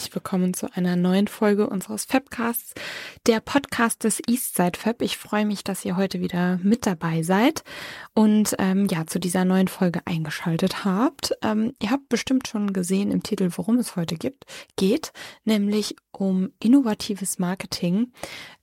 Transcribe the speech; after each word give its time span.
herzlich 0.00 0.14
willkommen 0.14 0.54
zu 0.54 0.74
einer 0.74 0.96
neuen 0.96 1.28
Folge 1.28 1.68
unseres 1.68 2.06
Fabcasts, 2.06 2.72
der 3.26 3.40
Podcast 3.40 4.04
des 4.04 4.20
Eastside 4.26 4.78
Fab. 4.78 5.02
Ich 5.02 5.18
freue 5.18 5.44
mich, 5.44 5.62
dass 5.62 5.84
ihr 5.84 5.96
heute 5.96 6.20
wieder 6.20 6.58
mit 6.62 6.86
dabei 6.86 7.22
seid 7.22 7.62
und 8.14 8.54
ähm, 8.58 8.86
ja, 8.90 9.06
zu 9.06 9.18
dieser 9.18 9.44
neuen 9.44 9.68
Folge 9.68 10.00
eingeschaltet 10.06 10.84
habt. 10.84 11.32
Ähm, 11.42 11.74
ihr 11.82 11.90
habt 11.90 12.08
bestimmt 12.08 12.48
schon 12.48 12.72
gesehen 12.72 13.10
im 13.10 13.22
Titel, 13.22 13.50
worum 13.56 13.78
es 13.78 13.96
heute 13.96 14.16
gibt, 14.16 14.44
geht, 14.76 15.12
nämlich 15.44 15.96
um 16.12 16.50
innovatives 16.60 17.38
Marketing. 17.38 18.12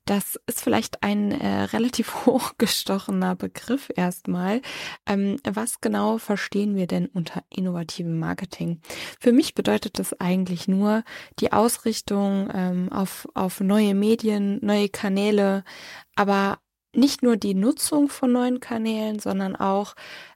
Das 0.08 0.40
ist 0.48 0.62
vielleicht 0.62 1.04
ein 1.04 1.32
äh, 1.32 1.64
relativ 1.64 2.14
hochgestochener 2.26 3.36
Begriff 3.36 3.92
erstmal. 3.94 4.62
Ähm, 5.06 5.38
was 5.44 5.82
genau 5.82 6.18
verstehen 6.18 6.76
wir 6.76 6.88
denn 6.88 7.08
unter 7.08 7.44
innovativem 7.50 8.18
Marketing? 8.18 8.80
Für 9.20 9.34
mich 9.34 9.54
bedeutet 9.54 10.00
das 10.00 10.20
eigentlich 10.20 10.70
nur 10.70 11.04
die 11.40 11.52
Ausrichtung 11.52 12.50
ähm, 12.54 12.90
auf, 12.92 13.28
auf 13.34 13.60
neue 13.60 13.94
Medien, 13.96 14.47
neue 14.62 14.90
Kanäle, 14.90 15.64
aber 16.16 16.60
nicht 16.94 17.22
nur 17.22 17.38
die 17.38 17.54
Nutzung 17.54 18.10
von 18.10 18.32
neuen 18.32 18.60
Kanälen, 18.60 19.20
sondern 19.20 19.56
auch 19.56 19.94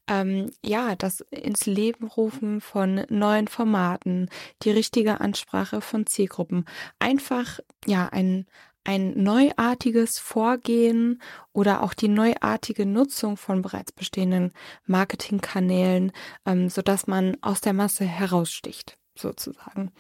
ähm, 0.08 0.52
ja 0.64 0.96
das 0.96 1.22
ins 1.32 1.66
Leben 1.66 2.06
rufen 2.08 2.62
von 2.62 3.06
neuen 3.10 3.48
Formaten, 3.48 4.30
die 4.64 4.72
richtige 4.72 5.22
Ansprache 5.22 5.82
von 5.82 6.06
Zielgruppen, 6.06 6.66
einfach 7.00 7.60
ja 7.86 8.08
ein 8.08 8.46
ein 8.84 9.22
neuartiges 9.22 10.18
Vorgehen 10.18 11.22
oder 11.54 11.84
auch 11.84 11.94
die 11.94 12.08
neuartige 12.08 12.86
Nutzung 12.86 13.38
von 13.38 13.62
bereits 13.62 13.92
bestehenden 13.92 14.54
Marketingkanälen, 14.88 16.12
ähm, 16.46 16.70
so 16.70 16.82
dass 16.82 17.06
man 17.06 17.38
aus 17.42 17.62
der 17.62 17.74
Masse 17.74 18.06
heraussticht, 18.06 18.98
sozusagen. 19.16 19.92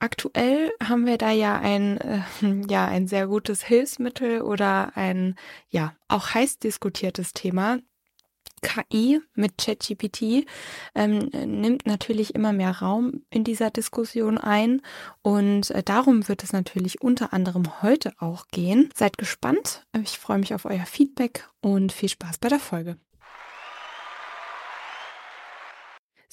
Aktuell 0.00 0.72
haben 0.82 1.04
wir 1.04 1.18
da 1.18 1.30
ja 1.30 1.58
ein, 1.58 1.98
äh, 1.98 2.22
ja, 2.68 2.86
ein 2.86 3.06
sehr 3.06 3.26
gutes 3.26 3.62
Hilfsmittel 3.62 4.40
oder 4.40 4.96
ein, 4.96 5.36
ja, 5.68 5.94
auch 6.08 6.34
heiß 6.34 6.58
diskutiertes 6.58 7.34
Thema, 7.34 7.78
KI 8.62 9.20
mit 9.34 9.58
ChatGPT 9.58 10.46
ähm, 10.94 11.30
nimmt 11.32 11.86
natürlich 11.86 12.34
immer 12.34 12.52
mehr 12.52 12.78
Raum 12.78 13.22
in 13.30 13.44
dieser 13.44 13.70
Diskussion 13.70 14.38
ein 14.38 14.82
und 15.22 15.70
äh, 15.70 15.82
darum 15.82 16.28
wird 16.28 16.44
es 16.44 16.52
natürlich 16.52 17.00
unter 17.00 17.32
anderem 17.32 17.82
heute 17.82 18.12
auch 18.18 18.48
gehen. 18.48 18.90
Seid 18.94 19.18
gespannt. 19.18 19.86
Ich 20.02 20.18
freue 20.18 20.38
mich 20.38 20.54
auf 20.54 20.64
euer 20.64 20.86
Feedback 20.86 21.48
und 21.60 21.92
viel 21.92 22.08
Spaß 22.08 22.38
bei 22.38 22.48
der 22.48 22.60
Folge. 22.60 22.96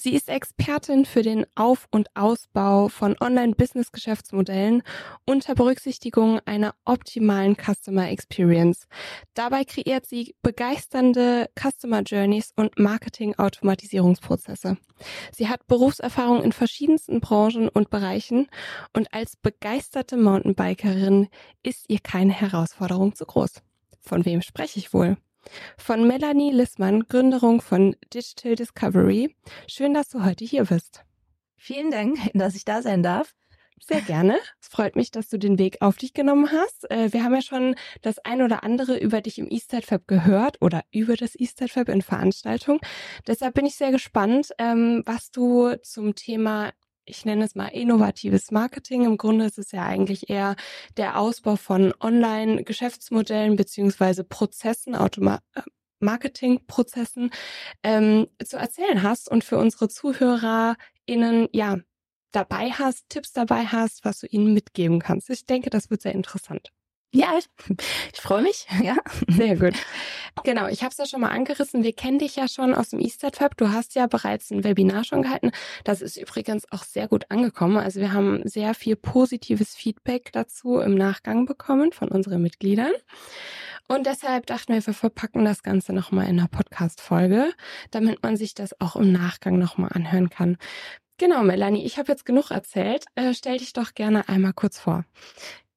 Sie 0.00 0.14
ist 0.14 0.28
Expertin 0.28 1.04
für 1.04 1.22
den 1.22 1.44
Auf- 1.56 1.88
und 1.90 2.08
Ausbau 2.14 2.86
von 2.86 3.16
Online-Business-Geschäftsmodellen 3.20 4.84
unter 5.26 5.56
Berücksichtigung 5.56 6.38
einer 6.44 6.76
optimalen 6.84 7.56
Customer 7.56 8.08
Experience. 8.08 8.86
Dabei 9.34 9.64
kreiert 9.64 10.06
sie 10.06 10.36
begeisternde 10.40 11.50
Customer 11.58 12.02
Journeys 12.02 12.52
und 12.54 12.78
Marketing-Automatisierungsprozesse. 12.78 14.76
Sie 15.32 15.48
hat 15.48 15.66
Berufserfahrung 15.66 16.44
in 16.44 16.52
verschiedensten 16.52 17.20
Branchen 17.20 17.68
und 17.68 17.90
Bereichen 17.90 18.46
und 18.92 19.12
als 19.12 19.34
begeisterte 19.34 20.16
Mountainbikerin 20.16 21.26
ist 21.64 21.86
ihr 21.88 21.98
keine 21.98 22.32
Herausforderung 22.32 23.16
zu 23.16 23.26
groß. 23.26 23.62
Von 23.98 24.24
wem 24.24 24.42
spreche 24.42 24.78
ich 24.78 24.94
wohl? 24.94 25.16
Von 25.76 26.06
Melanie 26.06 26.52
Lissmann, 26.52 27.04
Gründerung 27.08 27.60
von 27.60 27.96
Digital 28.12 28.54
Discovery. 28.54 29.34
Schön, 29.66 29.94
dass 29.94 30.08
du 30.08 30.24
heute 30.24 30.44
hier 30.44 30.64
bist. 30.64 31.04
Vielen 31.56 31.90
Dank, 31.90 32.18
dass 32.34 32.54
ich 32.54 32.64
da 32.64 32.82
sein 32.82 33.02
darf. 33.02 33.34
Sehr 33.80 34.00
gerne. 34.00 34.38
Es 34.60 34.68
freut 34.68 34.96
mich, 34.96 35.10
dass 35.10 35.28
du 35.28 35.38
den 35.38 35.58
Weg 35.58 35.78
auf 35.80 35.96
dich 35.96 36.12
genommen 36.12 36.50
hast. 36.50 36.90
Äh, 36.90 37.12
wir 37.12 37.22
haben 37.22 37.34
ja 37.34 37.42
schon 37.42 37.74
das 38.02 38.18
ein 38.24 38.42
oder 38.42 38.64
andere 38.64 38.98
über 38.98 39.20
dich 39.20 39.38
im 39.38 39.48
Eastside 39.48 39.86
Fab 39.86 40.06
gehört 40.06 40.60
oder 40.60 40.82
über 40.90 41.16
das 41.16 41.38
Eastside 41.38 41.70
Fab 41.70 41.88
in 41.88 42.02
Veranstaltungen. 42.02 42.80
Deshalb 43.26 43.54
bin 43.54 43.66
ich 43.66 43.76
sehr 43.76 43.92
gespannt, 43.92 44.50
ähm, 44.58 45.02
was 45.06 45.30
du 45.30 45.74
zum 45.82 46.14
Thema 46.14 46.72
ich 47.08 47.24
nenne 47.24 47.44
es 47.44 47.54
mal 47.54 47.68
innovatives 47.68 48.50
Marketing. 48.50 49.04
Im 49.04 49.16
Grunde 49.16 49.46
ist 49.46 49.58
es 49.58 49.72
ja 49.72 49.84
eigentlich 49.84 50.28
eher 50.30 50.56
der 50.96 51.18
Ausbau 51.18 51.56
von 51.56 51.92
Online-Geschäftsmodellen 52.00 53.56
beziehungsweise 53.56 54.24
Prozessen, 54.24 54.94
Automa 54.94 55.40
äh, 55.54 55.62
Marketingprozessen 56.00 57.30
ähm, 57.82 58.28
zu 58.44 58.56
erzählen 58.56 59.02
hast 59.02 59.28
und 59.28 59.42
für 59.42 59.58
unsere 59.58 59.88
ZuhörerInnen 59.88 61.48
ja 61.52 61.78
dabei 62.30 62.70
hast, 62.70 63.08
Tipps 63.08 63.32
dabei 63.32 63.64
hast, 63.66 64.04
was 64.04 64.20
du 64.20 64.26
ihnen 64.26 64.52
mitgeben 64.54 65.00
kannst. 65.00 65.30
Ich 65.30 65.46
denke, 65.46 65.70
das 65.70 65.90
wird 65.90 66.02
sehr 66.02 66.14
interessant. 66.14 66.70
Ja, 67.10 67.38
ich, 67.38 67.48
ich 68.12 68.20
freue 68.20 68.42
mich. 68.42 68.66
Ja, 68.82 68.96
sehr 69.28 69.56
gut. 69.56 69.74
Genau, 70.44 70.66
ich 70.68 70.82
habe 70.82 70.92
es 70.92 70.98
ja 70.98 71.06
schon 71.06 71.20
mal 71.20 71.30
angerissen. 71.30 71.82
Wir 71.82 71.92
kennen 71.92 72.18
dich 72.18 72.36
ja 72.36 72.48
schon 72.48 72.74
aus 72.74 72.90
dem 72.90 73.00
Easter 73.00 73.30
Fab. 73.32 73.56
Du 73.56 73.70
hast 73.72 73.94
ja 73.94 74.06
bereits 74.06 74.50
ein 74.50 74.62
Webinar 74.62 75.04
schon 75.04 75.22
gehalten. 75.22 75.50
Das 75.84 76.00
ist 76.00 76.16
übrigens 76.16 76.70
auch 76.70 76.84
sehr 76.84 77.08
gut 77.08 77.24
angekommen. 77.30 77.78
Also 77.78 78.00
wir 78.00 78.12
haben 78.12 78.46
sehr 78.46 78.74
viel 78.74 78.94
positives 78.96 79.74
Feedback 79.74 80.30
dazu 80.32 80.78
im 80.78 80.94
Nachgang 80.94 81.46
bekommen 81.46 81.92
von 81.92 82.08
unseren 82.08 82.42
Mitgliedern. 82.42 82.92
Und 83.88 84.06
deshalb 84.06 84.46
dachten 84.46 84.74
wir, 84.74 84.86
wir 84.86 84.94
verpacken 84.94 85.46
das 85.46 85.62
Ganze 85.62 85.94
nochmal 85.94 86.26
in 86.28 86.38
einer 86.38 86.48
Podcast-Folge, 86.48 87.50
damit 87.90 88.22
man 88.22 88.36
sich 88.36 88.54
das 88.54 88.78
auch 88.80 88.96
im 88.96 89.12
Nachgang 89.12 89.58
nochmal 89.58 89.90
anhören 89.94 90.28
kann. 90.28 90.58
Genau, 91.16 91.42
Melanie, 91.42 91.84
ich 91.84 91.98
habe 91.98 92.12
jetzt 92.12 92.26
genug 92.26 92.50
erzählt. 92.50 93.06
Äh, 93.16 93.34
stell 93.34 93.58
dich 93.58 93.72
doch 93.72 93.94
gerne 93.94 94.28
einmal 94.28 94.52
kurz 94.52 94.78
vor. 94.78 95.04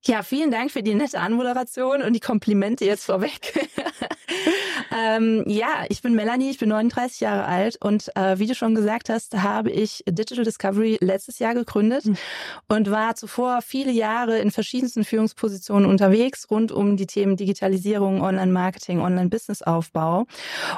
Ja, 0.03 0.23
vielen 0.23 0.49
Dank 0.49 0.71
für 0.71 0.81
die 0.81 0.95
nette 0.95 1.19
Anmoderation 1.19 2.01
und 2.01 2.13
die 2.13 2.19
Komplimente 2.19 2.85
jetzt 2.85 3.05
vorweg. 3.05 3.69
ähm, 4.97 5.43
ja, 5.45 5.85
ich 5.89 6.01
bin 6.01 6.15
Melanie, 6.15 6.49
ich 6.49 6.57
bin 6.57 6.69
39 6.69 7.19
Jahre 7.19 7.45
alt 7.45 7.77
und 7.79 8.09
äh, 8.15 8.39
wie 8.39 8.47
du 8.47 8.55
schon 8.55 8.73
gesagt 8.73 9.09
hast, 9.09 9.37
habe 9.37 9.69
ich 9.69 10.03
Digital 10.09 10.43
Discovery 10.43 10.97
letztes 11.01 11.37
Jahr 11.37 11.53
gegründet 11.53 12.05
mhm. 12.05 12.17
und 12.67 12.89
war 12.89 13.13
zuvor 13.13 13.61
viele 13.61 13.91
Jahre 13.91 14.39
in 14.39 14.49
verschiedensten 14.49 15.03
Führungspositionen 15.03 15.87
unterwegs 15.87 16.49
rund 16.49 16.71
um 16.71 16.97
die 16.97 17.05
Themen 17.05 17.37
Digitalisierung, 17.37 18.23
Online-Marketing, 18.23 19.01
Online-Business-Aufbau. 19.01 20.25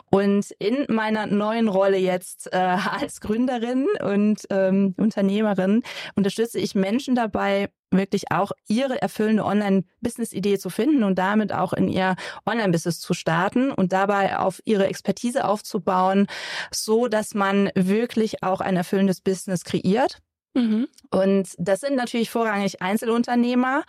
Und 0.10 0.52
in 0.60 0.86
meiner 0.90 1.28
neuen 1.28 1.70
Rolle 1.70 1.98
jetzt 1.98 2.52
äh, 2.52 2.58
als 2.58 3.22
Gründerin 3.22 3.88
und 4.02 4.42
ähm, 4.50 4.96
Unternehmerin 4.98 5.82
unterstütze 6.16 6.60
ich 6.60 6.76
Menschen 6.76 7.16
dabei, 7.16 7.70
wirklich 7.98 8.32
auch 8.32 8.52
ihre 8.68 9.02
erfüllende 9.02 9.46
Online-Business-Idee 9.46 10.58
zu 10.60 10.70
finden 10.70 11.04
und 11.04 11.18
damit 11.18 11.54
auch 11.54 11.74
in 11.74 11.88
ihr 11.88 12.16
Online-Business 12.46 13.00
zu 13.00 13.14
starten 13.14 13.72
und 13.72 13.94
dabei 13.94 14.38
auf 14.38 14.62
ihre 14.66 14.88
Expertise 14.88 15.46
aufzubauen, 15.46 16.28
so 16.72 17.08
dass 17.08 17.34
man 17.34 17.70
wirklich 17.76 18.44
auch 18.44 18.62
ein 18.62 18.76
erfüllendes 18.76 19.22
Business 19.22 19.64
kreiert 19.64 20.20
Mhm. 20.54 20.88
Und 21.10 21.50
das 21.58 21.82
sind 21.82 21.96
natürlich 21.96 22.30
vorrangig 22.30 22.82
Einzelunternehmer. 22.82 23.84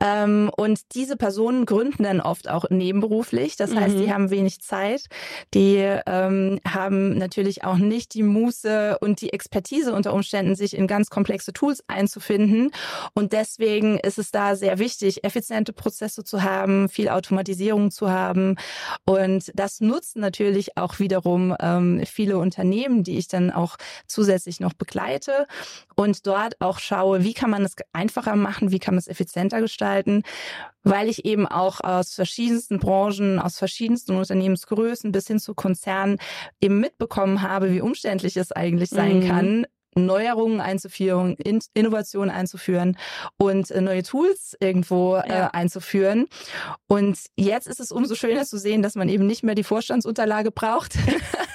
Ähm, 0.00 0.50
und 0.56 0.80
diese 0.94 1.16
Personen 1.16 1.66
gründen 1.66 2.02
dann 2.04 2.20
oft 2.20 2.48
auch 2.48 2.64
nebenberuflich. 2.70 3.56
Das 3.56 3.74
heißt, 3.74 3.96
die 3.98 4.06
mhm. 4.06 4.14
haben 4.14 4.30
wenig 4.30 4.60
Zeit. 4.62 5.06
Die 5.52 5.76
ähm, 6.06 6.60
haben 6.66 7.18
natürlich 7.18 7.64
auch 7.64 7.76
nicht 7.76 8.14
die 8.14 8.22
Muße 8.22 8.98
und 9.00 9.20
die 9.20 9.32
Expertise 9.32 9.94
unter 9.94 10.14
Umständen, 10.14 10.54
sich 10.54 10.76
in 10.76 10.86
ganz 10.86 11.10
komplexe 11.10 11.52
Tools 11.52 11.82
einzufinden. 11.86 12.70
Und 13.14 13.32
deswegen 13.32 13.98
ist 13.98 14.18
es 14.18 14.30
da 14.30 14.56
sehr 14.56 14.78
wichtig, 14.78 15.24
effiziente 15.24 15.72
Prozesse 15.74 16.24
zu 16.24 16.42
haben, 16.42 16.88
viel 16.88 17.10
Automatisierung 17.10 17.90
zu 17.90 18.10
haben. 18.10 18.56
Und 19.04 19.52
das 19.54 19.80
nutzen 19.80 20.20
natürlich 20.20 20.76
auch 20.78 20.98
wiederum 20.98 21.54
ähm, 21.60 22.02
viele 22.06 22.38
Unternehmen, 22.38 23.04
die 23.04 23.18
ich 23.18 23.28
dann 23.28 23.50
auch 23.50 23.76
zusätzlich 24.06 24.60
noch 24.60 24.72
begleite 24.72 25.46
und 25.94 26.26
dort 26.26 26.60
auch 26.60 26.78
schaue, 26.78 27.24
wie 27.24 27.34
kann 27.34 27.50
man 27.50 27.64
es 27.64 27.74
einfacher 27.92 28.36
machen, 28.36 28.70
wie 28.70 28.78
kann 28.78 28.94
man 28.94 29.00
es 29.00 29.08
effizienter 29.08 29.60
gestalten, 29.60 30.22
weil 30.82 31.08
ich 31.08 31.24
eben 31.24 31.46
auch 31.46 31.80
aus 31.80 32.14
verschiedensten 32.14 32.78
Branchen, 32.78 33.38
aus 33.38 33.58
verschiedensten 33.58 34.16
Unternehmensgrößen 34.16 35.12
bis 35.12 35.26
hin 35.26 35.38
zu 35.38 35.54
Konzernen 35.54 36.18
eben 36.60 36.80
mitbekommen 36.80 37.42
habe, 37.42 37.72
wie 37.72 37.80
umständlich 37.80 38.36
es 38.36 38.52
eigentlich 38.52 38.90
sein 38.90 39.20
mhm. 39.20 39.28
kann, 39.28 39.66
Neuerungen 39.96 40.60
einzuführen, 40.60 41.36
Innovationen 41.72 42.30
einzuführen 42.30 42.96
und 43.36 43.70
äh, 43.70 43.80
neue 43.80 44.02
Tools 44.02 44.56
irgendwo 44.60 45.16
äh, 45.16 45.28
ja. 45.28 45.48
einzuführen. 45.48 46.26
Und 46.86 47.18
jetzt 47.36 47.66
ist 47.66 47.80
es 47.80 47.92
umso 47.92 48.14
schöner 48.14 48.44
zu 48.44 48.58
sehen, 48.58 48.82
dass 48.82 48.94
man 48.94 49.08
eben 49.08 49.26
nicht 49.26 49.42
mehr 49.42 49.54
die 49.54 49.64
Vorstandsunterlage 49.64 50.50
braucht, 50.50 50.94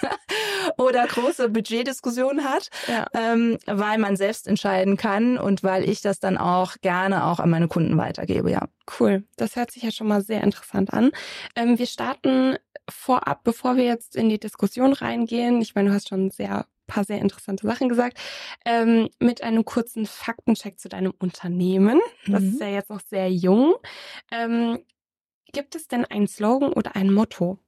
oder 0.79 1.05
große 1.05 1.49
Budgetdiskussionen 1.49 2.45
hat, 2.45 2.69
ja. 2.87 3.05
ähm, 3.13 3.57
weil 3.65 3.97
man 3.97 4.15
selbst 4.15 4.47
entscheiden 4.47 4.97
kann 4.97 5.37
und 5.37 5.63
weil 5.63 5.87
ich 5.87 6.01
das 6.01 6.19
dann 6.19 6.37
auch 6.37 6.75
gerne 6.81 7.25
auch 7.25 7.39
an 7.39 7.49
meine 7.49 7.67
Kunden 7.67 7.97
weitergebe, 7.97 8.49
ja. 8.49 8.67
Cool. 8.99 9.23
Das 9.35 9.55
hört 9.55 9.71
sich 9.71 9.83
ja 9.83 9.91
schon 9.91 10.07
mal 10.07 10.21
sehr 10.21 10.41
interessant 10.41 10.93
an. 10.93 11.11
Ähm, 11.55 11.77
wir 11.77 11.85
starten 11.85 12.57
vorab, 12.89 13.43
bevor 13.43 13.75
wir 13.75 13.83
jetzt 13.83 14.15
in 14.15 14.29
die 14.29 14.39
Diskussion 14.39 14.93
reingehen. 14.93 15.61
Ich 15.61 15.75
meine, 15.75 15.89
du 15.89 15.95
hast 15.95 16.09
schon 16.09 16.31
sehr 16.31 16.65
paar 16.87 17.03
sehr 17.03 17.19
interessante 17.19 17.67
Sachen 17.67 17.87
gesagt. 17.87 18.17
Ähm, 18.65 19.09
mit 19.19 19.43
einem 19.43 19.63
kurzen 19.63 20.07
Faktencheck 20.07 20.79
zu 20.79 20.89
deinem 20.89 21.13
Unternehmen. 21.19 22.01
Das 22.25 22.41
mhm. 22.41 22.49
ist 22.49 22.61
ja 22.61 22.67
jetzt 22.67 22.89
noch 22.89 23.01
sehr 23.01 23.31
jung. 23.31 23.75
Ähm, 24.31 24.79
gibt 25.53 25.75
es 25.75 25.87
denn 25.87 26.03
einen 26.03 26.27
Slogan 26.27 26.73
oder 26.73 26.95
ein 26.95 27.13
Motto? 27.13 27.59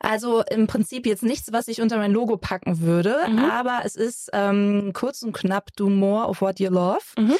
Also 0.00 0.42
im 0.50 0.66
Prinzip 0.66 1.06
jetzt 1.06 1.22
nichts, 1.22 1.52
was 1.52 1.68
ich 1.68 1.80
unter 1.80 1.98
mein 1.98 2.12
Logo 2.12 2.38
packen 2.38 2.80
würde, 2.80 3.18
mhm. 3.28 3.38
aber 3.38 3.82
es 3.84 3.96
ist 3.96 4.30
ähm, 4.32 4.92
kurz 4.94 5.22
und 5.22 5.32
knapp 5.34 5.70
Do 5.76 5.90
More 5.90 6.26
of 6.26 6.40
What 6.40 6.58
You 6.58 6.70
Love. 6.70 7.04
Mhm. 7.18 7.36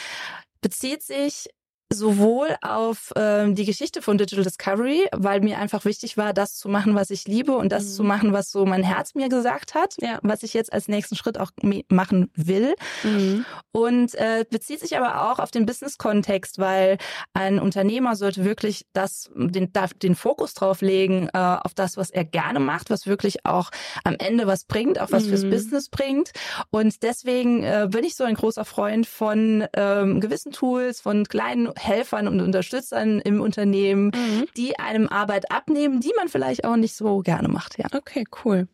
Bezieht 0.61 1.03
sich 1.03 1.49
sowohl 1.93 2.57
auf 2.63 3.13
ähm, 3.17 3.57
die 3.57 3.65
Geschichte 3.65 4.01
von 4.01 4.17
Digital 4.17 4.45
Discovery, 4.45 5.09
weil 5.13 5.41
mir 5.41 5.59
einfach 5.59 5.85
wichtig 5.85 6.17
war, 6.17 6.33
das 6.33 6.55
zu 6.55 6.69
machen, 6.69 6.95
was 6.95 7.11
ich 7.11 7.27
liebe 7.27 7.53
und 7.57 7.73
das 7.73 7.85
mhm. 7.85 7.89
zu 7.89 8.05
machen, 8.05 8.33
was 8.33 8.53
so 8.53 8.65
mein 8.65 8.85
Herz 8.85 9.15
mir 9.15 9.29
gesagt 9.29 9.75
hat, 9.75 9.97
ja. 10.01 10.21
was 10.23 10.45
ich 10.45 10.55
jetzt 10.55 10.73
als 10.73 10.87
nächsten 10.87 11.17
Schritt 11.17 11.39
auch 11.39 11.51
machen 11.89 12.31
will. 12.35 12.77
Mhm. 13.03 13.45
Und 13.73 14.15
äh, 14.15 14.45
bezieht 14.49 14.81
sich 14.81 14.97
aber 14.97 15.31
auch 15.31 15.41
auf 15.41 15.51
den 15.51 15.67
Business-Kontext, 15.67 16.59
weil 16.59 16.99
ein 17.35 17.59
Unternehmer 17.59 18.15
sollte 18.15 18.45
wirklich 18.45 18.87
das, 18.93 19.29
den, 19.35 19.73
den 20.01 20.15
Fokus 20.15 20.55
drauf 20.55 20.83
legen 20.83 21.29
äh, 21.33 21.39
auf 21.39 21.75
das, 21.75 21.97
was 21.97 22.11
er 22.11 22.25
gerne 22.25 22.61
macht, 22.61 22.91
was 22.91 23.09
wirklich 23.09 23.45
auch 23.45 23.71
am 24.05 24.15
Ende 24.15 24.47
was 24.47 24.65
bringt, 24.65 25.01
auch 25.01 25.11
was 25.11 25.25
mhm. 25.25 25.29
fürs 25.31 25.43
Business 25.43 25.89
bringt. 25.89 26.31
Und 26.71 27.03
deswegen 27.03 27.65
äh, 27.65 27.89
bin 27.91 28.05
ich 28.05 28.15
so 28.15 28.23
ein 28.23 28.35
großer 28.35 28.65
Freund 28.65 29.09
von 29.09 29.67
ähm, 29.75 30.21
gewissen 30.21 30.53
Tools, 30.53 31.01
von 31.01 31.25
kleinen 31.25 31.69
Helfern 31.81 32.29
und 32.29 32.41
Unterstützern 32.41 33.21
im 33.21 33.41
Unternehmen, 33.41 34.07
mhm. 34.07 34.47
die 34.57 34.79
einem 34.79 35.09
Arbeit 35.09 35.51
abnehmen, 35.51 36.01
die 36.01 36.13
man 36.17 36.29
vielleicht 36.29 36.65
auch 36.65 36.77
nicht 36.77 36.95
so 36.95 37.21
gerne 37.21 37.49
macht. 37.49 37.79
Ja. 37.79 37.87
Okay, 37.95 38.25
cool. 38.45 38.69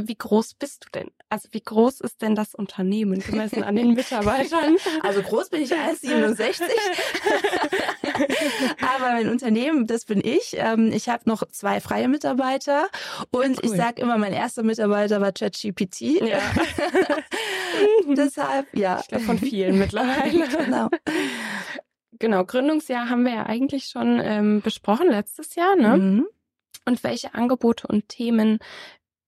Wie 0.00 0.14
groß 0.14 0.54
bist 0.54 0.84
du 0.84 0.90
denn? 0.90 1.10
Also 1.28 1.48
wie 1.50 1.60
groß 1.60 2.00
ist 2.00 2.22
denn 2.22 2.36
das 2.36 2.54
Unternehmen 2.54 3.18
gemessen 3.18 3.64
an 3.64 3.74
den 3.74 3.94
Mitarbeitern? 3.94 4.76
Also 5.02 5.22
groß 5.22 5.50
bin 5.50 5.62
ich 5.62 5.72
1,67. 5.72 6.62
Aber 8.80 9.12
mein 9.12 9.28
Unternehmen, 9.28 9.86
das 9.86 10.04
bin 10.04 10.20
ich. 10.24 10.56
Ähm, 10.56 10.92
ich 10.92 11.08
habe 11.08 11.22
noch 11.26 11.46
zwei 11.48 11.80
freie 11.80 12.08
Mitarbeiter 12.08 12.88
und 13.30 13.58
cool. 13.58 13.60
ich 13.62 13.70
sage 13.70 14.02
immer, 14.02 14.18
mein 14.18 14.32
erster 14.32 14.62
Mitarbeiter 14.62 15.20
war 15.20 15.32
ChatGPT. 15.32 16.00
Ja. 16.22 16.40
Deshalb, 18.08 18.66
ja. 18.74 19.00
Ich 19.00 19.08
glaube 19.08 19.24
von 19.24 19.38
vielen 19.38 19.78
mittlerweile. 19.78 20.48
genau. 20.48 20.88
Genau, 22.20 22.44
Gründungsjahr 22.44 23.10
haben 23.10 23.24
wir 23.24 23.34
ja 23.34 23.46
eigentlich 23.46 23.86
schon 23.86 24.20
ähm, 24.22 24.60
besprochen 24.60 25.08
letztes 25.08 25.54
Jahr, 25.54 25.76
ne? 25.76 25.96
Mhm. 25.96 26.26
Und 26.84 27.04
welche 27.04 27.34
Angebote 27.34 27.86
und 27.86 28.08
Themen 28.08 28.58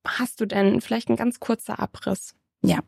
hast 0.06 0.40
du 0.40 0.46
denn? 0.46 0.80
Vielleicht 0.80 1.08
ein 1.08 1.16
ganz 1.16 1.40
kurzer 1.40 1.78
Abriss. 1.78 2.34
Ja, 2.62 2.80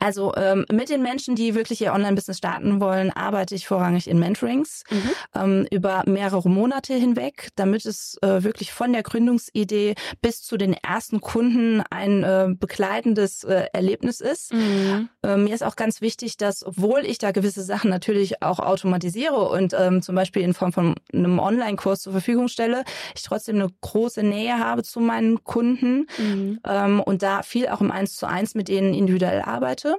also 0.00 0.34
ähm, 0.34 0.66
mit 0.72 0.88
den 0.88 1.00
Menschen, 1.00 1.36
die 1.36 1.54
wirklich 1.54 1.80
ihr 1.80 1.92
Online-Business 1.92 2.38
starten 2.38 2.80
wollen, 2.80 3.12
arbeite 3.12 3.54
ich 3.54 3.68
vorrangig 3.68 4.10
in 4.10 4.18
Mentorings 4.18 4.82
mhm. 4.90 5.10
ähm, 5.36 5.66
über 5.70 6.02
mehrere 6.06 6.48
Monate 6.48 6.94
hinweg, 6.94 7.50
damit 7.54 7.86
es 7.86 8.18
äh, 8.22 8.42
wirklich 8.42 8.72
von 8.72 8.92
der 8.92 9.04
Gründungsidee 9.04 9.94
bis 10.22 10.42
zu 10.42 10.56
den 10.56 10.72
ersten 10.72 11.20
Kunden 11.20 11.84
ein 11.90 12.24
äh, 12.24 12.48
begleitendes 12.58 13.44
äh, 13.44 13.66
Erlebnis 13.72 14.20
ist. 14.20 14.52
Mhm. 14.52 15.08
Ähm, 15.22 15.44
mir 15.44 15.54
ist 15.54 15.62
auch 15.62 15.76
ganz 15.76 16.00
wichtig, 16.00 16.36
dass 16.36 16.66
obwohl 16.66 17.06
ich 17.06 17.18
da 17.18 17.30
gewisse 17.30 17.62
Sachen 17.62 17.90
natürlich 17.90 18.42
auch 18.42 18.58
automatisiere 18.58 19.48
und 19.50 19.72
ähm, 19.78 20.02
zum 20.02 20.16
Beispiel 20.16 20.42
in 20.42 20.52
Form 20.52 20.72
von 20.72 20.96
einem 21.12 21.38
Online-Kurs 21.38 22.00
zur 22.00 22.12
Verfügung 22.12 22.48
stelle, 22.48 22.82
ich 23.14 23.22
trotzdem 23.22 23.54
eine 23.54 23.68
große 23.82 24.24
Nähe 24.24 24.58
habe 24.58 24.82
zu 24.82 24.98
meinen 24.98 25.44
Kunden 25.44 26.08
mhm. 26.18 26.58
ähm, 26.66 27.00
und 27.00 27.22
da 27.22 27.44
viel 27.44 27.68
auch 27.68 27.80
im 27.80 27.92
Eins 27.92 28.16
zu 28.16 28.26
eins 28.26 28.56
mit 28.56 28.66
denen 28.66 28.94
in 28.94 29.11
individuell 29.12 29.42
arbeite. 29.42 29.96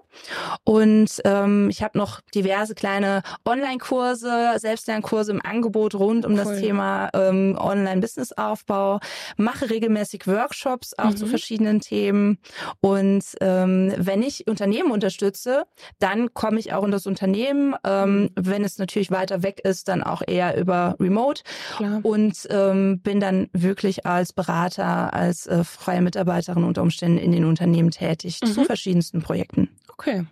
Und 0.64 1.22
ähm, 1.26 1.70
ich 1.70 1.84
habe 1.84 1.98
noch 1.98 2.22
diverse 2.34 2.76
kleine 2.76 3.22
Online-Kurse, 3.46 4.56
Selbstlernkurse 4.58 5.32
im 5.32 5.42
Angebot 5.44 5.96
rund 5.96 6.26
um 6.26 6.34
cool. 6.34 6.38
das 6.38 6.60
Thema 6.60 7.10
ähm, 7.14 7.58
Online-Business-Aufbau, 7.60 9.00
mache 9.38 9.70
regelmäßig 9.70 10.28
Workshops 10.28 10.98
auch 10.98 11.12
mhm. 11.12 11.18
zu 11.18 11.28
verschiedenen 11.28 11.80
Themen. 11.80 12.40
Und 12.82 13.24
ähm, 13.42 13.94
wenn 13.98 14.24
ich 14.24 14.48
Unternehmen 14.48 14.92
unterstütze, 14.92 15.64
dann 16.00 16.34
komme 16.34 16.60
ich 16.60 16.74
auch 16.74 16.84
in 16.84 16.92
das 16.92 17.06
Unternehmen. 17.06 17.76
Ähm, 17.86 18.24
mhm. 18.24 18.30
wenn 18.36 18.64
es 18.64 18.78
natürlich 18.78 19.12
weiter 19.12 19.44
weg 19.44 19.62
ist, 19.64 19.88
dann 19.88 20.04
auch 20.04 20.22
eher 20.26 20.58
über 20.58 20.96
Remote. 21.00 21.44
Klar. 21.78 22.00
Und 22.04 22.48
ähm, 22.50 23.00
bin 23.02 23.20
dann 23.20 23.50
wirklich 23.54 24.06
als 24.06 24.34
Berater, 24.34 25.14
als 25.14 25.48
äh, 25.48 25.64
freie 25.64 26.02
Mitarbeiterin 26.02 26.64
unter 26.64 26.82
Umständen 26.82 27.18
in 27.18 27.32
den 27.32 27.46
Unternehmen 27.46 27.92
tätig 27.92 28.40
mhm. 28.42 28.48
zu 28.48 28.64
verschiedenen 28.66 29.03
verschiedensten 29.04 29.22
Projekten. 29.22 29.70
Okay. 29.90 30.26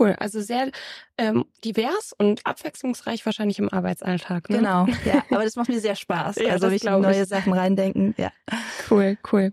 Cool, 0.00 0.16
also 0.18 0.40
sehr 0.40 0.72
ähm, 1.16 1.44
divers 1.64 2.12
und 2.18 2.44
abwechslungsreich 2.44 3.24
wahrscheinlich 3.24 3.60
im 3.60 3.72
Arbeitsalltag. 3.72 4.50
Ne? 4.50 4.56
Genau, 4.56 4.86
ja, 5.04 5.22
aber 5.30 5.44
das 5.44 5.54
macht 5.54 5.68
mir 5.68 5.78
sehr 5.78 5.94
Spaß. 5.94 6.36
ja, 6.36 6.50
also 6.50 6.68
ich 6.70 6.82
neue 6.82 7.22
ich. 7.22 7.28
Sachen 7.28 7.52
reindenken. 7.52 8.12
Ja, 8.18 8.32
cool, 8.90 9.16
cool, 9.30 9.52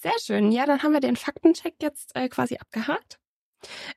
sehr 0.00 0.12
schön. 0.22 0.52
Ja, 0.52 0.64
dann 0.66 0.84
haben 0.84 0.92
wir 0.92 1.00
den 1.00 1.16
Faktencheck 1.16 1.74
jetzt 1.82 2.14
äh, 2.14 2.28
quasi 2.28 2.56
abgehakt 2.56 3.18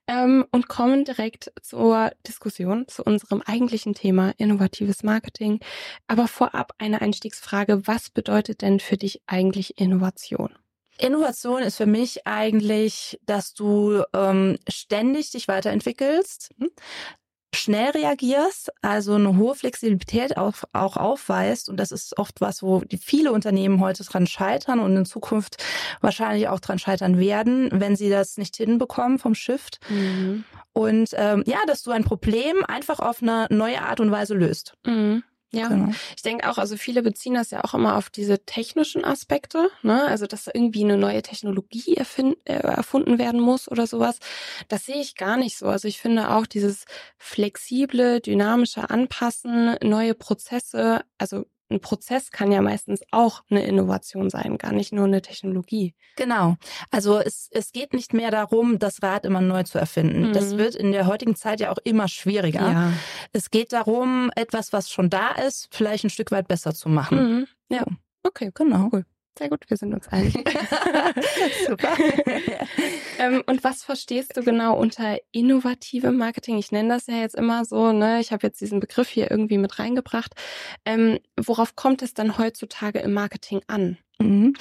ähm, 0.08 0.46
und 0.50 0.68
kommen 0.68 1.06
direkt 1.06 1.52
zur 1.62 2.10
Diskussion 2.28 2.88
zu 2.88 3.04
unserem 3.04 3.44
eigentlichen 3.46 3.94
Thema 3.94 4.34
innovatives 4.40 5.04
Marketing. 5.04 5.60
Aber 6.08 6.28
vorab 6.28 6.74
eine 6.80 7.02
Einstiegsfrage: 7.02 7.86
Was 7.86 8.10
bedeutet 8.10 8.64
denn 8.64 8.80
für 8.80 8.98
dich 8.98 9.22
eigentlich 9.28 9.80
Innovation? 9.80 10.50
Innovation 10.98 11.62
ist 11.62 11.78
für 11.78 11.86
mich 11.86 12.26
eigentlich, 12.26 13.20
dass 13.26 13.54
du 13.54 14.04
ähm, 14.14 14.58
ständig 14.68 15.32
dich 15.32 15.48
weiterentwickelst, 15.48 16.50
mhm. 16.58 16.70
schnell 17.54 17.92
reagierst, 17.92 18.72
also 18.82 19.16
eine 19.16 19.38
hohe 19.38 19.56
Flexibilität 19.56 20.38
auch, 20.38 20.56
auch 20.74 20.98
aufweist. 20.98 21.70
Und 21.70 21.78
das 21.78 21.92
ist 21.92 22.18
oft 22.18 22.42
was, 22.42 22.64
wo 22.64 22.82
viele 23.00 23.32
Unternehmen 23.32 23.80
heute 23.80 24.04
dran 24.04 24.28
scheitern 24.28 24.80
und 24.80 24.96
in 24.96 25.06
Zukunft 25.06 25.64
wahrscheinlich 26.02 26.48
auch 26.48 26.60
dran 26.60 26.80
scheitern 26.80 27.20
werden, 27.20 27.70
wenn 27.72 27.96
sie 27.96 28.10
das 28.10 28.38
nicht 28.38 28.56
hinbekommen 28.56 29.20
vom 29.20 29.36
Shift. 29.36 29.80
Mhm. 29.90 30.46
Und 30.74 31.10
ähm, 31.14 31.44
ja, 31.46 31.60
dass 31.68 31.84
du 31.84 31.92
ein 31.92 32.04
Problem 32.04 32.64
einfach 32.68 33.00
auf 33.00 33.22
eine 33.22 33.48
neue 33.50 33.82
Art 33.82 34.00
und 34.00 34.12
Weise 34.12 34.36
löst. 34.36 34.74
Mhm. 34.86 35.24
Ja, 35.54 35.70
genau. 35.70 35.94
ich 36.16 36.22
denke 36.24 36.50
auch, 36.50 36.58
also 36.58 36.76
viele 36.76 37.02
beziehen 37.02 37.34
das 37.36 37.52
ja 37.52 37.64
auch 37.64 37.74
immer 37.74 37.96
auf 37.96 38.10
diese 38.10 38.44
technischen 38.46 39.06
Aspekte, 39.06 39.70
ne? 39.82 40.06
Also 40.06 40.28
dass 40.28 40.48
irgendwie 40.48 40.84
eine 40.84 40.98
neue 40.98 41.22
Technologie 41.22 41.96
erfind, 41.96 42.36
äh, 42.44 42.56
erfunden 42.56 43.18
werden 43.18 43.40
muss 43.40 43.70
oder 43.72 43.88
sowas. 43.88 44.20
Das 44.68 44.86
sehe 44.86 45.00
ich 45.00 45.16
gar 45.16 45.38
nicht 45.38 45.58
so. 45.58 45.68
Also 45.68 45.88
ich 45.88 46.02
finde 46.02 46.32
auch 46.32 46.48
dieses 46.48 46.84
flexible, 47.18 48.20
dynamische 48.20 48.90
Anpassen, 48.90 49.78
neue 49.82 50.16
Prozesse, 50.16 51.02
also 51.18 51.46
ein 51.70 51.82
Prozess 51.82 52.32
kann 52.32 52.52
ja 52.52 52.62
meistens 52.62 53.02
auch 53.12 53.44
eine 53.50 53.66
Innovation 53.66 54.30
sein, 54.30 54.58
gar 54.58 54.72
nicht 54.72 54.94
nur 54.94 55.06
eine 55.06 55.22
Technologie. 55.22 55.94
Genau. 56.16 56.56
Also 56.92 57.20
es, 57.20 57.50
es 57.52 57.72
geht 57.72 57.94
nicht 57.94 58.14
mehr 58.14 58.32
darum, 58.32 58.80
das 58.80 59.04
Rad 59.04 59.26
immer 59.26 59.42
neu 59.42 59.64
zu 59.64 59.78
erfinden. 59.78 60.30
Mhm. 60.30 60.34
Das 60.34 60.58
wird 60.58 60.76
in 60.76 60.92
der 60.92 61.08
heutigen 61.08 61.36
Zeit 61.36 61.60
ja 61.60 61.72
auch 61.72 61.80
immer 61.84 62.08
schwieriger. 62.08 62.72
Ja. 62.72 62.94
Es 63.34 63.52
geht 63.52 63.74
darum, 63.74 64.32
etwas, 64.36 64.72
was 64.74 64.90
schon 64.90 65.10
da 65.10 65.32
ist, 65.32 65.68
vielleicht 65.72 66.06
ein 66.06 66.10
Stück 66.10 66.32
weit 66.32 66.48
besser 66.48 66.74
zu 66.74 66.90
machen. 66.90 67.18
Mhm. 67.18 67.48
Ja. 67.70 67.86
Okay, 68.24 68.52
genau. 68.54 68.90
Cool. 68.92 69.06
Sehr 69.38 69.50
gut, 69.50 69.70
wir 69.70 69.78
sind 69.78 69.94
uns 69.94 70.08
einig. 70.08 70.34
Super. 71.68 71.96
ähm, 73.20 73.44
und 73.46 73.64
was 73.64 73.84
verstehst 73.84 74.36
du 74.36 74.44
genau 74.44 74.78
unter 74.78 75.18
innovative 75.32 76.12
Marketing? 76.12 76.58
Ich 76.58 76.72
nenne 76.72 76.90
das 76.90 77.08
ja 77.08 77.16
jetzt 77.18 77.36
immer 77.36 77.64
so, 77.66 77.92
ne? 77.92 78.20
Ich 78.20 78.32
habe 78.32 78.48
jetzt 78.48 78.60
diesen 78.62 78.80
Begriff 78.80 79.10
hier 79.10 79.30
irgendwie 79.30 79.58
mit 79.58 79.78
reingebracht. 79.78 80.34
Ähm, 80.86 81.20
worauf 81.40 81.76
kommt 81.76 82.02
es 82.02 82.14
dann 82.14 82.38
heutzutage 82.38 83.00
im 83.00 83.14
Marketing 83.14 83.62
an? 83.68 83.98
Mhm. 84.20 84.56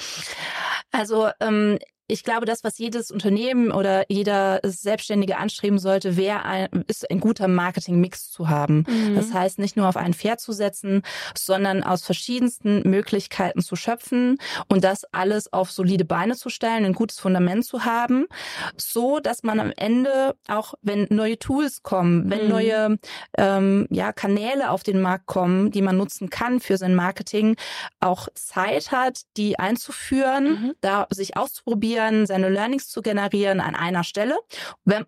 Also 0.91 1.29
ähm, 1.39 1.79
ich 2.09 2.23
glaube, 2.23 2.45
das, 2.45 2.63
was 2.63 2.77
jedes 2.77 3.11
Unternehmen 3.11 3.71
oder 3.71 4.05
jeder 4.09 4.61
Selbstständige 4.63 5.37
anstreben 5.37 5.77
sollte, 5.77 6.15
wäre 6.15 6.45
ein, 6.45 6.69
ist 6.87 7.09
ein 7.11 7.19
guter 7.19 7.49
Marketing-Mix 7.49 8.31
zu 8.31 8.47
haben. 8.47 8.85
Mhm. 8.87 9.15
Das 9.15 9.33
heißt, 9.33 9.59
nicht 9.59 9.75
nur 9.75 9.89
auf 9.89 9.97
ein 9.97 10.13
Pferd 10.13 10.39
zu 10.39 10.53
setzen, 10.53 11.01
sondern 11.37 11.83
aus 11.83 12.05
verschiedensten 12.05 12.89
Möglichkeiten 12.89 13.61
zu 13.61 13.75
schöpfen 13.75 14.37
und 14.69 14.85
das 14.85 15.03
alles 15.11 15.51
auf 15.51 15.69
solide 15.69 16.05
Beine 16.05 16.37
zu 16.37 16.49
stellen, 16.49 16.85
ein 16.85 16.93
gutes 16.93 17.19
Fundament 17.19 17.65
zu 17.65 17.83
haben, 17.83 18.27
so 18.77 19.19
dass 19.19 19.43
man 19.43 19.59
am 19.59 19.73
Ende 19.75 20.35
auch, 20.47 20.75
wenn 20.81 21.07
neue 21.09 21.37
Tools 21.37 21.83
kommen, 21.83 22.29
wenn 22.29 22.43
mhm. 22.43 22.49
neue 22.49 22.97
ähm, 23.37 23.87
ja, 23.89 24.13
Kanäle 24.13 24.71
auf 24.71 24.83
den 24.83 25.01
Markt 25.01 25.25
kommen, 25.25 25.71
die 25.71 25.81
man 25.81 25.97
nutzen 25.97 26.29
kann 26.29 26.61
für 26.61 26.77
sein 26.77 26.95
Marketing, 26.95 27.57
auch 27.99 28.29
Zeit 28.33 28.91
hat, 28.91 29.21
die 29.35 29.59
einzuführen, 29.59 30.45
mhm. 30.45 30.73
da 30.79 31.07
sich 31.09 31.35
auszuprobieren 31.35 31.96
generieren, 31.97 32.25
seine 32.25 32.49
Learnings 32.49 32.89
zu 32.89 33.01
generieren 33.01 33.59
an 33.59 33.75
einer 33.75 34.03
Stelle. 34.03 34.37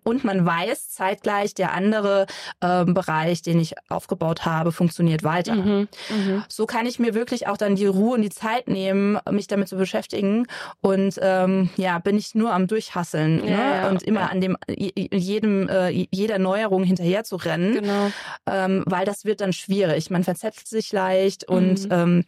Und 0.02 0.24
man 0.24 0.44
weiß 0.44 0.90
zeitgleich, 0.90 1.54
der 1.54 1.72
andere 1.72 2.26
äh, 2.60 2.84
Bereich, 2.84 3.42
den 3.42 3.60
ich 3.60 3.74
aufgebaut 3.88 4.44
habe, 4.44 4.72
funktioniert 4.72 5.22
weiter. 5.22 5.54
Mhm, 5.54 5.88
mh. 6.08 6.44
So 6.48 6.66
kann 6.66 6.86
ich 6.86 6.98
mir 6.98 7.14
wirklich 7.14 7.46
auch 7.46 7.56
dann 7.56 7.76
die 7.76 7.86
Ruhe 7.86 8.14
und 8.14 8.22
die 8.22 8.30
Zeit 8.30 8.68
nehmen, 8.68 9.18
mich 9.30 9.46
damit 9.46 9.68
zu 9.68 9.76
beschäftigen. 9.76 10.46
Und 10.80 11.18
ähm, 11.22 11.70
ja, 11.76 11.98
bin 11.98 12.16
ich 12.16 12.34
nur 12.34 12.52
am 12.52 12.66
Durchhasseln 12.66 13.38
ja, 13.46 13.56
ne? 13.56 13.74
ja, 13.82 13.88
und 13.88 14.02
immer 14.02 14.20
ja. 14.20 14.26
an 14.26 14.40
dem 14.40 14.56
jedem 14.68 15.68
äh, 15.68 16.06
jeder 16.10 16.38
Neuerung 16.38 16.84
hinterher 16.84 17.24
zu 17.24 17.36
rennen, 17.36 17.74
genau. 17.74 18.10
ähm, 18.46 18.82
weil 18.86 19.04
das 19.04 19.24
wird 19.24 19.40
dann 19.40 19.52
schwierig. 19.52 20.10
Man 20.10 20.24
verzettelt 20.24 20.66
sich 20.66 20.92
leicht 20.92 21.44
und 21.48 21.84
mhm. 21.84 21.92
ähm, 21.92 22.24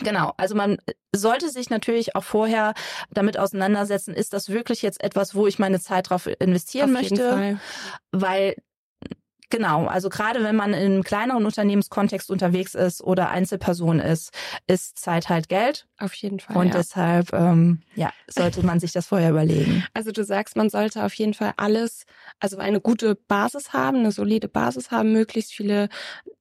Genau, 0.00 0.32
also 0.36 0.54
man 0.54 0.78
sollte 1.14 1.50
sich 1.50 1.70
natürlich 1.70 2.16
auch 2.16 2.24
vorher 2.24 2.74
damit 3.10 3.38
auseinandersetzen, 3.38 4.14
ist 4.14 4.32
das 4.32 4.48
wirklich 4.48 4.82
jetzt 4.82 5.02
etwas, 5.02 5.34
wo 5.34 5.46
ich 5.46 5.58
meine 5.58 5.80
Zeit 5.80 6.10
drauf 6.10 6.28
investieren 6.40 6.94
Auf 6.94 7.02
möchte? 7.02 7.60
Weil 8.10 8.56
Genau, 9.54 9.86
also 9.86 10.08
gerade 10.08 10.42
wenn 10.42 10.56
man 10.56 10.74
in 10.74 10.84
einem 10.84 11.02
kleineren 11.04 11.44
Unternehmenskontext 11.44 12.28
unterwegs 12.28 12.74
ist 12.74 13.00
oder 13.02 13.30
Einzelperson 13.30 14.00
ist, 14.00 14.32
ist 14.66 14.98
Zeit 14.98 15.28
halt 15.28 15.48
Geld. 15.48 15.86
Auf 15.98 16.12
jeden 16.14 16.40
Fall. 16.40 16.56
Und 16.56 16.68
ja. 16.68 16.72
deshalb, 16.72 17.32
ähm, 17.32 17.82
ja, 17.94 18.10
sollte 18.26 18.66
man 18.66 18.80
sich 18.80 18.90
das 18.90 19.06
vorher 19.06 19.30
überlegen. 19.30 19.84
Also 19.94 20.10
du 20.10 20.24
sagst, 20.24 20.56
man 20.56 20.70
sollte 20.70 21.04
auf 21.04 21.14
jeden 21.14 21.34
Fall 21.34 21.52
alles, 21.56 22.04
also 22.40 22.56
eine 22.56 22.80
gute 22.80 23.14
Basis 23.14 23.72
haben, 23.72 23.98
eine 23.98 24.10
solide 24.10 24.48
Basis 24.48 24.90
haben, 24.90 25.12
möglichst 25.12 25.52
viele 25.52 25.88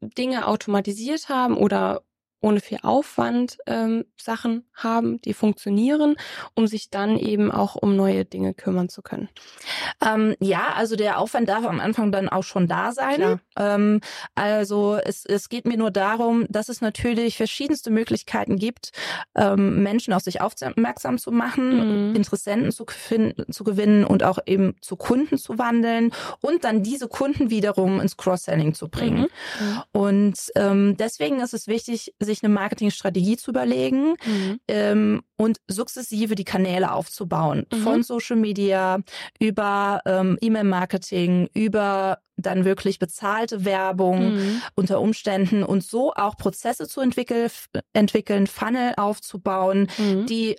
Dinge 0.01 0.47
automatisiert 0.47 1.29
haben 1.29 1.55
oder 1.55 2.01
ohne 2.43 2.59
viel 2.59 2.79
Aufwand 2.83 3.57
ähm, 3.67 4.05
Sachen 4.17 4.65
haben, 4.73 5.21
die 5.21 5.33
funktionieren, 5.33 6.15
um 6.55 6.67
sich 6.67 6.89
dann 6.89 7.17
eben 7.17 7.51
auch 7.51 7.75
um 7.75 7.95
neue 7.95 8.25
Dinge 8.25 8.53
kümmern 8.53 8.89
zu 8.89 9.01
können. 9.01 9.29
Ähm, 10.05 10.35
ja, 10.39 10.73
also 10.75 10.95
der 10.95 11.19
Aufwand 11.19 11.47
darf 11.47 11.65
am 11.65 11.79
Anfang 11.79 12.11
dann 12.11 12.27
auch 12.27 12.43
schon 12.43 12.67
da 12.67 12.91
sein. 12.91 13.39
Ähm, 13.57 14.01
also 14.35 14.97
es, 15.03 15.25
es 15.25 15.47
geht 15.47 15.65
mir 15.65 15.77
nur 15.77 15.91
darum, 15.91 16.45
dass 16.49 16.67
es 16.67 16.81
natürlich 16.81 17.37
verschiedenste 17.37 17.91
Möglichkeiten 17.91 18.57
gibt, 18.57 18.91
ähm, 19.35 19.81
Menschen 19.81 20.13
auf 20.13 20.23
sich 20.23 20.41
aufmerksam 20.41 21.17
zu 21.17 21.31
machen, 21.31 22.09
mhm. 22.09 22.15
Interessenten 22.15 22.71
zu, 22.71 22.85
finden, 22.89 23.51
zu 23.51 23.63
gewinnen 23.63 24.03
und 24.03 24.23
auch 24.23 24.39
eben 24.45 24.75
zu 24.81 24.97
Kunden 24.97 25.37
zu 25.37 25.57
wandeln 25.57 26.11
und 26.41 26.65
dann 26.65 26.83
diese 26.83 27.07
Kunden 27.07 27.49
wiederum 27.49 28.01
ins 28.01 28.17
Cross-Selling 28.17 28.73
zu 28.73 28.89
bringen. 28.89 29.27
Mhm. 29.59 29.83
Und 29.91 30.51
ähm, 30.55 30.97
deswegen 30.97 31.39
ist 31.39 31.53
es 31.53 31.67
wichtig, 31.67 32.13
sich 32.19 32.32
sich 32.33 32.43
eine 32.43 32.53
Marketingstrategie 32.53 33.37
zu 33.37 33.51
überlegen 33.51 34.15
mhm. 34.25 34.59
ähm, 34.67 35.21
und 35.37 35.57
sukzessive 35.67 36.35
die 36.35 36.43
Kanäle 36.43 36.91
aufzubauen. 36.91 37.65
Mhm. 37.71 37.77
Von 37.77 38.03
Social 38.03 38.37
Media 38.37 38.99
über 39.39 40.01
ähm, 40.05 40.37
E-Mail-Marketing, 40.41 41.49
über 41.53 42.19
dann 42.35 42.65
wirklich 42.65 42.99
bezahlte 42.99 43.63
Werbung 43.63 44.35
mhm. 44.35 44.61
unter 44.75 44.99
Umständen 44.99 45.63
und 45.63 45.83
so 45.83 46.13
auch 46.13 46.35
Prozesse 46.35 46.87
zu 46.87 47.01
entwickeln, 47.01 47.49
entwickeln 47.93 48.47
Funnel 48.47 48.93
aufzubauen, 48.97 49.87
mhm. 49.97 50.25
die 50.25 50.55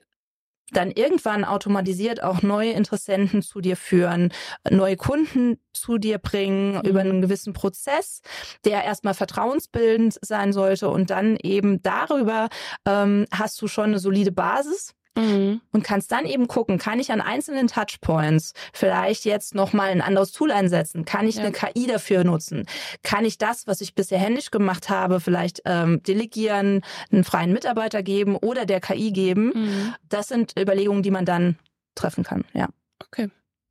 dann 0.73 0.91
irgendwann 0.91 1.45
automatisiert 1.45 2.23
auch 2.23 2.43
neue 2.43 2.73
Interessenten 2.73 3.43
zu 3.43 3.61
dir 3.61 3.77
führen, 3.77 4.33
neue 4.69 4.97
Kunden 4.97 5.59
zu 5.73 5.99
dir 5.99 6.19
bringen 6.19 6.77
mhm. 6.77 6.89
über 6.89 7.01
einen 7.01 7.23
gewissen 7.23 7.53
Prozess, 7.53 8.23
der 8.65 8.85
erstmal 8.85 9.15
vertrauensbildend 9.15 10.19
sein 10.23 10.53
sollte 10.53 10.89
und 10.89 11.11
dann 11.11 11.37
eben 11.37 11.83
darüber 11.83 12.49
ähm, 12.87 13.27
hast 13.33 13.61
du 13.61 13.69
schon 13.69 13.87
eine 13.87 13.99
solide 13.99 14.33
Basis 14.33 14.95
Mhm. 15.17 15.61
Und 15.73 15.85
kannst 15.85 16.11
dann 16.11 16.27
eben 16.27 16.49
gucken, 16.49 16.79
kann 16.79 16.99
ich 16.99 17.13
an 17.13 17.21
einzelnen 17.21 17.69
Touchpoints 17.69 18.53
vielleicht 18.73 19.25
jetzt 19.25 19.55
nochmal 19.55 19.91
ein 19.91 20.01
anderes 20.01 20.33
Tool 20.33 20.51
einsetzen? 20.51 21.05
Kann 21.05 21.27
ich 21.29 21.37
ja. 21.37 21.43
eine 21.43 21.53
KI 21.53 21.87
dafür 21.87 22.25
nutzen? 22.25 22.67
Kann 23.03 23.25
ich 23.25 23.39
das, 23.39 23.67
was 23.67 23.81
ich 23.81 23.95
bisher 23.95 24.19
händisch 24.19 24.51
gemacht 24.51 24.91
habe, 24.91 25.21
vielleicht 25.21 25.63
ähm, 25.67 26.03
delegieren, 26.03 26.83
einen 27.13 27.25
freien 27.25 27.53
Mitarbeiter 27.53 28.03
geben 28.03 28.37
oder 28.37 28.67
der 28.67 28.81
KI 28.81 29.13
geben? 29.13 29.53
Mhm. 29.55 29.95
Das 30.09 30.29
sind 30.29 30.59
Überlegungen, 30.59 31.03
die 31.03 31.13
man 31.13 31.25
dann 31.25 31.59
treffen 31.95 32.25
kann, 32.25 32.45
ja. 32.53 32.69
Okay, 33.01 33.31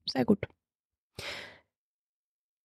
sehr 0.09 0.25
gut. 0.25 0.39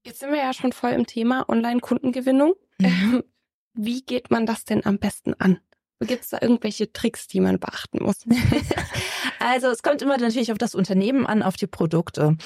Jetzt 0.05 0.21
sind 0.21 0.31
wir 0.31 0.39
ja 0.39 0.55
schon 0.55 0.73
voll 0.73 0.93
im 0.93 1.07
Thema 1.07 1.49
Online-Kundengewinnung. 1.49 2.55
Mhm. 2.79 3.25
Wie 3.75 4.03
geht 4.03 4.31
man 4.31 4.47
das 4.47 4.65
denn 4.65 4.85
am 4.87 4.99
besten 4.99 5.35
an? 5.35 5.61
Gibt 6.01 6.23
es 6.23 6.31
da 6.31 6.39
irgendwelche 6.41 6.93
Tricks, 6.93 7.27
die 7.27 7.41
man 7.41 7.59
beachten 7.59 8.03
muss? 8.03 8.19
also 9.41 9.67
es 9.69 9.83
kommt 9.83 10.01
immer 10.01 10.17
natürlich 10.17 10.53
auf 10.53 10.59
das 10.59 10.77
Unternehmen 10.77 11.27
an, 11.27 11.43
auf 11.43 11.57
die 11.57 11.67
Produkte. 11.67 12.37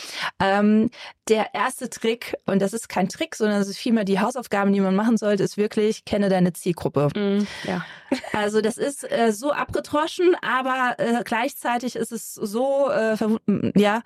Ähm, 0.40 0.88
der 1.28 1.52
erste 1.52 1.90
Trick, 1.90 2.34
und 2.46 2.62
das 2.62 2.72
ist 2.72 2.88
kein 2.88 3.10
Trick, 3.10 3.34
sondern 3.34 3.60
es 3.60 3.68
ist 3.68 3.76
vielmehr 3.76 4.04
die 4.04 4.20
Hausaufgaben, 4.20 4.72
die 4.72 4.80
man 4.80 4.96
machen 4.96 5.18
sollte, 5.18 5.42
ist 5.42 5.58
wirklich, 5.58 6.06
kenne 6.06 6.30
deine 6.30 6.54
Zielgruppe. 6.54 7.08
Mm, 7.14 7.46
ja. 7.64 7.84
Also 8.32 8.62
das 8.62 8.78
ist 8.78 9.10
äh, 9.10 9.32
so 9.32 9.52
abgetroschen, 9.52 10.34
aber 10.40 10.94
äh, 10.98 11.22
gleichzeitig 11.22 11.96
ist 11.96 12.12
es 12.12 12.34
so, 12.34 12.90
äh, 12.90 13.16
ja, 13.74 14.02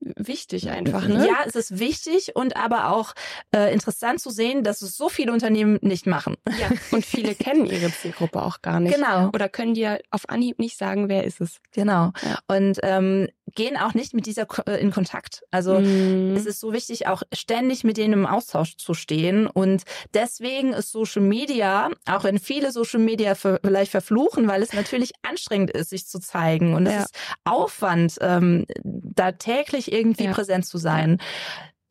wichtig 0.00 0.70
einfach, 0.70 1.06
ne? 1.06 1.26
Ja, 1.26 1.38
es 1.46 1.54
ist 1.54 1.78
wichtig 1.78 2.36
und 2.36 2.56
aber 2.56 2.90
auch 2.90 3.14
äh, 3.54 3.72
interessant 3.72 4.20
zu 4.20 4.30
sehen, 4.30 4.62
dass 4.62 4.82
es 4.82 4.96
so 4.96 5.08
viele 5.08 5.32
Unternehmen 5.32 5.78
nicht 5.82 6.06
machen. 6.06 6.36
Ja, 6.60 6.70
und 6.92 7.04
viele 7.04 7.34
kennen 7.34 7.66
ihre 7.66 7.90
Zielgruppe 7.90 8.42
auch 8.42 8.62
gar 8.62 8.80
nicht. 8.80 8.94
Genau. 8.94 9.28
Oder 9.28 9.48
können 9.48 9.74
dir 9.74 10.00
auf 10.10 10.28
Anhieb 10.28 10.58
nicht 10.58 10.76
sagen, 10.76 11.08
wer 11.08 11.24
ist 11.24 11.40
es. 11.40 11.60
Genau. 11.72 12.12
Ja. 12.22 12.38
Und 12.46 12.78
ähm, 12.82 13.28
gehen 13.54 13.76
auch 13.76 13.94
nicht 13.94 14.14
mit 14.14 14.26
dieser 14.26 14.46
äh, 14.66 14.80
in 14.80 14.90
Kontakt. 14.90 15.42
Also 15.50 15.78
mm. 15.78 16.34
es 16.36 16.46
ist 16.46 16.60
so 16.60 16.72
wichtig, 16.72 17.06
auch 17.06 17.22
ständig 17.32 17.84
mit 17.84 17.96
denen 17.96 18.12
im 18.14 18.26
Austausch 18.26 18.76
zu 18.76 18.94
stehen. 18.94 19.46
Und 19.46 19.82
deswegen 20.14 20.72
ist 20.72 20.92
Social 20.92 21.22
Media, 21.22 21.90
auch 22.06 22.24
wenn 22.24 22.38
viele 22.38 22.72
Social 22.72 23.00
Media 23.00 23.34
vielleicht 23.34 23.90
verfluchen, 23.90 24.48
weil 24.48 24.62
es 24.62 24.72
natürlich 24.72 25.12
anstrengend 25.22 25.70
ist, 25.70 25.90
sich 25.90 26.06
zu 26.06 26.18
zeigen. 26.18 26.74
Und 26.74 26.86
es 26.86 26.94
ja. 26.94 27.00
ist 27.02 27.14
Aufwand, 27.44 28.16
ähm, 28.20 28.66
da 28.82 29.32
täglich 29.32 29.92
irgendwie 29.92 30.24
ja. 30.24 30.32
präsent 30.32 30.66
zu 30.66 30.78
sein. 30.78 31.18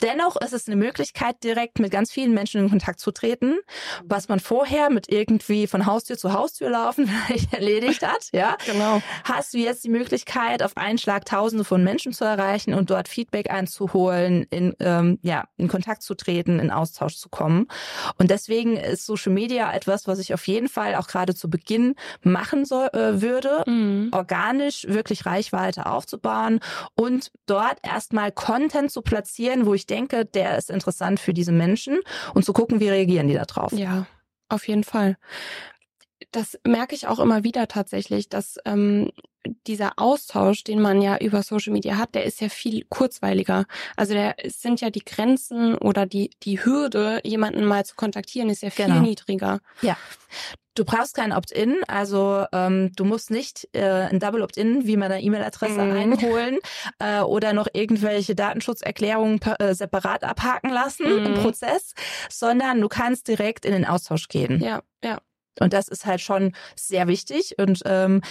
Dennoch 0.02 0.36
ist 0.38 0.54
es 0.54 0.68
eine 0.68 0.76
Möglichkeit, 0.76 1.44
direkt 1.44 1.80
mit 1.80 1.92
ganz 1.92 2.12
vielen 2.12 2.34
Menschen 2.34 2.62
in 2.62 2.70
Kontakt 2.70 3.00
zu 3.00 3.12
treten, 3.12 3.58
was 4.04 4.28
man 4.30 4.40
vorher 4.40 4.90
mit 4.90 5.12
irgendwie 5.12 5.68
von 5.68 5.86
Haustür 5.86 6.18
zu 6.18 6.34
Haustür 6.34 6.70
laufen 6.70 7.08
vielleicht 7.26 7.54
erledigt 7.54 8.06
hat. 8.06 8.30
Ja, 8.32 8.58
genau. 8.66 9.02
Hast 9.24 9.54
du 9.54 9.58
jetzt 9.58 9.84
die 9.84 9.90
Möglichkeit, 9.90 10.62
auf 10.62 10.78
einen 10.78 10.98
Schlag 10.98 11.26
Tausende 11.26 11.64
von 11.64 11.84
Menschen 11.84 12.14
zu 12.14 12.26
erreichen 12.26 12.74
und 12.74 12.90
dort 12.90 13.08
Feedback 13.08 13.50
einzuholen, 13.50 14.46
in 14.50 14.76
ähm, 14.80 15.20
ja 15.24 15.46
in 15.58 15.68
Kontakt 15.68 16.04
zu 16.04 16.14
treten, 16.14 16.60
in 16.60 16.72
Austausch 16.72 17.16
zu 17.16 17.30
kommen. 17.30 17.68
Und 18.18 18.30
deswegen 18.30 18.78
ist 18.78 19.06
Social 19.06 19.34
Media 19.34 19.74
etwas, 19.74 20.08
was 20.08 20.20
ich 20.20 20.34
auf 20.34 20.48
jeden 20.48 20.70
Fall 20.70 20.96
auch 20.96 21.08
gerade 21.08 21.34
zu 21.34 21.50
Beginn 21.50 21.96
machen 22.22 22.66
soll, 22.66 22.88
äh, 22.94 23.22
würde, 23.22 23.64
mhm. 23.66 24.10
organisch 24.12 24.86
wirklich 24.88 25.26
Reichweite 25.26 25.88
aufzubauen 25.88 26.60
und 26.96 27.32
dort 27.46 27.80
erstmal 27.82 28.32
Content 28.32 28.92
zu 28.92 29.02
platzieren, 29.02 29.66
wo 29.66 29.74
ich 29.74 29.87
denke, 29.88 30.26
der 30.26 30.58
ist 30.58 30.70
interessant 30.70 31.20
für 31.20 31.34
diese 31.34 31.52
Menschen 31.52 32.00
und 32.34 32.46
zu 32.46 32.54
gucken, 32.54 32.80
wie 32.80 32.90
reagieren 32.90 33.28
die 33.28 33.34
da 33.34 33.46
drauf. 33.46 33.72
Ja, 33.72 34.06
auf 34.50 34.68
jeden 34.68 34.84
Fall. 34.84 35.18
Das 36.32 36.60
merke 36.66 36.96
ich 36.96 37.08
auch 37.08 37.20
immer 37.20 37.44
wieder 37.44 37.68
tatsächlich, 37.68 38.30
dass 38.30 38.58
ähm, 38.66 39.12
dieser 39.66 39.94
Austausch, 39.98 40.64
den 40.64 40.82
man 40.82 41.02
ja 41.02 41.18
über 41.18 41.42
Social 41.44 41.74
Media 41.74 41.98
hat, 41.98 42.16
der 42.16 42.26
ist 42.26 42.42
ja 42.42 42.50
viel 42.50 42.86
kurzweiliger. 42.90 43.66
Also 43.96 44.14
der 44.14 44.36
sind 44.46 44.82
ja 44.82 44.90
die 44.90 45.06
Grenzen 45.06 45.76
oder 45.76 46.06
die 46.06 46.32
die 46.44 46.64
Hürde, 46.64 47.22
jemanden 47.24 47.66
mal 47.66 47.86
zu 47.86 47.96
kontaktieren, 47.96 48.50
ist 48.50 48.62
ja 48.62 48.70
viel 48.70 48.86
genau. 48.86 49.02
niedriger. 49.02 49.60
Ja. 49.82 49.98
Du 50.76 50.86
brauchst 50.86 51.16
kein 51.16 51.32
Opt-in, 51.32 51.78
also 51.88 52.46
ähm, 52.54 52.92
du 52.96 53.04
musst 53.04 53.32
nicht 53.32 53.68
äh, 53.74 53.82
ein 53.82 54.20
Double 54.20 54.44
Opt-in 54.44 54.86
wie 54.86 54.96
meiner 54.96 55.20
E-Mail-Adresse 55.20 55.84
mm. 55.84 55.92
einholen 55.92 56.60
äh, 57.00 57.22
oder 57.22 57.54
noch 57.54 57.66
irgendwelche 57.74 58.36
Datenschutzerklärungen 58.36 59.42
äh, 59.58 59.74
separat 59.74 60.24
abhaken 60.24 60.70
lassen 60.70 61.06
mm. 61.06 61.26
im 61.26 61.32
mhm. 61.32 61.40
Prozess, 61.40 61.96
sondern 62.30 62.80
du 62.80 62.90
kannst 62.90 63.28
direkt 63.28 63.66
in 63.66 63.72
den 63.72 63.86
Austausch 63.86 64.28
gehen. 64.28 64.62
Ja, 64.62 64.84
ja. 65.04 65.18
Und 65.62 65.74
das 65.74 65.88
ist 65.88 66.06
halt 66.06 66.22
schon 66.22 66.54
sehr 66.76 67.08
wichtig 67.08 67.56
und 67.58 67.82
ähm, 67.86 68.22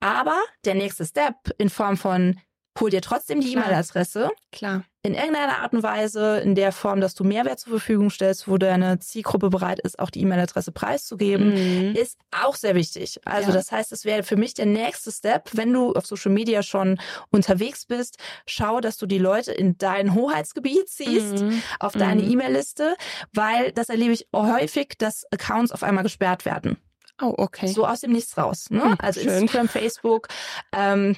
aber 0.00 0.38
der 0.64 0.74
nächste 0.74 1.06
Step 1.06 1.34
in 1.56 1.70
Form 1.70 1.96
von 1.96 2.38
hol 2.78 2.90
dir 2.90 3.00
trotzdem 3.00 3.40
die 3.40 3.52
E-Mail-Adresse. 3.52 4.30
Klar. 4.52 4.84
In 5.06 5.12
irgendeiner 5.12 5.58
Art 5.58 5.74
und 5.74 5.82
Weise, 5.82 6.38
in 6.38 6.54
der 6.54 6.72
Form, 6.72 7.02
dass 7.02 7.14
du 7.14 7.24
Mehrwert 7.24 7.60
zur 7.60 7.72
Verfügung 7.72 8.08
stellst, 8.08 8.48
wo 8.48 8.56
deine 8.56 8.98
Zielgruppe 9.00 9.50
bereit 9.50 9.78
ist, 9.80 9.98
auch 9.98 10.08
die 10.08 10.22
E-Mail-Adresse 10.22 10.72
preiszugeben, 10.72 11.90
mhm. 11.90 11.94
ist 11.94 12.18
auch 12.30 12.56
sehr 12.56 12.74
wichtig. 12.74 13.20
Also 13.26 13.48
ja. 13.48 13.54
das 13.54 13.70
heißt, 13.70 13.92
es 13.92 14.06
wäre 14.06 14.22
für 14.22 14.36
mich 14.36 14.54
der 14.54 14.64
nächste 14.64 15.12
Step, 15.12 15.50
wenn 15.52 15.70
du 15.74 15.92
auf 15.92 16.06
Social 16.06 16.32
Media 16.32 16.62
schon 16.62 16.98
unterwegs 17.30 17.84
bist, 17.84 18.16
schau, 18.46 18.80
dass 18.80 18.96
du 18.96 19.04
die 19.04 19.18
Leute 19.18 19.52
in 19.52 19.76
dein 19.76 20.14
Hoheitsgebiet 20.14 20.88
ziehst, 20.88 21.42
mhm. 21.42 21.62
auf 21.80 21.92
deine 21.92 22.22
mhm. 22.22 22.30
E-Mail-Liste, 22.30 22.96
weil 23.34 23.72
das 23.72 23.90
erlebe 23.90 24.14
ich 24.14 24.26
häufig, 24.34 24.94
dass 24.96 25.30
Accounts 25.30 25.70
auf 25.70 25.82
einmal 25.82 26.04
gesperrt 26.04 26.46
werden. 26.46 26.78
Oh, 27.20 27.34
okay. 27.36 27.66
So 27.66 27.86
aus 27.86 28.00
dem 28.00 28.12
Nichts 28.12 28.38
raus. 28.38 28.70
Ne? 28.70 28.82
Hm, 28.82 28.94
also 28.98 29.20
schön. 29.20 29.42
Instagram, 29.42 29.68
Facebook. 29.68 30.28
Ähm, 30.72 31.16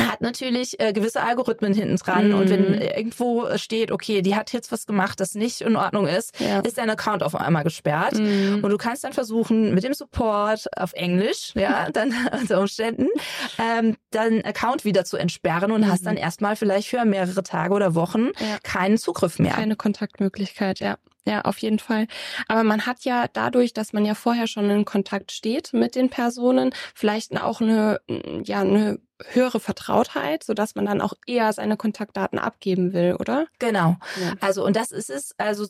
hat 0.00 0.20
natürlich 0.20 0.80
äh, 0.80 0.92
gewisse 0.92 1.22
Algorithmen 1.22 1.72
hinten 1.74 1.96
dran 1.96 2.28
Mhm. 2.28 2.34
und 2.34 2.50
wenn 2.50 2.74
irgendwo 2.74 3.46
steht, 3.56 3.92
okay, 3.92 4.22
die 4.22 4.34
hat 4.34 4.52
jetzt 4.52 4.72
was 4.72 4.86
gemacht, 4.86 5.20
das 5.20 5.34
nicht 5.34 5.60
in 5.60 5.76
Ordnung 5.76 6.06
ist, 6.06 6.38
Ja. 6.40 6.60
ist 6.60 6.78
dein 6.78 6.90
Account 6.90 7.22
auf 7.22 7.34
einmal 7.34 7.62
gesperrt. 7.64 8.14
Mhm. 8.18 8.60
Und 8.62 8.70
du 8.70 8.76
kannst 8.78 9.04
dann 9.04 9.12
versuchen, 9.12 9.74
mit 9.74 9.84
dem 9.84 9.94
Support 9.94 10.66
auf 10.76 10.92
Englisch, 10.94 11.52
ja, 11.54 11.88
dann 11.92 12.12
unter 12.40 12.60
Umständen, 12.60 13.08
ähm, 13.58 13.96
deinen 14.10 14.44
Account 14.44 14.84
wieder 14.84 15.04
zu 15.04 15.16
entsperren 15.16 15.72
und 15.72 15.88
hast 15.88 16.02
Mhm. 16.02 16.06
dann 16.06 16.16
erstmal 16.16 16.56
vielleicht 16.56 16.88
für 16.88 17.04
mehrere 17.04 17.42
Tage 17.42 17.74
oder 17.74 17.94
Wochen 17.94 18.26
Ja. 18.38 18.58
keinen 18.62 18.98
Zugriff 18.98 19.38
mehr. 19.38 19.52
Keine 19.52 19.76
Kontaktmöglichkeit, 19.76 20.80
ja. 20.80 20.96
Ja, 21.26 21.42
auf 21.42 21.58
jeden 21.58 21.78
Fall. 21.78 22.08
Aber 22.48 22.64
man 22.64 22.84
hat 22.84 23.04
ja 23.04 23.26
dadurch, 23.32 23.72
dass 23.72 23.92
man 23.92 24.04
ja 24.04 24.14
vorher 24.14 24.48
schon 24.48 24.68
in 24.70 24.84
Kontakt 24.84 25.30
steht 25.30 25.72
mit 25.72 25.94
den 25.94 26.10
Personen, 26.10 26.74
vielleicht 26.94 27.40
auch 27.40 27.60
eine, 27.60 28.00
ja, 28.44 28.60
eine 28.60 28.98
höhere 29.30 29.60
Vertrautheit, 29.60 30.42
sodass 30.42 30.74
man 30.74 30.84
dann 30.86 31.00
auch 31.00 31.12
eher 31.26 31.52
seine 31.52 31.76
Kontaktdaten 31.76 32.40
abgeben 32.40 32.92
will, 32.92 33.16
oder? 33.20 33.46
Genau. 33.60 33.96
Ja. 34.20 34.32
Also, 34.40 34.64
und 34.64 34.74
das 34.74 34.90
ist 34.90 35.10
es. 35.10 35.32
Also, 35.38 35.66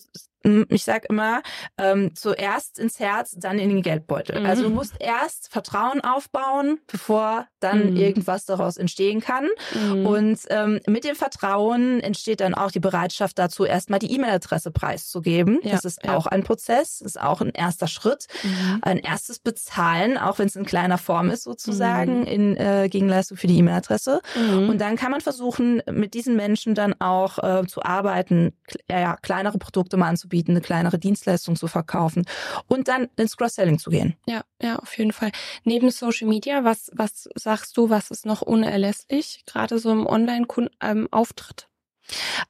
ich 0.69 0.85
sag 0.85 1.05
immer, 1.09 1.43
ähm, 1.79 2.15
zuerst 2.15 2.79
ins 2.79 2.99
Herz, 2.99 3.35
dann 3.37 3.59
in 3.59 3.69
den 3.69 3.83
Geldbeutel. 3.83 4.41
Mhm. 4.41 4.47
Also, 4.47 4.63
du 4.65 4.71
musst 4.71 4.95
erst 4.99 5.51
Vertrauen 5.51 6.01
aufbauen, 6.01 6.81
bevor 6.87 7.47
dann 7.61 7.91
Mhm. 7.91 7.97
irgendwas 7.97 8.45
daraus 8.45 8.77
entstehen 8.77 9.21
kann. 9.21 9.47
Mhm. 9.75 10.07
Und 10.07 10.39
ähm, 10.51 10.81
mit 10.87 11.05
dem 11.05 11.15
Vertrauen 11.15 12.01
entsteht 12.01 12.41
dann 12.41 12.55
auch 12.55 12.71
die 12.71 12.81
Bereitschaft 12.81 13.39
dazu, 13.39 13.65
erstmal 13.65 13.99
die 13.99 14.13
E-Mail-Adresse 14.13 14.71
preiszugeben. 14.71 15.61
Ja, 15.63 15.73
das 15.73 15.85
ist 15.85 16.01
ja. 16.05 16.17
auch 16.17 16.27
ein 16.27 16.43
Prozess, 16.43 17.01
ist 17.01 17.21
auch 17.21 17.41
ein 17.41 17.51
erster 17.51 17.87
Schritt. 17.87 18.27
Mhm. 18.43 18.79
Ein 18.83 18.99
erstes 18.99 19.39
Bezahlen, 19.39 20.19
auch 20.19 20.39
wenn 20.39 20.47
es 20.47 20.57
in 20.57 20.65
kleiner 20.65 20.99
Form 20.99 21.31
ist 21.31 21.45
sozusagen, 21.45 22.21
Mhm. 22.21 22.27
in 22.27 22.57
äh, 22.57 22.89
Gegenleistung 22.91 23.37
für 23.37 23.47
die 23.47 23.59
E-Mail-Adresse. 23.59 24.21
Mhm. 24.35 24.69
Und 24.71 24.79
dann 24.81 24.97
kann 24.97 25.11
man 25.11 25.21
versuchen, 25.21 25.83
mit 25.91 26.15
diesen 26.15 26.37
Menschen 26.37 26.75
dann 26.75 26.95
auch 27.01 27.39
äh, 27.39 27.67
zu 27.67 27.83
arbeiten, 27.83 28.53
ja, 28.91 29.17
kleinere 29.17 29.59
Produkte 29.59 29.97
mal 29.97 30.09
anzubieten, 30.09 30.32
eine 30.41 30.61
kleinere 30.61 30.99
Dienstleistung 30.99 31.57
zu 31.57 31.69
verkaufen 31.69 32.25
und 32.67 32.89
dann 32.89 33.09
ins 33.17 33.37
Cross-Selling 33.37 33.79
zu 33.79 33.91
gehen. 33.91 34.17
Ja, 34.27 34.43
ja, 34.61 34.77
auf 34.77 34.97
jeden 34.97 35.13
Fall. 35.13 35.33
Neben 35.65 35.91
Social 35.91 36.29
Media, 36.29 36.65
was, 36.65 36.91
was 36.95 37.29
sagst 37.35 37.77
du, 37.77 37.91
was 37.91 38.11
ist 38.11 38.27
noch 38.27 38.43
unerlässlich, 38.43 39.45
gerade 39.47 39.79
so 39.79 39.91
im 39.91 40.07
Online-Auftritt? 40.07 41.69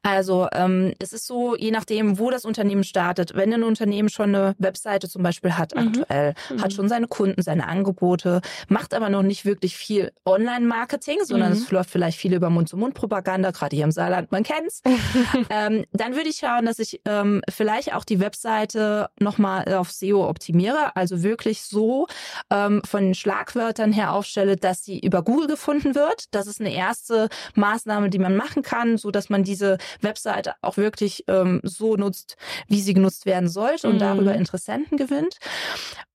Also 0.02 0.48
ähm, 0.52 0.92
es 0.98 1.12
ist 1.12 1.26
so, 1.26 1.56
je 1.56 1.70
nachdem, 1.70 2.18
wo 2.18 2.30
das 2.30 2.44
Unternehmen 2.44 2.84
startet, 2.84 3.34
wenn 3.34 3.52
ein 3.52 3.62
Unternehmen 3.62 4.08
schon 4.08 4.34
eine 4.34 4.54
Webseite 4.58 5.08
zum 5.08 5.22
Beispiel 5.22 5.56
hat 5.56 5.74
Mhm. 5.74 5.80
aktuell, 5.88 6.34
Mhm. 6.50 6.62
hat 6.62 6.72
schon 6.72 6.88
seine 6.88 7.06
Kunden, 7.06 7.42
seine 7.42 7.66
Angebote, 7.68 8.40
macht 8.68 8.94
aber 8.94 9.08
noch 9.08 9.22
nicht 9.22 9.44
wirklich 9.44 9.76
viel 9.76 10.12
Online-Marketing, 10.24 11.18
sondern 11.24 11.50
Mhm. 11.52 11.58
es 11.58 11.70
läuft 11.70 11.90
vielleicht 11.90 12.18
viel 12.18 12.34
über 12.34 12.50
Mund-zu-Mund-Propaganda, 12.50 13.50
gerade 13.50 13.76
hier 13.76 13.84
im 13.84 13.92
Saarland, 13.92 14.32
man 14.32 14.42
kennt's. 14.42 14.82
ähm, 15.50 15.84
dann 15.92 16.14
würde 16.16 16.28
ich 16.28 16.36
schauen, 16.36 16.66
dass 16.66 16.78
ich 16.78 17.00
ähm, 17.04 17.42
vielleicht 17.48 17.94
auch 17.94 18.04
die 18.04 18.20
Webseite 18.20 19.08
nochmal 19.20 19.72
auf 19.74 19.90
SEO 19.92 20.28
optimiere, 20.28 20.96
also 20.96 21.22
wirklich 21.22 21.62
so 21.62 22.06
ähm, 22.50 22.82
von 22.84 23.02
den 23.04 23.14
Schlagwörtern 23.14 23.92
her 23.92 24.12
aufstelle, 24.12 24.56
dass 24.56 24.84
sie 24.84 24.98
über 24.98 25.22
Google 25.22 25.46
gefunden 25.46 25.94
wird. 25.94 26.24
Das 26.32 26.46
ist 26.46 26.60
eine 26.60 26.72
erste 26.74 27.28
Maßnahme, 27.54 28.10
die 28.10 28.18
man 28.18 28.36
machen 28.36 28.62
kann, 28.62 28.96
so 28.98 29.10
dass 29.10 29.28
man 29.30 29.41
diese 29.44 29.78
Webseite 30.00 30.54
auch 30.62 30.76
wirklich 30.76 31.24
ähm, 31.28 31.60
so 31.62 31.96
nutzt, 31.96 32.36
wie 32.68 32.80
sie 32.80 32.94
genutzt 32.94 33.26
werden 33.26 33.48
sollte 33.48 33.88
und 33.88 33.94
Mhm. 33.96 34.00
darüber 34.00 34.34
Interessenten 34.34 34.96
gewinnt. 34.96 35.38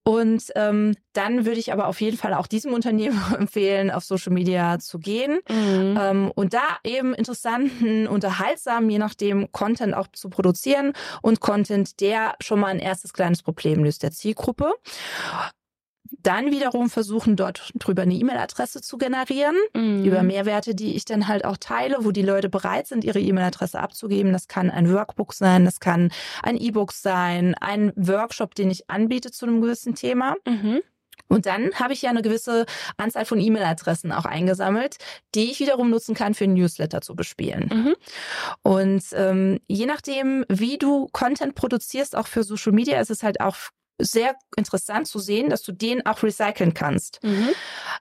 Und 0.03 0.51
ähm, 0.55 0.95
dann 1.11 1.45
würde 1.45 1.59
ich 1.59 1.73
aber 1.73 1.87
auf 1.87 1.99
jeden 1.99 2.15
Fall 2.15 2.33
auch 2.33 2.47
diesem 2.47 2.73
Unternehmen 2.73 3.19
empfehlen, 3.37 3.91
auf 3.91 4.05
Social 4.05 4.31
Media 4.31 4.79
zu 4.79 4.99
gehen. 4.99 5.39
Mhm. 5.49 5.97
Ähm, 6.01 6.31
und 6.33 6.53
da 6.53 6.77
eben 6.85 7.13
interessanten, 7.13 8.07
unterhaltsamen, 8.07 8.89
je 8.89 8.99
nachdem, 8.99 9.51
Content 9.51 9.93
auch 9.93 10.07
zu 10.13 10.29
produzieren 10.29 10.93
und 11.21 11.41
Content, 11.41 11.99
der 11.99 12.35
schon 12.41 12.61
mal 12.61 12.67
ein 12.67 12.79
erstes 12.79 13.11
kleines 13.11 13.43
Problem 13.43 13.83
löst 13.83 14.01
der 14.01 14.11
Zielgruppe. 14.11 14.71
Dann 16.23 16.51
wiederum 16.51 16.89
versuchen, 16.89 17.35
dort 17.35 17.71
drüber 17.75 18.01
eine 18.01 18.13
E-Mail-Adresse 18.13 18.81
zu 18.81 18.97
generieren, 18.97 19.55
Mhm. 19.73 20.03
über 20.03 20.23
Mehrwerte, 20.23 20.75
die 20.75 20.95
ich 20.95 21.05
dann 21.05 21.27
halt 21.27 21.45
auch 21.45 21.57
teile, 21.57 21.97
wo 22.01 22.11
die 22.11 22.21
Leute 22.21 22.49
bereit 22.49 22.87
sind, 22.87 23.03
ihre 23.03 23.19
E-Mail-Adresse 23.19 23.79
abzugeben. 23.79 24.33
Das 24.33 24.47
kann 24.47 24.69
ein 24.69 24.91
Workbook 24.91 25.33
sein, 25.33 25.65
das 25.65 25.79
kann 25.79 26.11
ein 26.43 26.57
E-Book 26.57 26.91
sein, 26.91 27.55
ein 27.55 27.93
Workshop, 27.95 28.55
den 28.55 28.69
ich 28.71 28.89
anbiete 28.89 29.31
zu 29.31 29.45
einem 29.45 29.61
gewissen 29.61 29.95
Thema. 29.95 30.35
Mhm. 30.47 30.81
Und 31.29 31.45
dann 31.45 31.73
habe 31.75 31.91
ich 31.93 32.01
ja 32.03 32.09
eine 32.09 32.21
gewisse 32.21 32.65
Anzahl 32.95 33.25
von 33.25 33.39
E-Mail-Adressen 33.39 34.13
auch 34.13 34.23
eingesammelt, 34.25 34.97
die 35.35 35.51
ich 35.51 35.59
wiederum 35.59 35.89
nutzen 35.89 36.15
kann 36.15 36.33
für 36.33 36.45
ein 36.45 36.53
Newsletter 36.53 37.01
zu 37.01 37.15
bespielen. 37.15 37.69
Mhm. 37.73 37.95
Und 38.63 39.03
ähm, 39.13 39.59
je 39.67 39.85
nachdem, 39.87 40.45
wie 40.47 40.77
du 40.77 41.07
Content 41.11 41.55
produzierst, 41.55 42.15
auch 42.15 42.27
für 42.27 42.43
Social 42.43 42.71
Media, 42.71 42.99
ist 43.01 43.11
es 43.11 43.23
halt 43.23 43.41
auch 43.41 43.55
sehr 43.99 44.35
interessant 44.55 45.07
zu 45.07 45.19
sehen, 45.19 45.49
dass 45.49 45.63
du 45.63 45.71
den 45.71 46.05
auch 46.05 46.21
recyceln 46.23 46.73
kannst. 46.73 47.19
Mhm. 47.23 47.49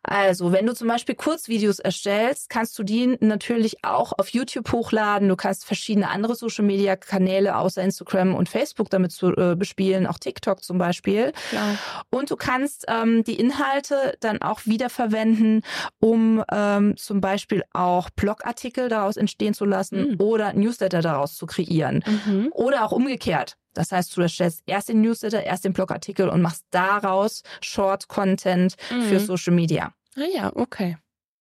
Also, 0.02 0.52
wenn 0.52 0.66
du 0.66 0.74
zum 0.74 0.88
Beispiel 0.88 1.14
Kurzvideos 1.14 1.78
erstellst, 1.78 2.50
kannst 2.50 2.78
du 2.78 2.82
die 2.82 3.16
natürlich 3.20 3.82
auch 3.85 4.12
auf 4.18 4.28
YouTube 4.28 4.70
hochladen. 4.72 5.28
Du 5.28 5.37
kannst 5.37 5.64
verschiedene 5.64 6.09
andere 6.11 6.35
Social-Media-Kanäle 6.35 7.56
außer 7.56 7.82
Instagram 7.82 8.35
und 8.35 8.48
Facebook 8.48 8.90
damit 8.90 9.12
zu, 9.12 9.28
äh, 9.37 9.56
bespielen, 9.56 10.06
auch 10.06 10.18
TikTok 10.18 10.62
zum 10.62 10.78
Beispiel. 10.78 11.32
Klar. 11.50 11.76
Und 12.11 12.30
du 12.30 12.37
kannst 12.37 12.85
ähm, 12.88 13.24
die 13.24 13.38
Inhalte 13.40 14.16
dann 14.20 14.42
auch 14.42 14.61
wiederverwenden, 14.64 15.62
um 15.98 16.44
ähm, 16.52 16.96
zum 16.96 17.20
Beispiel 17.20 17.62
auch 17.72 18.11
Blogartikel 18.11 18.88
daraus 18.88 19.16
entstehen 19.16 19.54
zu 19.54 19.64
lassen 19.64 20.11
Mhm. 20.11 20.16
oder 20.20 20.52
Newsletter 20.52 21.00
daraus 21.00 21.37
zu 21.37 21.46
kreieren. 21.46 22.04
Mhm. 22.26 22.48
Oder 22.52 22.85
auch 22.85 22.92
umgekehrt. 22.92 23.56
Das 23.76 23.92
heißt, 23.92 24.16
du 24.16 24.20
erstellst 24.22 24.62
erst 24.66 24.88
den 24.88 25.00
Newsletter, 25.00 25.42
erst 25.42 25.64
den 25.64 25.72
Blogartikel 25.72 26.28
und 26.28 26.42
machst 26.42 26.64
daraus 26.70 27.42
Short-Content 27.60 28.76
für 28.88 28.94
Mhm. 28.94 29.18
Social 29.18 29.54
Media. 29.54 29.92
Ah 30.16 30.24
ja, 30.34 30.52
okay. 30.54 30.96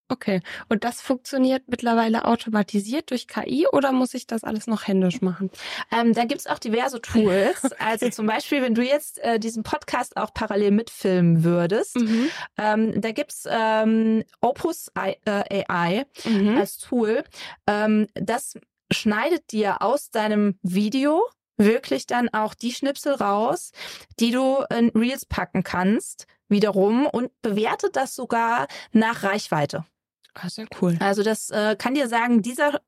Okay. 0.07 0.41
Und 0.69 0.83
das 0.83 1.01
funktioniert 1.01 1.63
mittlerweile 1.67 2.25
automatisiert 2.25 3.09
durch 3.09 3.27
KI 3.27 3.65
oder 3.71 3.91
muss 3.91 4.13
ich 4.13 4.27
das 4.27 4.43
alles 4.43 4.67
noch 4.67 4.85
händisch 4.85 5.21
machen? 5.21 5.49
Ähm, 5.91 6.13
da 6.13 6.25
gibt's 6.25 6.45
auch 6.45 6.59
diverse 6.59 7.01
Tools. 7.01 7.71
Also 7.79 8.09
zum 8.11 8.27
Beispiel, 8.27 8.61
wenn 8.61 8.75
du 8.75 8.83
jetzt 8.83 9.17
äh, 9.23 9.39
diesen 9.39 9.63
Podcast 9.63 10.15
auch 10.15 10.31
parallel 10.31 10.69
mitfilmen 10.71 11.43
würdest, 11.43 11.95
Mhm. 11.95 12.29
ähm, 12.57 13.01
da 13.01 13.11
gibt's 13.13 13.47
ähm, 13.49 14.23
Opus 14.41 14.91
I, 14.95 15.15
äh, 15.25 15.63
AI 15.67 16.05
Mhm. 16.23 16.55
als 16.55 16.77
Tool. 16.77 17.23
Ähm, 17.65 18.05
das 18.13 18.59
schneidet 18.93 19.51
dir 19.51 19.81
aus 19.81 20.11
deinem 20.11 20.59
Video 20.61 21.23
wirklich 21.57 22.05
dann 22.05 22.29
auch 22.29 22.53
die 22.53 22.73
Schnipsel 22.73 23.13
raus, 23.15 23.71
die 24.19 24.31
du 24.31 24.63
in 24.69 24.89
Reels 24.89 25.25
packen 25.25 25.63
kannst, 25.63 26.27
wiederum 26.47 27.05
und 27.05 27.31
bewertet 27.41 27.95
das 27.95 28.15
sogar 28.15 28.67
nach 28.91 29.23
Reichweite. 29.23 29.85
Ah, 30.35 30.49
sehr 30.49 30.67
cool. 30.81 30.97
Also 30.99 31.23
das 31.23 31.49
äh, 31.49 31.75
kann 31.77 31.93
dir 31.95 32.09
sagen, 32.09 32.41
dieser, 32.41 32.81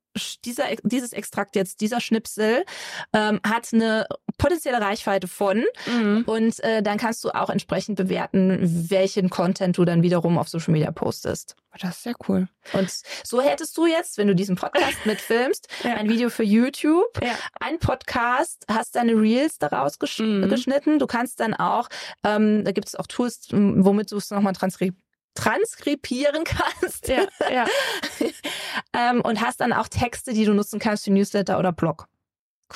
dieser, 0.44 0.66
dieses 0.84 1.14
Extrakt 1.14 1.56
jetzt, 1.56 1.80
dieser 1.80 2.02
Schnipsel 2.02 2.66
ähm, 3.14 3.40
hat 3.48 3.70
eine 3.72 4.06
potenzielle 4.38 4.82
Reichweite 4.82 5.28
von 5.30 5.64
Mhm. 5.86 6.24
und 6.28 6.62
äh, 6.64 6.84
dann 6.84 6.98
kannst 6.98 7.24
du 7.24 7.30
auch 7.30 7.50
entsprechend 7.50 7.96
bewerten, 7.96 8.60
welchen 8.90 9.30
Content 9.30 9.78
du 9.78 9.86
dann 9.86 10.04
wiederum 10.04 10.38
auf 10.38 10.50
Social 10.50 10.74
Media 10.74 10.92
postest. 10.92 11.56
Das 11.80 11.98
ist 11.98 12.04
sehr 12.04 12.16
cool. 12.28 12.48
Und 12.74 12.92
so 13.24 13.40
hättest 13.42 13.78
du 13.78 13.86
jetzt, 13.86 14.18
wenn 14.18 14.28
du 14.28 14.36
diesen 14.36 14.56
Podcast 14.58 14.98
mitfilmst, 15.06 15.68
Ja. 15.84 15.94
ein 15.96 16.10
Video 16.10 16.30
für 16.30 16.44
YouTube, 16.44 17.20
Ja. 17.24 17.32
ein 17.62 17.80
Podcast, 17.80 18.66
hast 18.70 18.96
deine 18.96 19.14
Reels 19.14 19.58
daraus 19.60 20.00
gesch 20.00 20.20
Mhm. 20.20 20.50
geschnitten. 20.50 21.00
Du 21.00 21.08
kannst 21.08 21.40
dann 21.40 21.54
auch, 21.54 21.88
ähm, 22.26 22.66
da 22.66 22.72
gibt 22.74 22.88
es 22.90 22.96
auch 22.96 23.08
Tools, 23.08 23.48
womit 23.52 24.12
du 24.12 24.18
es 24.18 24.32
nochmal 24.32 24.54
transkri 24.54 24.92
transkribieren 25.38 26.44
kannst. 26.44 27.08
Ja, 27.08 27.28
ja. 27.52 27.66
ähm, 28.94 29.22
und 29.22 29.42
hast 29.42 29.62
dann 29.62 29.74
auch 29.74 29.88
Texte, 29.88 30.34
die 30.34 30.46
du 30.46 30.54
nutzen 30.54 30.80
kannst 30.80 31.06
für 31.06 31.12
Newsletter 31.12 31.60
oder 31.60 31.72
Blog. 31.72 32.08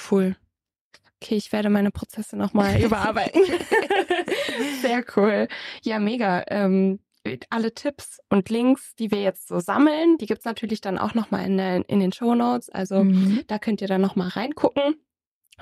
Cool. 0.09 0.35
Okay, 1.21 1.35
ich 1.35 1.51
werde 1.51 1.69
meine 1.69 1.91
Prozesse 1.91 2.35
nochmal 2.37 2.81
überarbeiten. 2.81 3.41
Sehr 4.81 5.03
cool. 5.15 5.47
Ja, 5.83 5.99
mega. 5.99 6.43
Ähm, 6.47 6.99
alle 7.51 7.73
Tipps 7.73 8.19
und 8.29 8.49
Links, 8.49 8.95
die 8.95 9.11
wir 9.11 9.21
jetzt 9.21 9.47
so 9.47 9.59
sammeln, 9.59 10.17
die 10.17 10.25
gibt's 10.25 10.45
natürlich 10.45 10.81
dann 10.81 10.97
auch 10.97 11.13
nochmal 11.13 11.45
in, 11.45 11.57
der- 11.57 11.87
in 11.87 11.99
den 11.99 12.11
Show 12.11 12.33
Notes. 12.33 12.69
Also 12.69 13.03
Mhm. 13.03 13.43
da 13.47 13.59
könnt 13.59 13.81
ihr 13.81 13.87
dann 13.87 14.01
nochmal 14.01 14.29
reingucken, 14.29 14.95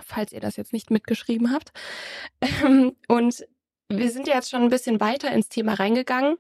falls 0.01 0.31
ihr 0.31 0.39
das 0.39 0.55
jetzt 0.55 0.71
nicht 0.71 0.89
mitgeschrieben 0.91 1.51
habt. 1.51 1.71
Ähm, 2.63 2.95
Und 3.09 3.45
wir 3.91 4.11
sind 4.11 4.27
ja 4.27 4.35
jetzt 4.35 4.51
schon 4.51 4.61
ein 4.61 4.69
bisschen 4.69 4.99
weiter 4.99 5.31
ins 5.31 5.49
Thema 5.49 5.73
reingegangen. 5.73 6.37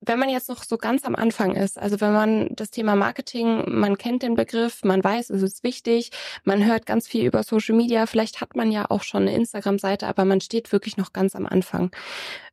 Wenn 0.00 0.18
man 0.18 0.30
jetzt 0.30 0.48
noch 0.48 0.64
so 0.64 0.78
ganz 0.78 1.04
am 1.04 1.14
Anfang 1.14 1.54
ist, 1.54 1.78
also 1.78 2.00
wenn 2.00 2.12
man 2.12 2.48
das 2.54 2.70
Thema 2.70 2.96
Marketing, 2.96 3.64
man 3.66 3.98
kennt 3.98 4.22
den 4.22 4.34
Begriff, 4.34 4.82
man 4.82 5.04
weiß, 5.04 5.30
es 5.30 5.42
ist 5.42 5.62
wichtig, 5.62 6.10
man 6.44 6.64
hört 6.64 6.86
ganz 6.86 7.06
viel 7.06 7.26
über 7.26 7.42
Social 7.42 7.76
Media, 7.76 8.06
vielleicht 8.06 8.40
hat 8.40 8.56
man 8.56 8.72
ja 8.72 8.90
auch 8.90 9.02
schon 9.02 9.22
eine 9.22 9.34
Instagram-Seite, 9.34 10.06
aber 10.06 10.24
man 10.24 10.40
steht 10.40 10.72
wirklich 10.72 10.96
noch 10.96 11.12
ganz 11.12 11.36
am 11.36 11.46
Anfang. 11.46 11.90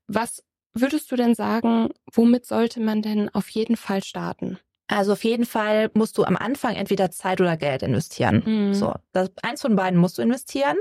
Was 0.08 0.44
würdest 0.74 1.12
du 1.12 1.16
denn 1.16 1.36
sagen, 1.36 1.90
womit 2.12 2.46
sollte 2.46 2.82
man 2.82 3.02
denn 3.02 3.30
auf 3.34 3.48
jeden 3.50 3.78
Fall 3.78 4.04
starten? 4.04 4.60
Also 4.88 5.14
auf 5.14 5.24
jeden 5.24 5.46
Fall 5.46 5.90
musst 5.94 6.18
du 6.18 6.24
am 6.24 6.36
Anfang 6.36 6.76
entweder 6.76 7.10
Zeit 7.10 7.40
oder 7.40 7.58
Geld 7.58 7.82
investieren. 7.84 8.44
Mhm. 8.46 8.74
So, 8.74 8.94
das, 9.14 9.32
eins 9.42 9.62
von 9.62 9.76
beiden 9.76 9.98
musst 9.98 10.18
du 10.18 10.22
investieren. 10.22 10.78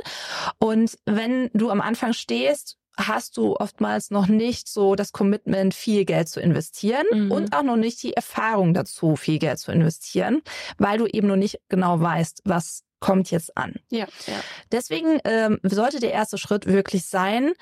Und 0.58 0.98
wenn 1.06 1.50
du 1.54 1.70
am 1.70 1.80
Anfang 1.80 2.12
stehst, 2.12 2.78
hast 2.98 3.36
du 3.36 3.56
oftmals 3.56 4.10
noch 4.10 4.26
nicht 4.28 4.68
so 4.68 4.94
das 4.94 5.12
Commitment, 5.12 5.74
viel 5.74 6.04
Geld 6.04 6.28
zu 6.28 6.40
investieren 6.40 7.06
Mhm. 7.12 7.30
und 7.32 7.56
auch 7.56 7.62
noch 7.62 7.76
nicht 7.76 8.02
die 8.02 8.12
Erfahrung 8.14 8.74
dazu, 8.74 9.16
viel 9.16 9.38
Geld 9.38 9.58
zu 9.58 9.72
investieren, 9.72 10.42
weil 10.78 10.98
du 10.98 11.06
eben 11.06 11.26
noch 11.28 11.36
nicht 11.36 11.58
genau 11.68 12.00
weißt, 12.00 12.42
was 12.44 12.82
kommt 13.00 13.30
jetzt 13.30 13.56
an. 13.56 13.74
Ja, 13.90 14.06
ja. 14.26 14.34
Deswegen 14.70 15.18
ähm, 15.24 15.58
sollte 15.62 15.98
der 16.00 16.12
erste 16.12 16.38
Schritt 16.38 16.66
wirklich 16.66 17.06
sein, 17.06 17.52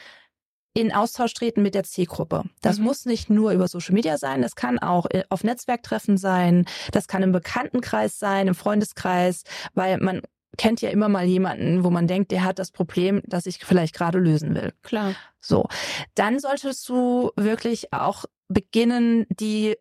in 0.75 0.93
Austausch 0.93 1.35
treten 1.35 1.62
mit 1.62 1.75
der 1.75 1.83
Zielgruppe. 1.83 2.45
Das 2.62 2.79
Mhm. 2.79 2.85
muss 2.85 3.05
nicht 3.07 3.29
nur 3.31 3.51
über 3.53 3.66
Social 3.66 3.95
Media 3.95 4.19
sein, 4.19 4.43
das 4.43 4.55
kann 4.55 4.79
auch 4.79 5.07
äh, 5.11 5.25
auf 5.29 5.43
Netzwerktreffen 5.43 6.16
sein, 6.16 6.66
das 6.93 7.09
kann 7.09 7.23
im 7.23 7.33
Bekanntenkreis 7.33 8.19
sein, 8.19 8.47
im 8.49 8.55
Freundeskreis, 8.55 9.43
weil 9.75 9.99
man 9.99 10.23
kennt 10.59 10.81
ja 10.83 10.91
immer 10.91 11.09
mal 11.09 11.25
jemanden, 11.25 11.85
wo 11.85 11.91
man 11.91 12.07
denkt, 12.07 12.31
der 12.33 12.45
hat 12.45 12.59
das 12.59 12.71
Problem, 12.71 13.23
das 13.27 13.47
ich 13.47 13.65
vielleicht 13.65 13.95
gerade 13.95 14.19
lösen 14.19 14.55
will. 14.55 14.73
Klar. 14.83 15.15
So, 15.41 15.67
dann 16.15 16.39
solltest 16.39 16.89
du 16.89 17.31
wirklich 17.37 17.93
auch 17.93 18.25
beginnen, 18.49 19.27
die 19.31 19.77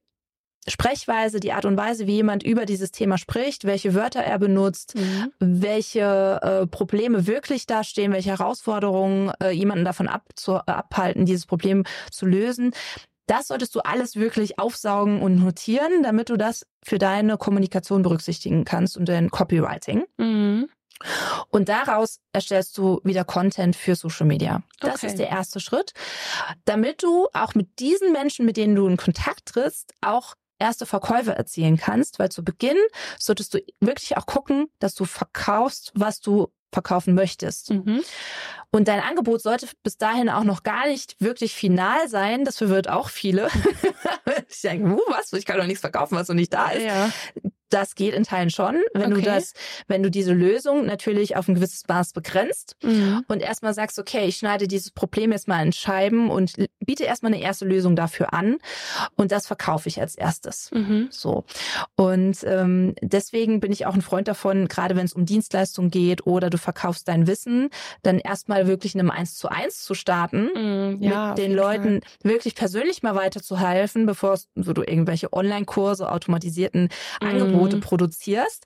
Sprechweise, 0.67 1.39
die 1.39 1.53
Art 1.53 1.65
und 1.65 1.77
Weise, 1.77 2.05
wie 2.05 2.15
jemand 2.15 2.43
über 2.43 2.65
dieses 2.65 2.91
Thema 2.91 3.17
spricht, 3.17 3.63
welche 3.65 3.95
Wörter 3.95 4.19
er 4.21 4.37
benutzt, 4.37 4.93
Mhm. 4.95 5.31
welche 5.39 6.39
äh, 6.41 6.67
Probleme 6.67 7.25
wirklich 7.27 7.65
dastehen, 7.65 8.11
welche 8.11 8.29
Herausforderungen 8.29 9.31
äh, 9.41 9.49
jemanden 9.51 9.85
davon 9.85 10.07
abzu 10.07 10.55
äh, 10.55 10.61
abhalten, 10.67 11.25
dieses 11.25 11.45
Problem 11.45 11.85
zu 12.11 12.25
lösen. 12.25 12.71
Das 13.29 13.47
solltest 13.47 13.75
du 13.75 13.81
alles 13.81 14.15
wirklich 14.15 14.57
aufsaugen 14.57 15.21
und 15.21 15.35
notieren, 15.35 16.01
damit 16.01 16.29
du 16.29 16.35
das 16.37 16.65
für 16.83 16.97
deine 16.97 17.37
Kommunikation 17.37 18.01
berücksichtigen 18.01 18.65
kannst 18.65 18.97
und 18.97 19.07
dein 19.07 19.29
Copywriting. 19.29 20.05
Mhm. 20.17 20.67
Und 21.49 21.69
daraus 21.69 22.19
erstellst 22.33 22.77
du 22.77 22.99
wieder 23.03 23.23
Content 23.23 23.75
für 23.75 23.95
Social 23.95 24.25
Media. 24.25 24.63
Das 24.79 24.95
Okay. 24.95 25.07
ist 25.07 25.19
der 25.19 25.29
erste 25.29 25.59
Schritt, 25.59 25.93
damit 26.65 27.03
du 27.03 27.27
auch 27.33 27.53
mit 27.53 27.79
diesen 27.79 28.11
Menschen, 28.11 28.45
mit 28.45 28.57
denen 28.57 28.75
du 28.75 28.87
in 28.87 28.97
Kontakt 28.97 29.45
trittst, 29.49 29.93
auch 30.01 30.33
erste 30.57 30.85
Verkäufe 30.87 31.31
erzielen 31.35 31.77
kannst, 31.77 32.17
weil 32.19 32.29
zu 32.29 32.43
Beginn 32.43 32.77
solltest 33.19 33.53
du 33.53 33.59
wirklich 33.79 34.17
auch 34.17 34.25
gucken, 34.25 34.67
dass 34.79 34.95
du 34.95 35.05
verkaufst, 35.05 35.91
was 35.95 36.19
du 36.19 36.51
verkaufen 36.71 37.15
möchtest. 37.15 37.71
Mhm. 37.71 38.01
Und 38.71 38.87
dein 38.87 39.01
Angebot 39.01 39.41
sollte 39.41 39.67
bis 39.83 39.97
dahin 39.97 40.29
auch 40.29 40.43
noch 40.43 40.63
gar 40.63 40.87
nicht 40.87 41.15
wirklich 41.19 41.53
final 41.53 42.07
sein. 42.07 42.45
Das 42.45 42.57
verwirrt 42.57 42.87
auch 42.89 43.09
viele. 43.09 43.49
ich 44.49 44.61
denke, 44.61 44.89
uh, 44.89 45.01
was? 45.07 45.33
Ich 45.33 45.45
kann 45.45 45.57
doch 45.57 45.65
nichts 45.65 45.81
verkaufen, 45.81 46.15
was 46.15 46.27
noch 46.27 46.35
nicht 46.35 46.53
da 46.53 46.69
ist. 46.69 46.83
Ja. 46.83 47.09
Das 47.69 47.95
geht 47.95 48.13
in 48.13 48.23
Teilen 48.23 48.49
schon, 48.49 48.77
wenn 48.93 49.11
du 49.11 49.17
Okay. 49.17 49.25
das, 49.25 49.53
wenn 49.87 50.01
du 50.03 50.09
diese 50.09 50.33
Lösung 50.33 50.85
natürlich 50.85 51.35
auf 51.35 51.47
ein 51.47 51.55
gewisses 51.55 51.83
Maß 51.87 52.13
begrenzt 52.13 52.75
Mhm. 52.83 53.23
und 53.27 53.41
erstmal 53.41 53.73
sagst, 53.73 53.99
okay, 53.99 54.25
ich 54.25 54.37
schneide 54.37 54.67
dieses 54.67 54.91
Problem 54.91 55.31
jetzt 55.31 55.47
mal 55.47 55.61
in 55.65 55.71
Scheiben 55.73 56.29
und 56.31 56.53
biete 56.85 57.03
erstmal 57.03 57.33
eine 57.33 57.41
erste 57.41 57.65
Lösung 57.65 57.95
dafür 57.95 58.33
an 58.33 58.57
und 59.15 59.31
das 59.31 59.45
verkaufe 59.47 59.87
ich 59.89 59.99
als 60.01 60.15
erstes. 60.15 60.71
Mhm. 60.73 61.07
So. 61.11 61.43
Und 61.95 62.37
ähm, 62.45 62.95
deswegen 63.01 63.59
bin 63.59 63.71
ich 63.71 63.85
auch 63.85 63.93
ein 63.93 64.01
Freund 64.01 64.27
davon, 64.27 64.67
gerade 64.67 64.95
wenn 64.95 65.05
es 65.05 65.13
um 65.13 65.25
Dienstleistungen 65.25 65.91
geht 65.91 66.25
oder 66.25 66.49
du 66.49 66.57
verkaufst 66.57 67.07
dein 67.07 67.27
Wissen, 67.27 67.69
dann 68.03 68.19
erstmal 68.19 68.67
wirklich 68.67 68.95
in 68.95 69.01
einem 69.01 69.11
Eins 69.11 69.35
zu 69.35 69.49
eins 69.49 69.83
zu 69.83 69.93
starten. 69.93 70.49
Mhm. 70.55 71.03
Ja, 71.03 71.29
mit 71.29 71.37
den 71.37 71.53
Leuten 71.53 72.01
wirklich 72.23 72.55
persönlich 72.55 73.03
mal 73.03 73.15
weiterzuhelfen, 73.15 74.05
bevor 74.05 74.39
du 74.55 74.81
irgendwelche 74.81 75.31
Online-Kurse, 75.33 76.11
automatisierten 76.11 76.89
Angebote 77.19 77.58
Mhm. 77.59 77.81
produzierst. 77.81 78.65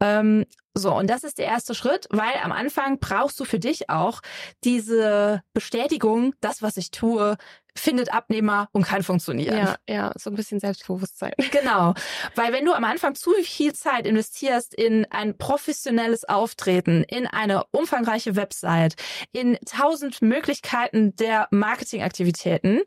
Ähm, 0.00 0.44
so, 0.76 0.92
und 0.92 1.08
das 1.08 1.22
ist 1.22 1.38
der 1.38 1.46
erste 1.46 1.72
Schritt, 1.74 2.08
weil 2.10 2.32
am 2.42 2.50
Anfang 2.50 2.98
brauchst 2.98 3.38
du 3.38 3.44
für 3.44 3.60
dich 3.60 3.90
auch 3.90 4.20
diese 4.64 5.40
Bestätigung, 5.52 6.34
das, 6.40 6.62
was 6.62 6.76
ich 6.76 6.90
tue, 6.90 7.36
findet 7.76 8.12
Abnehmer 8.12 8.68
und 8.72 8.84
kann 8.84 9.02
funktionieren. 9.04 9.56
Ja, 9.56 9.76
ja, 9.88 10.12
so 10.16 10.30
ein 10.30 10.36
bisschen 10.36 10.58
Selbstbewusstsein. 10.60 11.32
Genau, 11.52 11.94
weil 12.34 12.52
wenn 12.52 12.64
du 12.64 12.72
am 12.72 12.82
Anfang 12.84 13.14
zu 13.14 13.32
viel 13.42 13.72
Zeit 13.72 14.06
investierst 14.06 14.74
in 14.74 15.06
ein 15.10 15.36
professionelles 15.38 16.24
Auftreten, 16.28 17.04
in 17.04 17.26
eine 17.28 17.64
umfangreiche 17.70 18.34
Website, 18.36 18.94
in 19.32 19.56
tausend 19.66 20.22
Möglichkeiten 20.22 21.14
der 21.16 21.46
Marketingaktivitäten, 21.50 22.80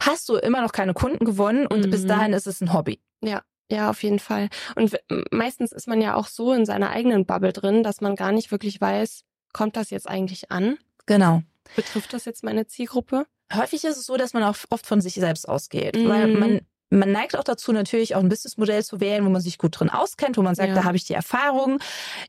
hast 0.00 0.28
du 0.28 0.36
immer 0.36 0.60
noch 0.62 0.72
keine 0.72 0.94
Kunden 0.94 1.24
gewonnen 1.24 1.66
und 1.66 1.84
Mhm. 1.86 1.90
bis 1.90 2.06
dahin 2.06 2.32
ist 2.32 2.46
es 2.46 2.60
ein 2.60 2.72
Hobby. 2.72 3.00
Ja, 3.22 3.42
auf 3.70 4.02
jeden 4.02 4.18
Fall. 4.18 4.48
Und 4.74 4.96
meistens 5.30 5.72
ist 5.72 5.88
man 5.88 6.00
ja 6.00 6.14
auch 6.14 6.26
so 6.28 6.52
in 6.52 6.64
seiner 6.66 6.90
eigenen 6.90 7.26
Bubble 7.26 7.52
drin, 7.52 7.82
dass 7.82 8.00
man 8.00 8.14
gar 8.14 8.32
nicht 8.32 8.50
wirklich 8.50 8.80
weiß, 8.80 9.22
kommt 9.52 9.76
das 9.76 9.90
jetzt 9.90 10.08
eigentlich 10.08 10.50
an? 10.50 10.78
Genau. 11.06 11.42
Betrifft 11.74 12.12
das 12.12 12.24
jetzt 12.24 12.44
meine 12.44 12.66
Zielgruppe? 12.66 13.26
Häufig 13.52 13.84
ist 13.84 13.96
es 13.96 14.06
so, 14.06 14.16
dass 14.16 14.32
man 14.34 14.42
auch 14.42 14.56
oft 14.70 14.86
von 14.86 15.00
sich 15.00 15.14
selbst 15.14 15.48
ausgeht, 15.48 15.96
Mhm. 15.96 16.08
weil 16.08 16.26
man 16.28 16.60
man 16.90 17.10
neigt 17.10 17.36
auch 17.36 17.44
dazu, 17.44 17.72
natürlich 17.72 18.14
auch 18.14 18.20
ein 18.20 18.28
Businessmodell 18.28 18.84
zu 18.84 19.00
wählen, 19.00 19.24
wo 19.24 19.30
man 19.30 19.40
sich 19.40 19.58
gut 19.58 19.78
drin 19.78 19.90
auskennt, 19.90 20.36
wo 20.36 20.42
man 20.42 20.54
sagt, 20.54 20.68
Ja. 20.68 20.74
da 20.76 20.84
habe 20.84 20.96
ich 20.96 21.04
die 21.04 21.14
Erfahrung. 21.14 21.78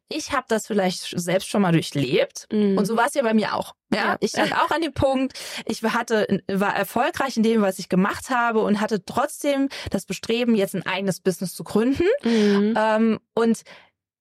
Ich 0.10 0.32
habe 0.32 0.46
das 0.48 0.66
vielleicht 0.68 1.14
selbst 1.20 1.48
schon 1.48 1.62
mal 1.62 1.72
durchlebt. 1.72 2.48
Mhm. 2.52 2.78
Und 2.78 2.86
so 2.86 2.98
war 2.98 3.06
es 3.08 3.14
ja 3.14 3.22
bei 3.22 3.34
mir 3.34 3.54
auch. 3.56 3.76
Ja, 3.94 3.98
Ja. 4.00 4.18
ich 4.20 4.32
stand 4.32 4.54
auch 4.54 4.72
an 4.72 4.82
dem 4.82 4.94
Punkt, 4.94 5.38
ich 5.66 5.82
hatte, 5.84 6.42
war 6.52 6.76
erfolgreich 6.76 7.38
in 7.38 7.44
dem, 7.44 7.62
was 7.62 7.80
ich 7.80 7.88
gemacht 7.88 8.30
habe 8.30 8.62
und 8.62 8.82
hatte 8.82 9.06
trotzdem 9.06 9.70
das 9.92 10.06
Bestreben, 10.06 10.56
jetzt 10.56 10.76
ein 10.76 10.86
eigenes 10.86 11.20
Business 11.20 11.54
zu 11.54 11.64
gründen. 11.64 12.04
Mhm. 12.24 12.74
Ähm, 12.76 13.20
und 13.36 13.62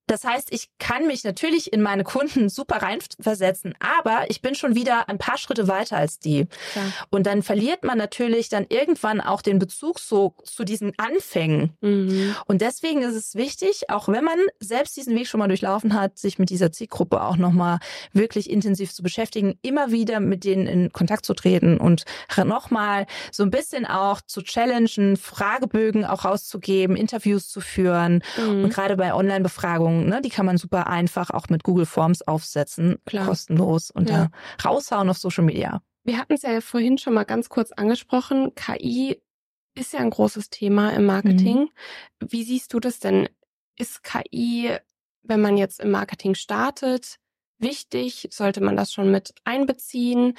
das 0.07 0.23
heißt, 0.23 0.51
ich 0.51 0.69
kann 0.79 1.05
mich 1.07 1.23
natürlich 1.23 1.71
in 1.71 1.81
meine 1.81 2.03
Kunden 2.03 2.49
super 2.49 2.77
reinversetzen, 2.81 3.73
aber 3.79 4.29
ich 4.29 4.41
bin 4.41 4.55
schon 4.55 4.75
wieder 4.75 5.09
ein 5.09 5.17
paar 5.17 5.37
Schritte 5.37 5.67
weiter 5.67 5.97
als 5.97 6.19
die. 6.19 6.47
Klar. 6.71 6.85
Und 7.09 7.27
dann 7.27 7.43
verliert 7.43 7.83
man 7.83 7.97
natürlich 7.97 8.49
dann 8.49 8.65
irgendwann 8.69 9.21
auch 9.21 9.41
den 9.41 9.59
Bezug 9.59 9.99
so 9.99 10.35
zu 10.43 10.63
diesen 10.63 10.93
Anfängen. 10.97 11.73
Mhm. 11.81 12.35
Und 12.45 12.61
deswegen 12.61 13.01
ist 13.01 13.15
es 13.15 13.35
wichtig, 13.35 13.89
auch 13.89 14.07
wenn 14.07 14.23
man 14.23 14.39
selbst 14.59 14.95
diesen 14.97 15.15
Weg 15.15 15.27
schon 15.27 15.39
mal 15.39 15.47
durchlaufen 15.47 15.93
hat, 15.93 16.17
sich 16.17 16.39
mit 16.39 16.49
dieser 16.49 16.71
Zielgruppe 16.71 17.21
auch 17.21 17.37
nochmal 17.37 17.79
wirklich 18.13 18.49
intensiv 18.49 18.93
zu 18.93 19.03
beschäftigen, 19.03 19.59
immer 19.61 19.91
wieder 19.91 20.19
mit 20.19 20.43
denen 20.43 20.67
in 20.67 20.93
Kontakt 20.93 21.25
zu 21.25 21.33
treten 21.33 21.77
und 21.77 22.03
nochmal 22.45 23.05
so 23.31 23.43
ein 23.43 23.49
bisschen 23.51 23.85
auch 23.85 24.21
zu 24.21 24.41
challengen, 24.41 25.17
Fragebögen 25.17 26.05
auch 26.05 26.23
rauszugeben, 26.23 26.95
Interviews 26.95 27.49
zu 27.49 27.59
führen. 27.61 28.21
Und 28.37 28.61
Mhm. 28.63 28.69
gerade 28.69 28.95
bei 28.95 29.13
Online-Befragungen, 29.13 29.96
ne, 30.05 30.21
die 30.21 30.29
kann 30.29 30.45
man 30.45 30.57
super 30.57 30.87
einfach 30.87 31.31
auch 31.31 31.49
mit 31.49 31.63
Google 31.63 31.85
Forms 31.85 32.21
aufsetzen, 32.21 32.97
Klar. 33.05 33.25
kostenlos 33.25 33.89
und 33.91 34.09
Ja. 34.09 34.29
da 34.61 34.67
raushauen 34.69 35.09
auf 35.09 35.17
Social 35.17 35.43
Media. 35.43 35.81
Wir 36.03 36.17
hatten 36.17 36.33
es 36.33 36.43
ja 36.43 36.61
vorhin 36.61 36.97
schon 36.97 37.13
mal 37.13 37.25
ganz 37.25 37.49
kurz 37.49 37.71
angesprochen. 37.71 38.53
KI 38.55 39.21
ist 39.75 39.93
ja 39.93 39.99
ein 39.99 40.09
großes 40.09 40.49
Thema 40.49 40.91
im 40.91 41.05
Marketing. 41.05 41.69
Wie 42.19 42.43
siehst 42.43 42.73
du 42.73 42.79
das 42.79 42.99
denn? 42.99 43.27
Ist 43.77 44.03
KI, 44.03 44.75
wenn 45.23 45.41
man 45.41 45.57
jetzt 45.57 45.79
im 45.79 45.91
Marketing 45.91 46.33
startet, 46.33 47.17
wichtig? 47.59 48.27
Sollte 48.31 48.61
man 48.61 48.75
das 48.77 48.91
schon 48.93 49.11
mit 49.11 49.33
einbeziehen? 49.43 50.35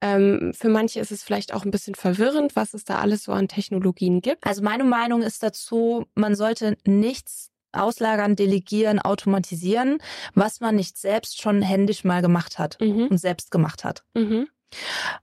Ähm, 0.00 0.52
für 0.54 0.68
manche 0.70 1.00
ist 1.00 1.12
es 1.12 1.22
vielleicht 1.22 1.52
auch 1.52 1.64
ein 1.64 1.70
bisschen 1.70 1.94
verwirrend, 1.94 2.56
was 2.56 2.74
es 2.74 2.84
da 2.84 2.98
alles 2.98 3.24
so 3.24 3.32
an 3.32 3.46
Technologien 3.48 4.22
gibt. 4.22 4.46
Also 4.46 4.62
meine 4.62 4.84
Meinung 4.84 5.22
ist 5.22 5.42
dazu, 5.42 6.06
man 6.14 6.34
sollte 6.34 6.76
nichts 6.86 7.49
auslagern, 7.72 8.36
delegieren, 8.36 8.98
automatisieren, 8.98 9.98
was 10.34 10.60
man 10.60 10.76
nicht 10.76 10.98
selbst 10.98 11.40
schon 11.40 11.62
händisch 11.62 12.04
mal 12.04 12.22
gemacht 12.22 12.58
hat 12.58 12.78
Mhm. 12.80 13.08
und 13.08 13.18
selbst 13.18 13.50
gemacht 13.50 13.84
hat. 13.84 14.04
Mhm. 14.14 14.48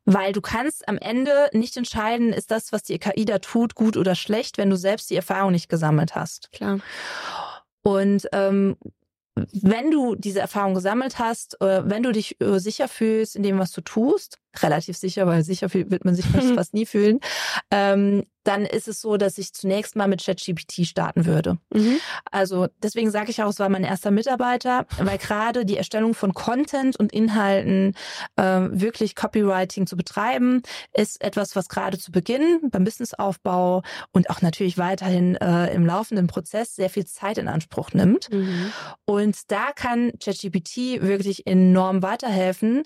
Weil 0.05 0.33
du 0.33 0.41
kannst 0.41 0.88
am 0.89 0.97
Ende 0.97 1.49
nicht 1.53 1.77
entscheiden, 1.77 2.33
ist 2.33 2.51
das, 2.51 2.73
was 2.73 2.83
die 2.83 2.99
KI 2.99 3.23
da 3.23 3.39
tut, 3.39 3.75
gut 3.75 3.95
oder 3.95 4.13
schlecht, 4.15 4.57
wenn 4.57 4.69
du 4.69 4.75
selbst 4.75 5.10
die 5.10 5.15
Erfahrung 5.15 5.51
nicht 5.53 5.69
gesammelt 5.69 6.15
hast. 6.15 6.51
Klar. 6.51 6.79
Und 7.83 8.27
ähm, 8.33 8.75
wenn 9.36 9.91
du 9.91 10.15
diese 10.15 10.39
Erfahrung 10.39 10.73
gesammelt 10.73 11.19
hast, 11.19 11.62
äh, 11.62 11.89
wenn 11.89 12.03
du 12.03 12.12
dich 12.12 12.41
äh, 12.41 12.60
sicher 12.60 12.88
fühlst 12.88 13.36
in 13.36 13.43
dem, 13.43 13.60
was 13.60 13.71
du 13.71 13.81
tust, 13.81 14.39
relativ 14.62 14.97
sicher, 14.97 15.27
weil 15.27 15.43
sicher 15.43 15.71
wird 15.73 16.03
man 16.03 16.15
sich 16.15 16.25
fast, 16.25 16.51
fast 16.55 16.73
nie 16.73 16.86
fühlen, 16.86 17.19
ähm, 17.71 18.25
dann 18.47 18.65
ist 18.65 18.88
es 18.88 19.01
so, 19.01 19.17
dass 19.17 19.38
ich 19.38 19.53
zunächst 19.53 19.95
mal 19.95 20.07
mit 20.07 20.23
ChatGPT 20.23 20.88
starten 20.88 21.25
würde. 21.25 21.57
Mhm. 21.73 21.99
Also 22.31 22.67
deswegen 22.81 23.12
sage 23.12 23.29
ich 23.29 23.43
auch, 23.43 23.49
es 23.49 23.60
war 23.60 23.67
mein 23.67 23.83
erster 23.83 24.10
Mitarbeiter, 24.10 24.86
weil 24.97 25.17
gerade 25.17 25.65
die 25.65 25.77
Erstellung 25.77 26.13
von 26.13 26.33
Content 26.33 26.97
und 26.97 27.12
Inhalten, 27.12 27.93
äh, 28.38 28.43
wirklich 28.43 29.15
Copywriting 29.15 29.86
zu 29.86 29.97
betreiben, 29.97 30.62
ist 30.93 31.21
etwas, 31.21 31.55
was 31.55 31.67
gerade 31.67 31.97
zu 31.97 32.12
Beginn 32.12 32.69
beim 32.71 32.86
Businessaufbau 32.86 33.83
und 34.12 34.29
auch 34.29 34.41
natürlich 34.41 34.77
weiterhin 34.77 35.36
äh, 35.36 35.73
im 35.73 35.86
laufenden 35.86 36.27
Prozess 36.27 36.75
sehr 36.75 36.89
viel 36.89 37.05
Zeit 37.05 37.38
in 37.38 37.47
Anspruch 37.47 37.91
nimmt. 37.91 38.31
Mhm. 38.31 38.71
Und 39.05 39.51
da 39.51 39.71
kann 39.75 40.13
ChatGPT 40.23 41.01
wirklich 41.01 41.45
enorm 41.47 42.01
weiterhelfen. 42.01 42.83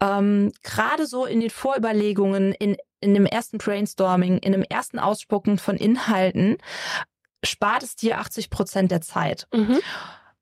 Ähm, 0.00 0.52
Gerade 0.62 1.06
so 1.06 1.26
in 1.26 1.40
den 1.40 1.50
Vorüberlegungen, 1.50 2.52
in, 2.52 2.76
in 3.00 3.14
dem 3.14 3.26
ersten 3.26 3.58
Brainstorming, 3.58 4.38
in 4.38 4.52
dem 4.52 4.62
ersten 4.62 4.98
Ausspucken 4.98 5.58
von 5.58 5.76
Inhalten, 5.76 6.56
spart 7.44 7.82
es 7.82 7.96
dir 7.96 8.18
80 8.18 8.50
Prozent 8.50 8.90
der 8.90 9.00
Zeit. 9.00 9.46
Mhm. 9.52 9.80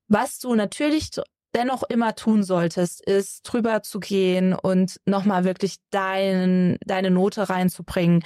Was 0.09 0.39
du 0.39 0.55
natürlich 0.55 1.11
dennoch 1.55 1.83
immer 1.83 2.15
tun 2.15 2.43
solltest, 2.43 3.01
ist 3.01 3.43
drüber 3.43 3.83
zu 3.83 4.01
gehen 4.01 4.55
und 4.55 5.01
nochmal 5.07 5.45
wirklich 5.45 5.77
dein, 5.91 6.79
deine 6.85 7.11
Note 7.11 7.49
reinzubringen. 7.49 8.23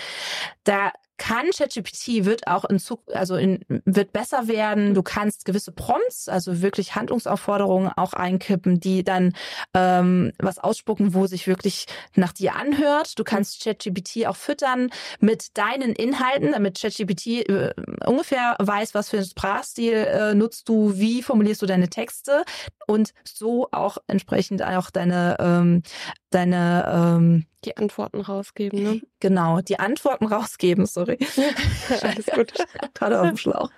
Da 0.65 0.93
kann 1.19 1.51
ChatGPT 1.51 2.25
wird 2.25 2.47
auch 2.47 2.65
in 2.65 2.79
Zukunft, 2.79 3.17
also 3.17 3.37
in, 3.37 3.65
wird 3.69 4.13
besser 4.13 4.49
werden. 4.49 4.95
Du 4.95 5.03
kannst 5.03 5.45
gewisse 5.45 5.73
Prompts, 5.73 6.29
also 6.29 6.63
wirklich 6.63 6.95
Handlungsaufforderungen 6.95 7.91
auch 7.97 8.13
einkippen, 8.13 8.81
die 8.81 9.05
dann 9.05 9.35
ähm, 9.75 10.33
was 10.39 10.59
ausspucken, 10.59 11.15
wo 11.15 11.27
sich 11.27 11.47
wirklich 11.47 11.87
nach 12.15 12.33
dir 12.33 12.57
anhört. 12.57 13.19
Du 13.19 13.25
kannst 13.25 13.63
ChatGPT 13.63 14.27
auch 14.27 14.37
füttern 14.37 14.91
mit 15.21 15.57
deinen 15.57 15.93
Inhalten, 15.93 16.53
damit 16.53 16.81
ChatGPT 16.81 17.27
äh, 17.49 17.73
ungefähr 18.07 18.57
weiß, 18.59 18.95
was 18.95 19.11
für 19.11 19.19
einen 19.19 19.27
Sprachstil 19.27 19.93
äh, 19.93 20.35
nutzt 20.35 20.69
du, 20.69 20.99
wie 20.99 21.23
formulierst 21.23 21.63
du 21.63 21.67
deine 21.67 21.89
Texte 21.89 22.45
und 22.87 23.13
so 23.25 23.69
auch 23.71 23.99
entsprechend 24.07 24.63
auch 24.63 24.91
deine 24.91 25.37
ähm, 25.39 25.83
deine 26.31 27.15
ähm, 27.17 27.47
die 27.65 27.77
Antworten 27.77 28.21
rausgeben, 28.21 28.83
ne? 28.83 29.01
Genau, 29.21 29.61
die 29.61 29.79
Antworten 29.79 30.27
rausgeben, 30.27 30.85
sorry. 30.87 31.12
alles 32.03 32.27
gut. 32.27 32.53
Gerade 32.95 33.21
auf 33.21 33.29
dem 33.29 33.37
Schlauch. 33.37 33.71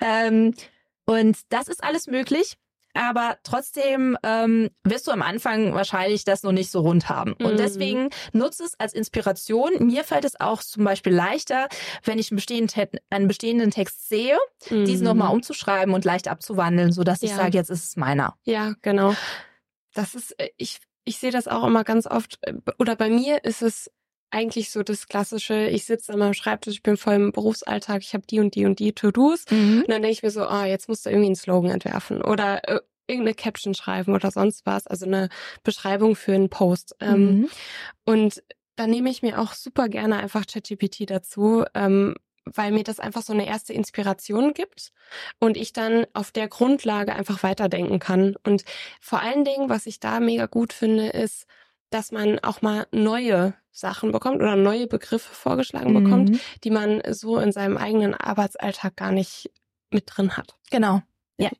ähm, 0.00 0.54
und 1.06 1.36
das 1.50 1.68
ist 1.68 1.82
alles 1.82 2.06
möglich. 2.06 2.56
Aber 2.96 3.38
trotzdem 3.42 4.16
ähm, 4.22 4.70
wirst 4.84 5.08
du 5.08 5.10
am 5.10 5.20
Anfang 5.20 5.74
wahrscheinlich 5.74 6.24
das 6.24 6.44
noch 6.44 6.52
nicht 6.52 6.70
so 6.70 6.80
rund 6.82 7.08
haben. 7.08 7.32
Und 7.32 7.54
Mhm. 7.54 7.56
deswegen 7.56 8.08
nutze 8.32 8.62
es 8.62 8.78
als 8.78 8.92
Inspiration. 8.92 9.72
Mir 9.84 10.04
fällt 10.04 10.24
es 10.24 10.38
auch 10.38 10.62
zum 10.62 10.84
Beispiel 10.84 11.12
leichter, 11.12 11.66
wenn 12.04 12.20
ich 12.20 12.30
einen 12.30 12.36
bestehenden, 12.36 13.00
einen 13.10 13.26
bestehenden 13.26 13.72
Text 13.72 14.08
sehe, 14.08 14.38
diesen 14.70 14.98
Mhm. 15.02 15.08
nochmal 15.08 15.32
umzuschreiben 15.34 15.92
und 15.92 16.04
leicht 16.04 16.28
abzuwandeln, 16.28 16.92
sodass 16.92 17.22
ich 17.24 17.30
Ja. 17.30 17.36
sage, 17.36 17.58
jetzt 17.58 17.68
ist 17.70 17.82
es 17.82 17.96
meiner. 17.96 18.36
Ja, 18.44 18.74
genau. 18.80 19.16
Das 19.94 20.14
ist, 20.14 20.30
äh, 20.38 20.50
ich, 20.56 20.78
ich 21.04 21.18
sehe 21.18 21.32
das 21.32 21.48
auch 21.48 21.64
immer 21.66 21.82
ganz 21.82 22.06
oft, 22.06 22.38
äh, 22.42 22.54
oder 22.78 22.94
bei 22.94 23.08
mir 23.10 23.42
ist 23.42 23.60
es 23.62 23.90
eigentlich 24.34 24.70
so 24.70 24.82
das 24.82 25.06
klassische, 25.08 25.68
ich 25.68 25.84
sitze 25.84 26.12
an 26.12 26.18
meinem 26.18 26.34
Schreibtisch, 26.34 26.74
ich 26.74 26.82
bin 26.82 26.96
voll 26.96 27.14
im 27.14 27.32
Berufsalltag, 27.32 28.02
ich 28.02 28.12
habe 28.14 28.26
die 28.26 28.40
und 28.40 28.54
die 28.54 28.66
und 28.66 28.78
die 28.78 28.92
To-Dos 28.92 29.44
und 29.82 29.88
dann 29.88 30.02
denke 30.02 30.10
ich 30.10 30.22
mir 30.22 30.30
so, 30.30 30.42
ah, 30.46 30.66
jetzt 30.66 30.88
musst 30.88 31.06
du 31.06 31.10
irgendwie 31.10 31.26
einen 31.26 31.36
Slogan 31.36 31.70
entwerfen 31.70 32.20
oder 32.22 32.68
äh, 32.68 32.80
irgendeine 33.06 33.34
Caption 33.34 33.74
schreiben 33.74 34.14
oder 34.14 34.30
sonst 34.30 34.66
was, 34.66 34.86
also 34.86 35.06
eine 35.06 35.28
Beschreibung 35.62 36.16
für 36.16 36.34
einen 36.34 36.48
Post. 36.50 36.96
Ähm, 37.00 37.24
Mhm. 37.24 37.48
Und 38.04 38.42
da 38.76 38.86
nehme 38.86 39.10
ich 39.10 39.22
mir 39.22 39.38
auch 39.40 39.52
super 39.52 39.88
gerne 39.88 40.16
einfach 40.16 40.46
ChatGPT 40.46 41.08
dazu, 41.10 41.64
ähm, 41.74 42.16
weil 42.44 42.72
mir 42.72 42.84
das 42.84 43.00
einfach 43.00 43.22
so 43.22 43.32
eine 43.32 43.46
erste 43.46 43.72
Inspiration 43.72 44.52
gibt 44.52 44.92
und 45.38 45.56
ich 45.56 45.72
dann 45.72 46.06
auf 46.12 46.30
der 46.32 46.48
Grundlage 46.48 47.14
einfach 47.14 47.42
weiterdenken 47.42 47.98
kann. 48.00 48.36
Und 48.44 48.64
vor 49.00 49.20
allen 49.22 49.44
Dingen, 49.44 49.68
was 49.68 49.86
ich 49.86 50.00
da 50.00 50.20
mega 50.20 50.46
gut 50.46 50.72
finde, 50.72 51.08
ist, 51.08 51.46
dass 51.94 52.10
man 52.12 52.38
auch 52.40 52.60
mal 52.60 52.86
neue 52.92 53.54
Sachen 53.70 54.12
bekommt 54.12 54.36
oder 54.42 54.56
neue 54.56 54.86
Begriffe 54.86 55.32
vorgeschlagen 55.34 55.94
bekommt, 55.94 56.30
Mhm. 56.30 56.40
die 56.64 56.70
man 56.70 57.02
so 57.10 57.38
in 57.38 57.52
seinem 57.52 57.76
eigenen 57.76 58.14
Arbeitsalltag 58.14 58.96
gar 58.96 59.12
nicht 59.12 59.50
mit 59.90 60.04
drin 60.06 60.36
hat. 60.36 60.56
Genau. 60.70 61.02
Ja. 61.38 61.50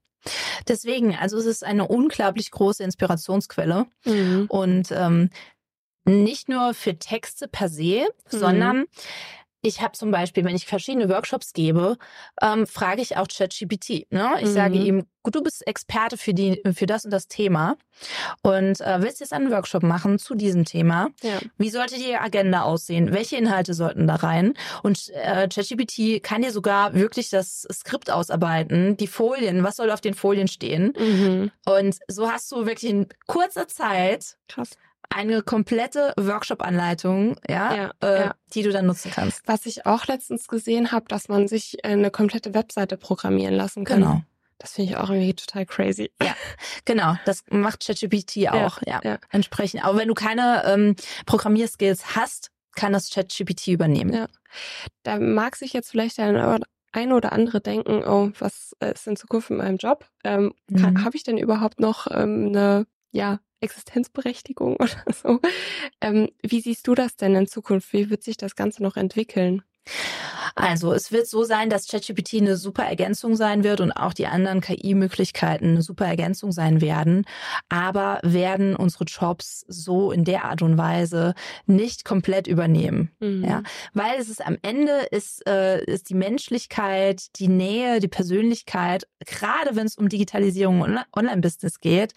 Deswegen, 0.68 1.14
also 1.16 1.36
es 1.38 1.46
ist 1.46 1.64
eine 1.64 1.86
unglaublich 1.86 2.50
große 2.50 2.82
Inspirationsquelle. 2.82 3.86
Und 4.48 4.90
ähm, 4.90 5.30
nicht 6.04 6.48
nur 6.48 6.74
für 6.74 6.98
Texte 6.98 7.46
per 7.48 7.68
se, 7.68 8.06
Mhm. 8.32 8.38
sondern 8.38 8.84
ich 9.64 9.80
habe 9.80 9.92
zum 9.92 10.10
Beispiel, 10.10 10.44
wenn 10.44 10.54
ich 10.54 10.66
verschiedene 10.66 11.08
Workshops 11.08 11.54
gebe, 11.54 11.96
ähm, 12.42 12.66
frage 12.66 13.00
ich 13.00 13.16
auch 13.16 13.26
ChatGPT. 13.26 14.06
Ne? 14.10 14.34
Ich 14.40 14.48
Mhm. 14.48 14.52
sage 14.52 14.76
ihm, 14.78 15.06
gut, 15.22 15.34
du 15.34 15.42
bist 15.42 15.66
Experte 15.66 16.18
für 16.18 16.34
die, 16.34 16.60
für 16.74 16.84
das 16.84 17.06
und 17.06 17.10
das 17.10 17.28
Thema 17.28 17.76
und 18.42 18.80
äh, 18.82 19.00
willst 19.00 19.20
jetzt 19.20 19.32
einen 19.32 19.50
Workshop 19.50 19.82
machen 19.82 20.18
zu 20.18 20.34
diesem 20.34 20.66
Thema. 20.66 21.08
Ja. 21.22 21.38
Wie 21.56 21.70
sollte 21.70 21.96
die 21.96 22.14
Agenda 22.14 22.62
aussehen? 22.62 23.12
Welche 23.14 23.36
Inhalte 23.36 23.72
sollten 23.72 24.06
da 24.06 24.16
rein? 24.16 24.52
Und 24.82 25.08
äh, 25.14 25.48
ChatGPT 25.48 26.22
kann 26.22 26.42
dir 26.42 26.52
sogar 26.52 26.92
wirklich 26.92 27.30
das 27.30 27.66
Skript 27.72 28.10
ausarbeiten, 28.10 28.98
die 28.98 29.06
Folien, 29.06 29.64
was 29.64 29.76
soll 29.76 29.90
auf 29.90 30.02
den 30.02 30.12
Folien 30.14 30.46
stehen? 30.48 30.92
Mhm. 30.98 31.50
Und 31.64 31.96
so 32.06 32.30
hast 32.30 32.52
du 32.52 32.66
wirklich 32.66 32.90
in 32.90 33.06
kurzer 33.26 33.66
Zeit 33.66 34.36
Krass. 34.48 34.70
Eine 35.14 35.42
komplette 35.42 36.12
Workshop-Anleitung, 36.16 37.36
ja, 37.48 37.74
Ja, 37.74 37.90
äh, 38.02 38.20
ja. 38.20 38.34
die 38.52 38.62
du 38.62 38.70
dann 38.72 38.86
nutzen 38.86 39.10
kannst. 39.14 39.42
Was 39.46 39.66
ich 39.66 39.86
auch 39.86 40.06
letztens 40.06 40.48
gesehen 40.48 40.92
habe, 40.92 41.06
dass 41.08 41.28
man 41.28 41.48
sich 41.48 41.78
äh, 41.84 41.88
eine 41.88 42.10
komplette 42.10 42.54
Webseite 42.54 42.96
programmieren 42.96 43.54
lassen 43.54 43.84
kann. 43.84 44.00
Genau. 44.00 44.22
Das 44.58 44.72
finde 44.74 44.92
ich 44.92 44.96
auch 44.96 45.10
irgendwie 45.10 45.34
total 45.34 45.66
crazy. 45.66 46.10
Genau, 46.84 47.16
das 47.24 47.42
macht 47.50 47.84
ChatGPT 47.84 48.48
auch, 48.50 48.80
ja, 48.86 49.00
ja. 49.02 49.18
entsprechend. 49.30 49.84
Aber 49.84 49.98
wenn 49.98 50.08
du 50.08 50.14
keine 50.14 50.62
ähm, 50.66 50.96
Programmierskills 51.26 52.14
hast, 52.16 52.50
kann 52.74 52.92
das 52.92 53.10
ChatGPT 53.10 53.68
übernehmen. 53.68 54.12
Ja. 54.14 54.26
Da 55.02 55.18
mag 55.18 55.56
sich 55.56 55.72
jetzt 55.72 55.90
vielleicht 55.90 56.18
ein, 56.20 56.62
ein 56.92 57.12
oder 57.12 57.32
andere 57.32 57.60
denken, 57.60 58.04
oh, 58.06 58.30
was 58.38 58.72
ist 58.80 59.06
in 59.06 59.16
Zukunft 59.16 59.50
mit 59.50 59.58
meinem 59.58 59.76
Job? 59.76 60.06
Ähm, 60.22 60.54
Mhm. 60.68 61.04
Habe 61.04 61.16
ich 61.16 61.24
denn 61.24 61.36
überhaupt 61.36 61.80
noch 61.80 62.06
ähm, 62.10 62.46
eine 62.48 62.86
ja, 63.10 63.40
Existenzberechtigung 63.64 64.76
oder 64.80 65.04
so? 65.12 65.40
Ähm, 66.00 66.30
wie 66.42 66.60
siehst 66.60 66.86
du 66.86 66.94
das 66.94 67.16
denn 67.16 67.34
in 67.34 67.46
Zukunft? 67.48 67.92
Wie 67.92 68.10
wird 68.10 68.22
sich 68.22 68.36
das 68.36 68.56
Ganze 68.56 68.82
noch 68.82 68.96
entwickeln? 68.96 69.62
Also 70.56 70.92
es 70.92 71.10
wird 71.10 71.26
so 71.26 71.42
sein, 71.44 71.68
dass 71.68 71.88
ChatGPT 71.88 72.34
eine 72.34 72.56
super 72.56 72.84
Ergänzung 72.84 73.34
sein 73.34 73.64
wird 73.64 73.80
und 73.80 73.90
auch 73.92 74.12
die 74.12 74.26
anderen 74.26 74.60
KI-Möglichkeiten 74.60 75.70
eine 75.70 75.82
super 75.82 76.06
Ergänzung 76.06 76.52
sein 76.52 76.80
werden. 76.80 77.24
Aber 77.68 78.20
werden 78.22 78.76
unsere 78.76 79.04
Jobs 79.04 79.64
so 79.68 80.12
in 80.12 80.24
der 80.24 80.44
Art 80.44 80.62
und 80.62 80.78
Weise 80.78 81.34
nicht 81.66 82.04
komplett 82.04 82.46
übernehmen. 82.46 83.10
Mhm. 83.20 83.44
Ja. 83.44 83.62
Weil 83.94 84.20
es 84.20 84.28
ist 84.28 84.46
am 84.46 84.56
Ende 84.62 84.92
ist, 85.10 85.46
äh, 85.48 85.82
ist 85.84 86.08
die 86.10 86.14
Menschlichkeit, 86.14 87.38
die 87.40 87.48
Nähe, 87.48 87.98
die 88.00 88.08
Persönlichkeit, 88.08 89.08
gerade 89.26 89.74
wenn 89.74 89.86
es 89.86 89.96
um 89.96 90.08
Digitalisierung 90.08 90.80
und 90.82 90.90
Onli- 90.90 91.04
Online-Business 91.12 91.80
geht, 91.80 92.12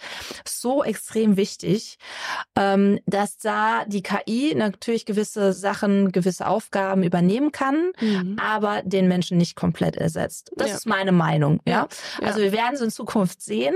so 0.47 0.84
extrem 0.84 1.38
wichtig, 1.38 1.97
ähm, 2.56 3.00
dass 3.06 3.38
da 3.38 3.86
die 3.86 4.04
KI 4.04 4.54
natürlich 4.56 5.06
gewisse 5.06 5.54
Sachen, 5.54 6.12
gewisse 6.12 6.47
Aufgaben 6.47 7.04
übernehmen 7.04 7.52
kann, 7.52 7.91
Mhm. 8.00 8.26
Aber 8.39 8.81
den 8.83 9.07
Menschen 9.07 9.37
nicht 9.37 9.55
komplett 9.55 9.95
ersetzt. 9.95 10.51
Das 10.57 10.69
Ja. 10.69 10.75
ist 10.75 10.85
meine 10.85 11.11
Meinung. 11.11 11.59
Ja. 11.67 11.87
Ja. 12.21 12.27
Also 12.27 12.39
wir 12.41 12.51
werden 12.51 12.75
es 12.75 12.81
in 12.81 12.91
Zukunft 12.91 13.41
sehen. 13.41 13.75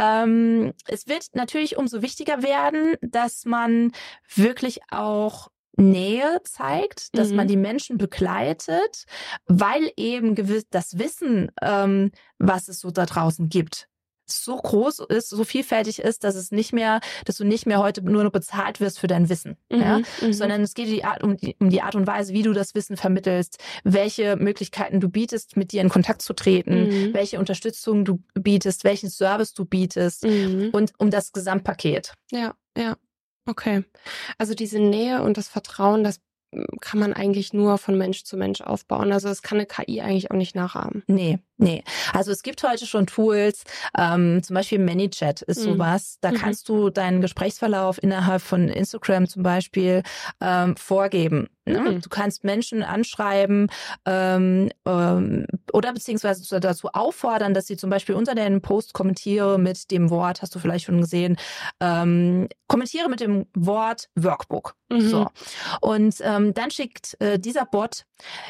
Ähm, 0.00 0.72
es 0.86 1.06
wird 1.08 1.26
natürlich 1.34 1.76
umso 1.76 2.02
wichtiger 2.02 2.42
werden, 2.42 2.94
dass 3.00 3.44
man 3.44 3.92
wirklich 4.34 4.80
auch 4.90 5.48
Nähe 5.76 6.40
zeigt, 6.44 7.16
dass 7.16 7.30
Mhm. 7.30 7.36
man 7.36 7.48
die 7.48 7.56
Menschen 7.56 7.98
begleitet, 7.98 9.04
weil 9.46 9.92
eben 9.96 10.34
gewiss 10.34 10.64
das 10.70 10.98
Wissen, 10.98 11.52
ähm, 11.62 12.10
was 12.38 12.66
es 12.68 12.80
so 12.80 12.90
da 12.90 13.06
draußen 13.06 13.48
gibt, 13.48 13.88
so 14.30 14.56
groß 14.56 15.00
ist, 15.08 15.28
so 15.30 15.44
vielfältig 15.44 15.98
ist, 16.00 16.24
dass 16.24 16.34
es 16.34 16.50
nicht 16.50 16.72
mehr, 16.72 17.00
dass 17.24 17.36
du 17.36 17.44
nicht 17.44 17.66
mehr 17.66 17.78
heute 17.80 18.02
nur 18.02 18.24
noch 18.24 18.32
bezahlt 18.32 18.80
wirst 18.80 18.98
für 18.98 19.06
dein 19.06 19.28
Wissen. 19.28 19.56
Mhm. 19.70 19.80
Ja? 19.80 20.00
Mhm. 20.20 20.32
sondern 20.32 20.62
es 20.62 20.74
geht 20.74 20.88
die 20.88 21.04
Art, 21.04 21.22
um, 21.22 21.36
die, 21.36 21.56
um 21.60 21.70
die 21.70 21.82
Art 21.82 21.94
und 21.94 22.06
Weise, 22.06 22.32
wie 22.32 22.42
du 22.42 22.52
das 22.52 22.74
Wissen 22.74 22.96
vermittelst, 22.96 23.58
welche 23.84 24.36
Möglichkeiten 24.36 25.00
du 25.00 25.08
bietest, 25.08 25.56
mit 25.56 25.72
dir 25.72 25.80
in 25.82 25.88
Kontakt 25.88 26.22
zu 26.22 26.32
treten, 26.34 26.88
Mhm. 26.88 27.14
welche 27.14 27.38
Unterstützung 27.38 28.04
du 28.04 28.22
bietest, 28.34 28.84
welchen 28.84 29.10
Service 29.10 29.54
du 29.54 29.64
bietest 29.64 30.24
Mhm. 30.24 30.70
und 30.72 30.92
um 30.98 31.10
das 31.10 31.32
Gesamtpaket. 31.32 32.14
Ja, 32.30 32.54
ja. 32.76 32.96
Okay. 33.46 33.84
Also 34.36 34.54
diese 34.54 34.78
Nähe 34.78 35.22
und 35.22 35.36
das 35.38 35.48
Vertrauen, 35.48 36.04
das 36.04 36.20
mm, 36.52 36.64
kann 36.80 37.00
man 37.00 37.12
eigentlich 37.14 37.52
nur 37.54 37.78
von 37.78 37.96
Mensch 37.96 38.24
zu 38.24 38.36
Mensch 38.36 38.60
aufbauen. 38.60 39.10
Also 39.12 39.28
das 39.28 39.40
kann 39.42 39.56
eine 39.58 39.66
KI 39.66 40.00
eigentlich 40.02 40.30
auch 40.30 40.36
nicht 40.36 40.54
nachahmen. 40.54 41.02
Nee, 41.06 41.38
nee. 41.58 41.84
Also 42.12 42.32
es 42.32 42.42
gibt 42.42 42.62
heute 42.62 42.86
schon 42.86 43.06
Tools, 43.06 43.64
ähm, 43.96 44.42
zum 44.42 44.54
Beispiel 44.54 44.78
ManyChat 44.78 45.42
ist 45.42 45.60
Mhm. 45.60 45.72
sowas. 45.74 46.16
Da 46.20 46.30
Mhm. 46.30 46.36
kannst 46.36 46.68
du 46.68 46.90
deinen 46.90 47.20
Gesprächsverlauf 47.20 48.02
innerhalb 48.02 48.40
von 48.42 48.68
Instagram 48.68 49.26
zum 49.28 49.42
Beispiel 49.42 50.02
ähm, 50.40 50.76
vorgeben. 50.76 51.48
Ne? 51.66 51.80
Mhm. 51.80 52.00
Du 52.00 52.08
kannst 52.08 52.44
Menschen 52.44 52.82
anschreiben 52.82 53.70
ähm, 54.06 54.70
ähm, 54.86 55.46
oder 55.72 55.92
beziehungsweise 55.92 56.60
dazu 56.60 56.88
auffordern, 56.94 57.52
dass 57.52 57.66
sie 57.66 57.76
zum 57.76 57.90
Beispiel 57.90 58.14
unter 58.14 58.34
den 58.34 58.62
Post 58.62 58.94
kommentiere 58.94 59.58
mit 59.58 59.90
dem 59.90 60.08
Wort, 60.08 60.40
hast 60.40 60.54
du 60.54 60.58
vielleicht 60.58 60.86
schon 60.86 61.00
gesehen, 61.00 61.36
ähm, 61.80 62.48
kommentiere 62.68 63.08
mit 63.10 63.20
dem 63.20 63.46
Wort 63.54 64.08
Workbook. 64.14 64.74
Mhm. 64.90 65.00
So. 65.08 65.26
Und 65.82 66.16
ähm, 66.22 66.54
dann 66.54 66.70
schickt 66.70 67.16
äh, 67.20 67.38
dieser 67.38 67.66
Bot, 67.66 68.04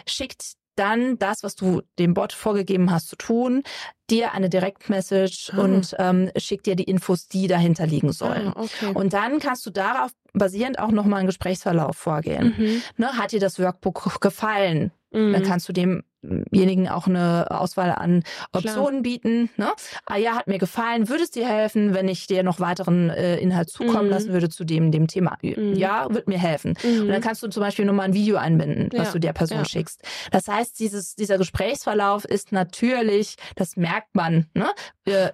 schickt 0.06 0.52
dann 0.78 1.18
das, 1.18 1.42
was 1.42 1.54
du 1.54 1.82
dem 1.98 2.14
Bot 2.14 2.32
vorgegeben 2.32 2.90
hast 2.90 3.08
zu 3.08 3.16
tun, 3.16 3.62
dir 4.10 4.32
eine 4.32 4.48
Direktmessage 4.48 5.52
Ah. 5.54 5.60
und 5.62 5.94
ähm, 5.98 6.30
schickt 6.36 6.66
dir 6.66 6.76
die 6.76 6.84
Infos, 6.84 7.28
die 7.28 7.46
dahinter 7.46 7.86
liegen 7.86 8.12
sollen. 8.12 8.52
Ah, 8.54 8.62
okay. 8.62 8.92
Und 8.94 9.12
dann 9.12 9.38
kannst 9.38 9.66
du 9.66 9.70
darauf 9.70 10.10
basierend 10.32 10.78
auch 10.78 10.90
nochmal 10.90 11.20
einen 11.20 11.26
Gesprächsverlauf 11.26 11.96
vorgehen. 11.96 12.54
mhm. 12.56 12.82
Ne, 12.96 13.08
hat 13.18 13.32
dir 13.32 13.40
das 13.40 13.58
Workbook 13.58 14.20
gefallen? 14.20 14.92
Mhm. 15.10 15.32
Dann 15.32 15.42
kannst 15.42 15.68
du 15.68 15.72
dem 15.72 16.02
demjenigen 16.22 16.88
auch 16.88 17.06
eine 17.06 17.46
Auswahl 17.50 17.92
an 17.92 18.22
Optionen 18.52 18.90
Klar. 18.90 19.02
bieten. 19.02 19.50
Ne? 19.56 19.70
Ah 20.06 20.16
ja, 20.16 20.36
hat 20.36 20.46
mir 20.46 20.58
gefallen, 20.58 21.08
würde 21.08 21.22
es 21.22 21.30
dir 21.30 21.46
helfen, 21.46 21.94
wenn 21.94 22.08
ich 22.08 22.26
dir 22.26 22.42
noch 22.42 22.60
weiteren 22.60 23.10
äh, 23.10 23.36
Inhalt 23.38 23.70
zukommen 23.70 24.06
mhm. 24.06 24.10
lassen 24.10 24.32
würde 24.32 24.48
zu 24.48 24.64
dem, 24.64 24.90
dem 24.90 25.06
Thema? 25.06 25.36
Mhm. 25.42 25.74
Ja, 25.74 26.06
wird 26.10 26.28
mir 26.28 26.38
helfen. 26.38 26.74
Mhm. 26.82 27.02
Und 27.02 27.08
dann 27.08 27.20
kannst 27.20 27.42
du 27.42 27.48
zum 27.48 27.62
Beispiel 27.62 27.84
nochmal 27.84 28.06
ein 28.06 28.14
Video 28.14 28.36
einbinden, 28.36 28.90
was 28.96 29.08
ja. 29.08 29.12
du 29.12 29.20
der 29.20 29.32
Person 29.32 29.58
ja. 29.58 29.64
schickst. 29.64 30.02
Das 30.30 30.48
heißt, 30.48 30.78
dieses, 30.80 31.14
dieser 31.14 31.38
Gesprächsverlauf 31.38 32.24
ist 32.24 32.52
natürlich, 32.52 33.36
das 33.54 33.76
merkt 33.76 34.14
man 34.14 34.46
ne? 34.54 34.70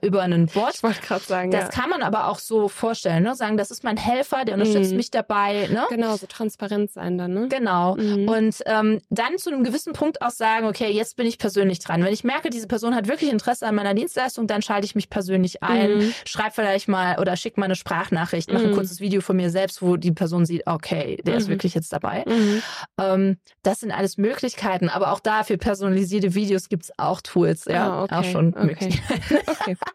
über 0.03 0.23
einen 0.23 0.47
Bot. 0.47 0.75
Ich 0.75 0.83
wollte 0.83 1.01
gerade 1.01 1.25
sagen, 1.25 1.51
Das 1.51 1.65
ja. 1.65 1.69
kann 1.69 1.91
man 1.91 2.03
aber 2.03 2.29
auch 2.29 2.39
so 2.39 2.69
vorstellen, 2.69 3.23
ne? 3.23 3.35
sagen, 3.35 3.57
das 3.57 3.71
ist 3.71 3.85
mein 3.85 3.97
Helfer, 3.97 4.45
der 4.45 4.55
unterstützt 4.55 4.91
mhm. 4.91 4.97
mich 4.99 5.11
dabei. 5.11 5.69
Ne? 5.69 5.85
Genau, 5.89 6.17
so 6.17 6.27
transparent 6.27 6.93
sein 6.93 7.19
dann. 7.19 7.33
Ne? 7.33 7.49
Genau. 7.49 7.97
Mhm. 7.97 8.29
Und 8.29 8.63
ähm, 8.67 9.01
dann 9.11 9.39
zu 9.39 9.51
einem 9.51 9.65
gewissen 9.65 9.93
Punkt 9.93 10.23
auch 10.23 10.31
sagen, 10.31 10.67
okay, 10.67 10.74
jetzt 10.81 11.17
bin 11.17 11.27
ich 11.27 11.39
persönlich 11.39 11.79
dran. 11.79 12.03
Wenn 12.05 12.13
ich 12.13 12.25
merke, 12.25 12.51
diese 12.51 12.67
Person 12.67 12.95
hat 12.95 13.09
wirklich 13.09 13.31
Interesse 13.31 13.67
an 13.67 13.75
meiner 13.75 13.95
Dienstleistung, 13.95 14.47
dann 14.47 14.63
schalte 14.63 14.85
ich 14.85 14.95
mich 14.95 15.11
persönlich 15.11 15.63
ein, 15.63 15.99
mhm. 15.99 16.15
schreibe 16.25 16.53
vielleicht 16.53 16.89
mal 16.89 17.19
oder 17.19 17.37
schicke 17.37 17.61
mal 17.61 17.67
eine 17.67 17.77
Sprachnachricht, 17.77 18.53
mache 18.53 18.65
ein 18.65 18.71
mhm. 18.71 18.75
kurzes 18.75 19.01
Video 19.01 19.21
von 19.21 19.37
mir 19.37 19.51
selbst, 19.51 19.83
wo 19.83 19.97
die 19.97 20.13
Person 20.13 20.47
sieht, 20.47 20.67
okay, 20.67 21.19
der 21.25 21.37
ist 21.37 21.47
mhm. 21.47 21.53
wirklich 21.53 21.75
jetzt 21.75 21.93
dabei. 21.93 22.25
Mhm. 22.27 22.63
Ähm, 22.99 23.37
das 23.63 23.81
sind 23.81 23.93
alles 23.93 24.19
Möglichkeiten, 24.19 24.89
aber 24.89 25.13
auch 25.13 25.21
da 25.21 25.45
für 25.45 25.59
personalisierte 25.59 26.35
Videos 26.35 26.69
gibt 26.69 26.85
es 26.85 26.93
auch 26.99 27.21
Tools, 27.21 27.65
ja, 27.67 27.89
ah, 27.89 28.03
okay. 28.05 28.15
auch 28.15 28.25
schon 28.25 28.55
okay. 28.55 28.67
möglich. 28.67 29.03
okay. 29.47 29.77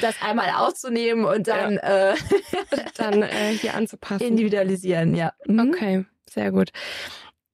Das 0.00 0.16
einmal 0.20 0.50
aufzunehmen 0.56 1.24
und 1.24 1.46
dann, 1.46 1.74
ja. 1.74 2.12
äh, 2.12 2.16
dann 2.96 3.22
äh, 3.22 3.56
hier 3.60 3.74
anzupassen. 3.74 4.26
Individualisieren, 4.26 5.14
ja. 5.14 5.32
Okay, 5.48 6.04
sehr 6.28 6.50
gut. 6.50 6.70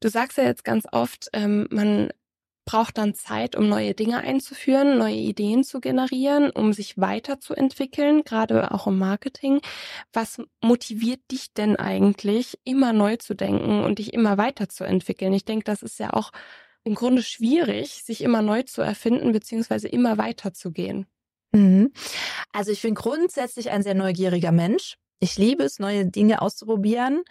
Du 0.01 0.09
sagst 0.09 0.39
ja 0.39 0.45
jetzt 0.45 0.65
ganz 0.65 0.87
oft, 0.93 1.29
ähm, 1.33 1.67
man 1.71 2.11
braucht 2.69 2.99
dann 2.99 3.15
Zeit, 3.15 3.57
um 3.57 3.67
neue 3.67 3.95
Dinge 3.95 4.19
einzuführen, 4.19 4.99
neue 4.99 5.15
Ideen 5.15 5.65
zu 5.65 5.81
generieren, 5.81 6.51
um 6.51 6.75
sich 6.75 6.99
weiterzuentwickeln, 6.99 8.25
gerade 8.25 8.73
auch 8.73 8.87
im 8.87 8.99
Marketing. 8.99 9.63
Was 10.13 10.39
motiviert 10.63 11.21
dich 11.31 11.55
denn 11.55 11.77
eigentlich, 11.77 12.59
immer 12.65 12.93
neu 12.93 13.17
zu 13.17 13.35
denken 13.35 13.83
und 13.85 13.99
dich 13.99 14.13
immer 14.13 14.37
weiterzuentwickeln? 14.37 15.33
Ich 15.33 15.47
denke, 15.47 15.65
das 15.65 15.83
ist 15.83 15.99
ja 15.99 16.13
auch 16.13 16.31
im 16.85 16.95
Grunde 16.95 17.23
schwierig, 17.23 18.05
sich 18.05 18.21
immer 18.21 18.43
neu 18.43 18.65
zu 18.65 18.83
erfinden, 18.83 19.33
beziehungsweise 19.33 19.89
immer 19.89 20.19
weiterzugehen. 20.19 21.07
Mhm. 21.53 21.91
Also 22.53 22.71
ich 22.71 22.83
bin 22.83 22.95
grundsätzlich 22.95 23.71
ein 23.71 23.83
sehr 23.83 23.95
neugieriger 23.95 24.53
Mensch. 24.53 24.99
Ich 25.21 25.39
liebe 25.39 25.63
es, 25.65 25.79
neue 25.79 26.05
Dinge 26.05 26.43
auszuprobieren. 26.43 27.23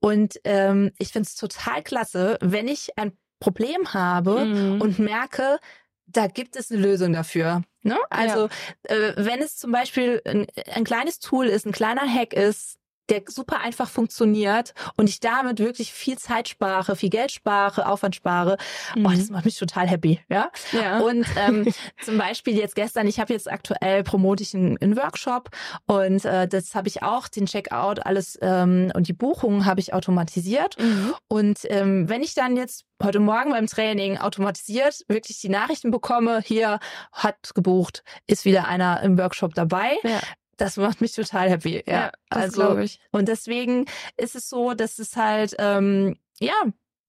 Und 0.00 0.40
ähm, 0.44 0.92
ich 0.98 1.08
finde 1.08 1.26
es 1.26 1.34
total 1.34 1.82
klasse, 1.82 2.38
wenn 2.40 2.68
ich 2.68 2.96
ein 2.96 3.12
Problem 3.40 3.94
habe 3.94 4.44
mhm. 4.44 4.80
und 4.80 4.98
merke, 4.98 5.58
da 6.06 6.26
gibt 6.26 6.56
es 6.56 6.70
eine 6.70 6.80
Lösung 6.80 7.12
dafür. 7.12 7.62
Ne? 7.82 7.98
Also 8.10 8.48
ja. 8.88 8.94
äh, 8.94 9.12
wenn 9.16 9.40
es 9.40 9.56
zum 9.56 9.72
Beispiel 9.72 10.22
ein, 10.24 10.46
ein 10.74 10.84
kleines 10.84 11.20
Tool 11.20 11.46
ist, 11.46 11.66
ein 11.66 11.72
kleiner 11.72 12.02
Hack 12.02 12.32
ist, 12.32 12.77
der 13.08 13.22
super 13.28 13.60
einfach 13.60 13.88
funktioniert 13.88 14.74
und 14.96 15.08
ich 15.08 15.20
damit 15.20 15.58
wirklich 15.58 15.92
viel 15.92 16.18
Zeit 16.18 16.48
spare, 16.48 16.96
viel 16.96 17.10
Geld 17.10 17.32
spare, 17.32 17.86
Aufwand 17.86 18.14
spare. 18.14 18.56
Mhm. 18.94 19.06
Oh, 19.06 19.10
das 19.10 19.30
macht 19.30 19.44
mich 19.44 19.58
total 19.58 19.86
happy, 19.88 20.20
ja. 20.28 20.50
ja. 20.72 21.00
Und 21.00 21.26
ähm, 21.36 21.72
zum 22.04 22.18
Beispiel 22.18 22.56
jetzt 22.56 22.74
gestern, 22.74 23.06
ich 23.06 23.20
habe 23.20 23.32
jetzt 23.32 23.50
aktuell 23.50 24.02
promote 24.02 24.42
ich 24.42 24.54
einen, 24.54 24.78
einen 24.78 24.96
Workshop 24.96 25.50
und 25.86 26.24
äh, 26.24 26.46
das 26.46 26.74
habe 26.74 26.88
ich 26.88 27.02
auch 27.02 27.28
den 27.28 27.46
Checkout 27.46 28.04
alles 28.04 28.38
ähm, 28.42 28.92
und 28.94 29.08
die 29.08 29.12
Buchungen 29.12 29.64
habe 29.64 29.80
ich 29.80 29.94
automatisiert 29.94 30.76
mhm. 30.78 31.14
und 31.28 31.60
ähm, 31.64 32.08
wenn 32.08 32.22
ich 32.22 32.34
dann 32.34 32.56
jetzt 32.56 32.84
heute 33.02 33.20
Morgen 33.20 33.50
beim 33.50 33.66
Training 33.66 34.18
automatisiert 34.18 35.04
wirklich 35.08 35.40
die 35.40 35.48
Nachrichten 35.48 35.90
bekomme, 35.90 36.40
hier 36.44 36.80
hat 37.12 37.54
gebucht, 37.54 38.02
ist 38.26 38.44
wieder 38.44 38.66
einer 38.66 39.02
im 39.02 39.18
Workshop 39.18 39.54
dabei, 39.54 39.96
ja 40.02 40.20
das 40.58 40.76
macht 40.76 41.00
mich 41.00 41.14
total 41.14 41.48
happy. 41.48 41.82
Ja, 41.86 41.92
ja 41.92 42.12
also 42.28 42.76
ich. 42.78 43.00
und 43.10 43.28
deswegen 43.28 43.86
ist 44.16 44.34
es 44.36 44.48
so, 44.50 44.74
dass 44.74 44.98
es 44.98 45.16
halt 45.16 45.54
ähm, 45.58 46.16
ja 46.38 46.54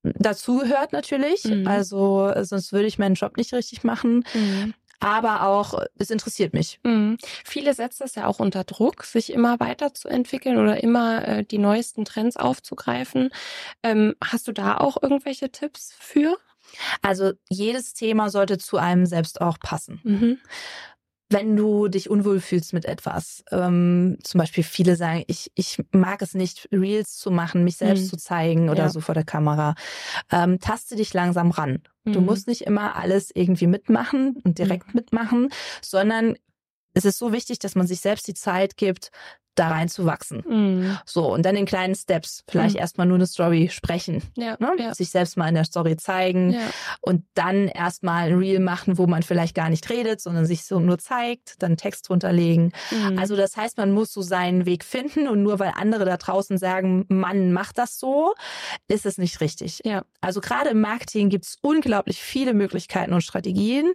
dazu 0.03 0.59
gehört 0.59 0.93
natürlich. 0.93 1.43
Mhm. 1.43 1.67
Also 1.67 2.31
sonst 2.41 2.71
würde 2.71 2.87
ich 2.87 2.99
meinen 2.99 3.15
Job 3.15 3.37
nicht 3.37 3.53
richtig 3.53 3.83
machen. 3.83 4.23
Mhm. 4.33 4.73
Aber 5.01 5.43
auch, 5.43 5.81
es 5.97 6.09
interessiert 6.09 6.53
mich. 6.53 6.81
Mhm. 6.83 7.17
Viele 7.45 7.73
setzen 7.73 8.03
das 8.03 8.15
ja 8.15 8.27
auch 8.27 8.39
unter 8.39 8.65
Druck, 8.65 9.05
sich 9.05 9.31
immer 9.31 9.57
weiterzuentwickeln 9.59 10.57
oder 10.57 10.83
immer 10.83 11.25
äh, 11.25 11.45
die 11.45 11.57
neuesten 11.57 12.03
Trends 12.03 12.35
aufzugreifen. 12.35 13.29
Ähm, 13.81 14.15
hast 14.21 14.49
du 14.49 14.51
da 14.51 14.77
auch 14.77 15.01
irgendwelche 15.01 15.51
Tipps 15.51 15.93
für? 15.97 16.37
Also 17.01 17.31
jedes 17.49 17.93
Thema 17.93 18.29
sollte 18.29 18.57
zu 18.57 18.77
einem 18.77 19.05
selbst 19.05 19.39
auch 19.39 19.57
passen. 19.59 20.01
Mhm 20.03 20.39
wenn 21.29 21.55
du 21.55 21.87
dich 21.87 22.09
unwohl 22.09 22.39
fühlst 22.39 22.73
mit 22.73 22.85
etwas, 22.85 23.43
ähm, 23.51 24.17
zum 24.23 24.39
Beispiel 24.39 24.63
viele 24.63 24.95
sagen, 24.95 25.23
ich, 25.27 25.51
ich 25.53 25.81
mag 25.91 26.21
es 26.23 26.33
nicht, 26.33 26.67
Reels 26.71 27.17
zu 27.17 27.29
machen, 27.29 27.63
mich 27.63 27.77
selbst 27.77 28.05
mhm. 28.05 28.09
zu 28.09 28.17
zeigen 28.17 28.69
oder 28.69 28.83
ja. 28.83 28.89
so 28.89 28.99
vor 28.99 29.13
der 29.13 29.23
Kamera, 29.23 29.75
ähm, 30.31 30.59
taste 30.59 30.95
dich 30.95 31.13
langsam 31.13 31.51
ran. 31.51 31.83
Mhm. 32.03 32.13
Du 32.13 32.21
musst 32.21 32.47
nicht 32.47 32.61
immer 32.61 32.95
alles 32.95 33.29
irgendwie 33.33 33.67
mitmachen 33.67 34.37
und 34.43 34.57
direkt 34.57 34.87
mhm. 34.87 34.93
mitmachen, 34.95 35.49
sondern 35.81 36.35
es 36.95 37.05
ist 37.05 37.19
so 37.19 37.31
wichtig, 37.31 37.59
dass 37.59 37.75
man 37.75 37.85
sich 37.85 37.99
selbst 37.99 38.27
die 38.27 38.33
Zeit 38.33 38.75
gibt, 38.75 39.11
da 39.59 39.69
reinzuwachsen. 39.69 40.43
Mhm. 40.47 40.97
So, 41.05 41.33
und 41.33 41.43
dann 41.45 41.55
in 41.55 41.65
kleinen 41.65 41.95
Steps. 41.95 42.43
Vielleicht 42.49 42.75
mhm. 42.75 42.81
erstmal 42.81 43.07
nur 43.07 43.15
eine 43.15 43.27
Story 43.27 43.69
sprechen. 43.71 44.23
Ja, 44.37 44.55
ne? 44.59 44.71
ja. 44.79 44.95
Sich 44.95 45.09
selbst 45.09 45.37
mal 45.37 45.49
in 45.49 45.55
der 45.55 45.65
Story 45.65 45.97
zeigen 45.97 46.51
ja. 46.51 46.61
und 47.01 47.25
dann 47.33 47.67
erstmal 47.67 48.29
ein 48.29 48.37
Reel 48.37 48.59
machen, 48.59 48.97
wo 48.97 49.05
man 49.05 49.21
vielleicht 49.21 49.55
gar 49.55 49.69
nicht 49.69 49.89
redet, 49.89 50.21
sondern 50.21 50.45
sich 50.45 50.63
so 50.63 50.79
nur 50.79 50.97
zeigt, 50.97 51.61
dann 51.61 51.75
Text 51.75 52.07
drunterlegen. 52.07 52.71
Mhm. 52.91 53.19
Also 53.19 53.35
das 53.35 53.57
heißt, 53.57 53.77
man 53.77 53.91
muss 53.91 54.13
so 54.13 54.21
seinen 54.21 54.65
Weg 54.65 54.85
finden 54.85 55.27
und 55.27 55.43
nur 55.43 55.59
weil 55.59 55.73
andere 55.75 56.05
da 56.05 56.17
draußen 56.17 56.57
sagen, 56.57 57.05
Mann, 57.09 57.51
mach 57.51 57.73
das 57.73 57.99
so, 57.99 58.33
ist 58.87 59.05
es 59.05 59.17
nicht 59.17 59.41
richtig. 59.41 59.81
Ja. 59.83 60.03
Also 60.21 60.39
gerade 60.39 60.69
im 60.69 60.81
Marketing 60.81 61.29
gibt 61.29 61.45
es 61.45 61.57
unglaublich 61.61 62.21
viele 62.21 62.53
Möglichkeiten 62.53 63.13
und 63.13 63.21
Strategien, 63.21 63.91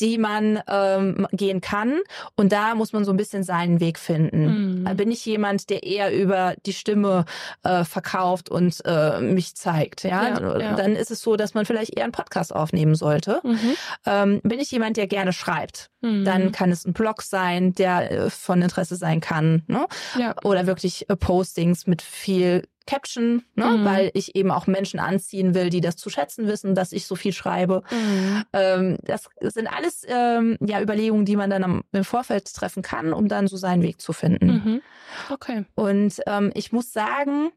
die 0.00 0.18
man 0.18 0.60
ähm, 0.66 1.26
gehen 1.32 1.60
kann. 1.60 2.00
Und 2.36 2.52
da 2.52 2.74
muss 2.74 2.92
man 2.92 3.04
so 3.04 3.12
ein 3.12 3.16
bisschen 3.16 3.42
seinen 3.42 3.80
Weg 3.80 3.98
finden. 3.98 4.44
Mhm 4.46 4.93
bin 4.94 5.10
ich 5.10 5.24
jemand, 5.24 5.70
der 5.70 5.82
eher 5.82 6.14
über 6.14 6.54
die 6.66 6.72
Stimme 6.72 7.24
äh, 7.62 7.84
verkauft 7.84 8.48
und 8.48 8.82
äh, 8.84 9.20
mich 9.20 9.54
zeigt. 9.54 10.04
Ja? 10.04 10.28
ja, 10.28 10.58
ja, 10.58 10.74
dann 10.74 10.96
ist 10.96 11.10
es 11.10 11.20
so, 11.20 11.36
dass 11.36 11.54
man 11.54 11.66
vielleicht 11.66 11.96
eher 11.96 12.04
einen 12.04 12.12
Podcast 12.12 12.54
aufnehmen 12.54 12.94
sollte. 12.94 13.40
Mhm. 13.44 13.76
Ähm, 14.06 14.40
bin 14.42 14.60
ich 14.60 14.70
jemand, 14.70 14.96
der 14.96 15.06
gerne 15.06 15.32
schreibt, 15.32 15.90
mhm. 16.00 16.24
dann 16.24 16.52
kann 16.52 16.70
es 16.70 16.84
ein 16.84 16.92
Blog 16.92 17.22
sein, 17.22 17.72
der 17.74 18.10
äh, 18.10 18.30
von 18.30 18.62
Interesse 18.62 18.96
sein 18.96 19.20
kann, 19.20 19.62
ne? 19.66 19.86
Ja. 20.18 20.34
Oder 20.44 20.66
wirklich 20.66 21.08
äh, 21.08 21.16
Postings 21.16 21.86
mit 21.86 22.02
viel 22.02 22.64
Caption, 22.86 23.44
ne? 23.54 23.66
Mhm. 23.66 23.84
weil 23.84 24.10
ich 24.14 24.36
eben 24.36 24.50
auch 24.50 24.66
Menschen 24.66 25.00
anziehen 25.00 25.54
will, 25.54 25.70
die 25.70 25.80
das 25.80 25.96
zu 25.96 26.10
schätzen 26.10 26.46
wissen, 26.46 26.74
dass 26.74 26.92
ich 26.92 27.06
so 27.06 27.14
viel 27.14 27.32
schreibe. 27.32 27.82
Mhm. 27.90 28.44
Ähm, 28.52 28.98
das 29.02 29.28
sind 29.40 29.66
alles 29.66 30.04
ähm, 30.06 30.58
ja 30.60 30.80
Überlegungen, 30.80 31.24
die 31.24 31.36
man 31.36 31.50
dann 31.50 31.64
am, 31.64 31.84
im 31.92 32.04
Vorfeld 32.04 32.52
treffen 32.52 32.82
kann, 32.82 33.12
um 33.12 33.28
dann 33.28 33.46
so 33.46 33.56
seinen 33.56 33.82
Weg 33.82 34.00
zu 34.00 34.12
finden. 34.12 34.46
Mhm. 34.46 34.82
Okay. 35.30 35.64
Und 35.74 36.20
ähm, 36.26 36.52
ich 36.54 36.72
muss 36.72 36.92
sagen, 36.92 37.50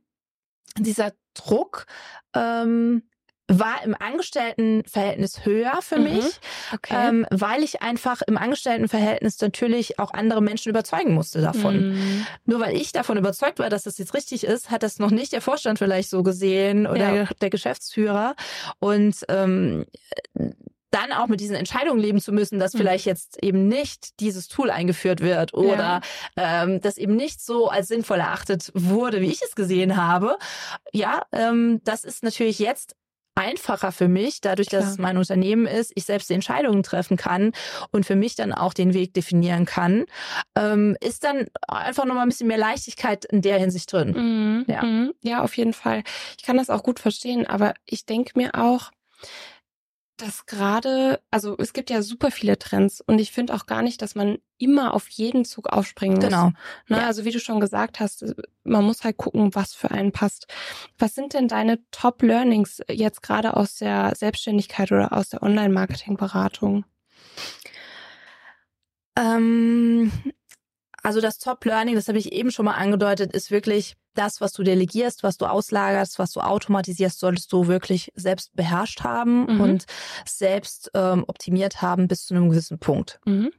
dieser 0.78 1.12
Druck 1.34 1.86
ähm, 2.34 3.04
war 3.48 3.84
im 3.84 3.96
Angestelltenverhältnis 3.98 5.46
höher 5.46 5.80
für 5.82 5.98
mhm. 5.98 6.04
mich, 6.04 6.26
okay. 6.74 7.10
ähm, 7.10 7.26
weil 7.30 7.64
ich 7.64 7.82
einfach 7.82 8.22
im 8.22 8.38
Angestelltenverhältnis 8.38 9.40
natürlich 9.40 10.00
auch 10.00 10.14
andere 10.14 10.42
Menschen 10.42 10.70
überzeugen 10.70 11.14
musste 11.14 11.42
davon. 11.42 11.92
Mhm. 11.92 12.28
Nur 12.46 12.60
weil 12.60 12.76
ich 12.76 12.92
davon 12.92 13.18
überzeugt 13.18 13.60
war, 13.60 13.70
dass 13.70 13.84
das 13.84 13.98
jetzt 13.98 14.14
richtig 14.14 14.44
ist, 14.44 14.70
hat 14.70 14.84
das 14.84 15.00
noch 15.00 15.12
nicht 15.12 15.32
der 15.32 15.42
Vorstand 15.42 15.80
vielleicht 15.80 16.10
so 16.10 16.24
gesehen 16.24 16.88
oder 16.88 17.14
ja. 17.14 17.30
der 17.42 17.50
Geschäftsführer. 17.50 18.36
Und 18.80 19.26
ähm, 19.30 19.86
dann 20.92 21.12
auch 21.12 21.28
mit 21.28 21.40
diesen 21.40 21.56
Entscheidungen 21.56 22.00
leben 22.00 22.22
zu 22.22 22.32
müssen, 22.32 22.60
dass 22.60 22.74
mhm. 22.74 22.80
vielleicht 22.80 23.06
jetzt 23.06 23.44
eben 23.44 23.68
nicht 23.68 24.20
dieses 24.20 24.48
Tool 24.48 24.70
eingeführt 24.72 25.22
wird 25.22 25.54
oder 25.54 26.02
ja. 26.38 26.64
ähm, 26.64 26.82
das 26.82 26.98
eben 26.98 27.16
nicht 27.16 27.42
so 27.42 27.68
als 27.70 27.88
sinnvoll 27.88 28.20
erachtet 28.20 28.72
wurde, 28.74 29.22
wie 29.22 29.28
ich 29.32 29.42
es 29.42 29.56
gesehen 29.56 29.98
habe. 29.98 30.38
Ja, 30.94 31.24
ähm, 31.32 31.82
das 31.84 32.04
ist 32.04 32.24
natürlich 32.24 32.60
jetzt 32.60 32.96
einfacher 33.38 33.92
für 33.92 34.08
mich, 34.08 34.42
dadurch, 34.42 34.70
Klar. 34.70 34.82
dass 34.82 34.92
es 34.92 34.98
mein 34.98 35.18
Unternehmen 35.18 35.68
ist, 35.68 35.92
ich 35.96 36.06
selbst 36.06 36.30
die 36.30 36.34
Entscheidungen 36.34 36.84
treffen 36.84 37.18
kann 37.18 37.52
und 37.92 38.06
für 38.06 38.16
mich 38.16 38.36
dann 38.36 38.52
auch 38.52 38.74
den 38.74 38.94
Weg 38.94 39.14
definieren 39.14 39.66
kann, 39.66 40.06
ähm, 40.56 40.98
ist 41.02 41.24
dann 41.24 41.46
einfach 41.68 42.06
nochmal 42.06 42.24
ein 42.24 42.30
bisschen 42.30 42.48
mehr 42.48 42.58
Leichtigkeit 42.58 43.26
in 43.26 43.42
der 43.42 43.60
Hinsicht 43.60 43.92
drin. 43.94 44.12
Mhm. 44.12 44.66
Ja. 44.68 44.84
Mhm. 44.84 45.14
ja, 45.22 45.44
auf 45.44 45.56
jeden 45.56 45.74
Fall. 45.74 46.04
Ich 46.38 46.44
kann 46.44 46.58
das 46.58 46.70
auch 46.70 46.84
gut 46.84 47.00
verstehen, 47.00 47.46
aber 47.46 47.74
ich 47.86 48.06
denke 48.06 48.32
mir 48.36 48.56
auch, 48.56 48.92
dass 50.18 50.48
gerade, 50.48 51.22
also 51.32 51.56
es 51.60 51.74
gibt 51.74 51.90
ja 51.90 52.02
super 52.02 52.32
viele 52.32 52.58
Trends 52.58 53.02
und 53.02 53.20
ich 53.20 53.32
finde 53.32 53.54
auch 53.54 53.68
gar 53.68 53.84
nicht, 53.84 54.02
dass 54.02 54.16
man 54.16 54.40
immer 54.58 54.94
auf 54.94 55.08
jeden 55.10 55.46
Zug 55.46 55.68
aufspringen 55.68 56.18
muss. 56.18 56.26
Genau. 56.26 56.48
Ne? 56.88 56.98
Ja. 56.98 57.06
Also 57.06 57.24
wie 57.24 57.32
du 57.32 57.40
schon 57.40 57.60
gesagt 57.60 58.00
hast, 58.00 58.26
man 58.64 58.84
muss 58.84 59.04
halt 59.04 59.18
gucken, 59.18 59.54
was 59.54 59.74
für 59.74 59.92
einen 59.92 60.12
passt. 60.12 60.48
Was 60.98 61.14
sind 61.14 61.34
denn 61.34 61.48
deine 61.48 61.80
Top-Learnings 61.92 62.82
jetzt 62.90 63.22
gerade 63.22 63.56
aus 63.56 63.76
der 63.76 64.14
Selbstständigkeit 64.16 64.92
oder 64.92 65.14
aus 65.14 65.30
der 65.30 65.44
Online-Marketing-Beratung? 65.44 66.86
Ähm, 69.16 70.12
also 71.04 71.22
das 71.22 71.38
Top-Learning, 71.38 71.96
das 71.96 72.08
habe 72.08 72.18
ich 72.18 72.32
eben 72.32 72.52
schon 72.52 72.66
mal 72.66 72.74
angedeutet, 72.76 73.34
ist 73.34 73.52
wirklich 73.52 73.96
das, 74.18 74.42
was 74.42 74.54
du 74.54 74.64
delegierst, 74.64 75.24
was 75.24 75.38
du 75.38 75.46
auslagerst, 75.46 76.20
was 76.20 76.32
du 76.32 76.40
automatisierst, 76.42 77.20
solltest 77.20 77.52
du 77.54 77.68
wirklich 77.68 78.12
selbst 78.16 78.56
beherrscht 78.56 79.02
haben 79.04 79.46
Mhm. 79.56 79.62
und 79.62 79.86
selbst 80.26 80.90
ähm, 80.94 81.24
optimiert 81.28 81.82
haben 81.82 82.08
bis 82.08 82.26
zu 82.26 82.34
einem 82.34 82.50
gewissen 82.50 82.80
Punkt. 82.80 83.20
Mhm. 83.26 83.52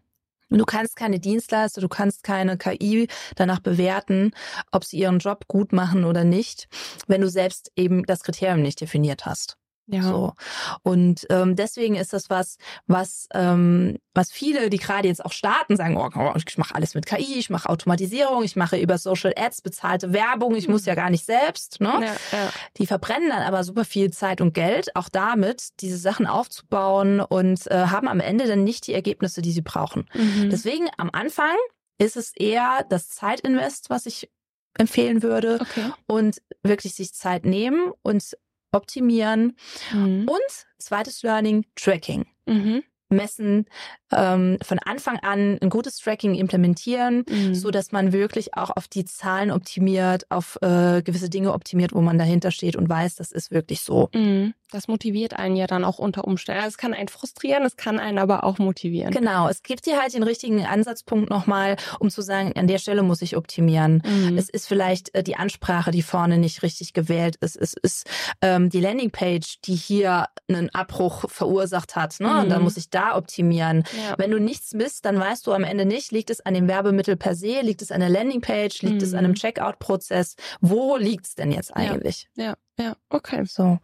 Du 0.50 0.64
kannst 0.64 0.96
keine 0.96 1.20
Dienstleister, 1.20 1.82
du 1.82 1.88
kannst 1.88 2.22
keine 2.22 2.56
KI 2.56 3.08
danach 3.36 3.58
bewerten, 3.60 4.30
ob 4.72 4.82
sie 4.82 4.96
ihren 4.96 5.18
Job 5.18 5.46
gut 5.46 5.74
machen 5.74 6.04
oder 6.06 6.24
nicht, 6.24 6.68
wenn 7.06 7.20
du 7.20 7.28
selbst 7.28 7.70
eben 7.76 8.04
das 8.06 8.22
Kriterium 8.22 8.62
nicht 8.62 8.80
definiert 8.80 9.26
hast. 9.26 9.57
Ja. 9.90 10.02
So. 10.02 10.34
Und 10.82 11.26
ähm, 11.30 11.56
deswegen 11.56 11.94
ist 11.96 12.12
das 12.12 12.28
was, 12.28 12.58
was, 12.86 13.26
ähm, 13.32 13.96
was 14.14 14.30
viele, 14.30 14.68
die 14.68 14.76
gerade 14.76 15.08
jetzt 15.08 15.24
auch 15.24 15.32
starten, 15.32 15.76
sagen, 15.76 15.96
oh, 15.96 16.32
ich 16.36 16.58
mache 16.58 16.74
alles 16.74 16.94
mit 16.94 17.06
KI, 17.06 17.38
ich 17.38 17.48
mache 17.48 17.68
Automatisierung, 17.68 18.44
ich 18.44 18.54
mache 18.54 18.76
über 18.76 18.98
Social 18.98 19.32
Ads 19.34 19.62
bezahlte 19.62 20.12
Werbung, 20.12 20.54
ich 20.56 20.68
muss 20.68 20.84
ja 20.84 20.94
gar 20.94 21.08
nicht 21.08 21.24
selbst. 21.24 21.80
Ne? 21.80 21.88
Ja, 21.88 22.38
ja. 22.38 22.50
Die 22.76 22.86
verbrennen 22.86 23.30
dann 23.30 23.42
aber 23.42 23.64
super 23.64 23.86
viel 23.86 24.10
Zeit 24.10 24.40
und 24.42 24.52
Geld, 24.52 24.94
auch 24.94 25.08
damit, 25.08 25.68
diese 25.80 25.96
Sachen 25.96 26.26
aufzubauen 26.26 27.20
und 27.20 27.70
äh, 27.70 27.86
haben 27.86 28.08
am 28.08 28.20
Ende 28.20 28.46
dann 28.46 28.64
nicht 28.64 28.86
die 28.86 28.94
Ergebnisse, 28.94 29.40
die 29.40 29.52
sie 29.52 29.62
brauchen. 29.62 30.04
Mhm. 30.12 30.50
Deswegen 30.50 30.88
am 30.98 31.08
Anfang 31.12 31.56
ist 31.98 32.16
es 32.16 32.32
eher 32.36 32.84
das 32.90 33.08
Zeitinvest, 33.08 33.88
was 33.88 34.04
ich 34.06 34.30
empfehlen 34.78 35.22
würde 35.22 35.58
okay. 35.60 35.90
und 36.06 36.40
wirklich 36.62 36.94
sich 36.94 37.12
Zeit 37.12 37.44
nehmen 37.44 37.92
und 38.02 38.36
optimieren. 38.72 39.56
Mhm. 39.92 40.26
Und 40.28 40.66
zweites 40.78 41.22
Learning, 41.22 41.64
Tracking. 41.76 42.26
Mhm. 42.46 42.82
Messen, 43.10 43.64
ähm, 44.12 44.58
von 44.62 44.78
Anfang 44.80 45.16
an 45.20 45.56
ein 45.62 45.70
gutes 45.70 45.96
Tracking 45.96 46.34
implementieren, 46.34 47.24
Mhm. 47.26 47.54
so 47.54 47.70
dass 47.70 47.90
man 47.90 48.12
wirklich 48.12 48.54
auch 48.54 48.68
auf 48.68 48.86
die 48.86 49.06
Zahlen 49.06 49.50
optimiert, 49.50 50.30
auf 50.30 50.58
äh, 50.60 51.00
gewisse 51.02 51.30
Dinge 51.30 51.54
optimiert, 51.54 51.94
wo 51.94 52.02
man 52.02 52.18
dahinter 52.18 52.50
steht 52.50 52.76
und 52.76 52.86
weiß, 52.86 53.14
das 53.14 53.32
ist 53.32 53.50
wirklich 53.50 53.80
so. 53.80 54.10
Mhm. 54.14 54.52
Das 54.70 54.86
motiviert 54.86 55.32
einen 55.34 55.56
ja 55.56 55.66
dann 55.66 55.82
auch 55.84 55.98
unter 55.98 56.24
Umständen. 56.26 56.60
Also 56.62 56.74
Es 56.74 56.78
kann 56.78 56.92
einen 56.92 57.08
frustrieren, 57.08 57.64
es 57.64 57.76
kann 57.76 57.98
einen 57.98 58.18
aber 58.18 58.44
auch 58.44 58.58
motivieren. 58.58 59.12
Genau, 59.12 59.48
es 59.48 59.62
gibt 59.62 59.86
dir 59.86 60.00
halt 60.00 60.12
den 60.12 60.22
richtigen 60.22 60.64
Ansatzpunkt 60.66 61.30
nochmal, 61.30 61.76
um 62.00 62.10
zu 62.10 62.20
sagen, 62.20 62.52
an 62.54 62.66
der 62.66 62.78
Stelle 62.78 63.02
muss 63.02 63.22
ich 63.22 63.36
optimieren. 63.36 64.02
Mhm. 64.04 64.36
Es 64.36 64.50
ist 64.50 64.66
vielleicht 64.68 65.14
äh, 65.14 65.22
die 65.22 65.36
Ansprache, 65.36 65.90
die 65.90 66.02
vorne 66.02 66.36
nicht 66.36 66.62
richtig 66.62 66.92
gewählt 66.92 67.36
ist. 67.36 67.56
Es 67.56 67.72
ist 67.72 68.06
ähm, 68.42 68.68
die 68.68 68.80
Landingpage, 68.80 69.60
die 69.64 69.74
hier 69.74 70.26
einen 70.48 70.68
Abbruch 70.74 71.30
verursacht 71.30 71.96
hat. 71.96 72.20
Ne? 72.20 72.28
Und 72.42 72.50
dann 72.50 72.58
Mhm. 72.58 72.64
muss 72.64 72.76
ich 72.76 72.90
da 72.90 73.16
optimieren. 73.16 73.84
ja. 73.96 74.16
Wenn 74.18 74.30
du 74.30 74.38
nichts 74.38 74.74
misst, 74.74 75.04
dann 75.06 75.18
weißt 75.18 75.46
du 75.46 75.52
am 75.52 75.64
Ende 75.64 75.86
nicht, 75.86 76.12
liegt 76.12 76.28
es 76.28 76.40
an 76.44 76.52
dem 76.54 76.68
Werbemittel 76.68 77.16
per 77.16 77.34
se, 77.34 77.60
liegt 77.62 77.80
es 77.80 77.90
an 77.90 78.00
der 78.00 78.10
Landingpage, 78.10 78.82
liegt 78.82 79.00
es 79.02 79.12
an 79.14 79.20
einem 79.20 79.30
Mhm. 79.30 79.36
Checkout-Prozess. 79.36 80.36
Wo 80.60 80.96
liegt 80.98 81.26
es 81.26 81.34
denn 81.36 81.52
jetzt 81.52 81.70
Ja. 81.70 81.76
eigentlich? 81.76 82.28
ja, 82.36 82.54
ja, 82.78 82.96
okay. 83.08 83.44
So. 83.46 83.78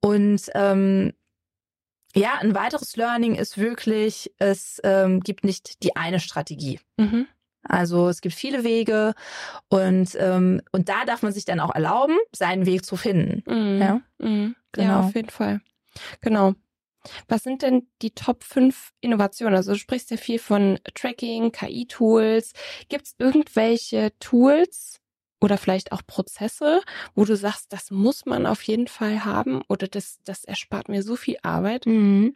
Und 0.00 0.42
ähm, 0.54 1.12
ja, 2.14 2.38
ein 2.40 2.54
weiteres 2.54 2.96
Learning 2.96 3.34
ist 3.34 3.58
wirklich, 3.58 4.32
es 4.38 4.80
ähm, 4.84 5.20
gibt 5.20 5.44
nicht 5.44 5.82
die 5.82 5.96
eine 5.96 6.20
Strategie. 6.20 6.80
Mhm. 6.96 7.26
Also 7.62 8.08
es 8.08 8.20
gibt 8.20 8.34
viele 8.34 8.64
Wege 8.64 9.14
und, 9.68 10.16
ähm, 10.18 10.62
und 10.72 10.88
da 10.88 11.04
darf 11.04 11.22
man 11.22 11.32
sich 11.32 11.44
dann 11.44 11.60
auch 11.60 11.74
erlauben, 11.74 12.16
seinen 12.34 12.64
Weg 12.64 12.84
zu 12.84 12.96
finden. 12.96 13.42
Mhm. 13.46 13.80
Ja. 13.80 14.00
Mhm. 14.18 14.56
Genau. 14.72 14.88
Ja, 14.88 15.00
auf 15.00 15.14
jeden 15.14 15.30
Fall. 15.30 15.60
Genau. 16.20 16.54
Was 17.28 17.42
sind 17.42 17.62
denn 17.62 17.88
die 18.02 18.12
Top 18.12 18.42
5 18.44 18.92
Innovationen? 19.00 19.54
Also 19.54 19.72
du 19.72 19.78
sprichst 19.78 20.10
ja 20.10 20.16
viel 20.16 20.38
von 20.38 20.78
Tracking, 20.94 21.52
KI-Tools. 21.52 22.52
Gibt 22.88 23.06
es 23.06 23.14
irgendwelche 23.18 24.12
Tools 24.18 25.00
oder 25.40 25.58
vielleicht 25.58 25.92
auch 25.92 26.02
Prozesse, 26.06 26.82
wo 27.14 27.24
du 27.24 27.36
sagst, 27.36 27.72
das 27.72 27.90
muss 27.90 28.26
man 28.26 28.46
auf 28.46 28.62
jeden 28.62 28.88
Fall 28.88 29.24
haben 29.24 29.62
oder 29.68 29.88
das, 29.88 30.18
das 30.24 30.44
erspart 30.44 30.88
mir 30.88 31.02
so 31.02 31.16
viel 31.16 31.36
Arbeit? 31.42 31.86
Mhm. 31.86 32.34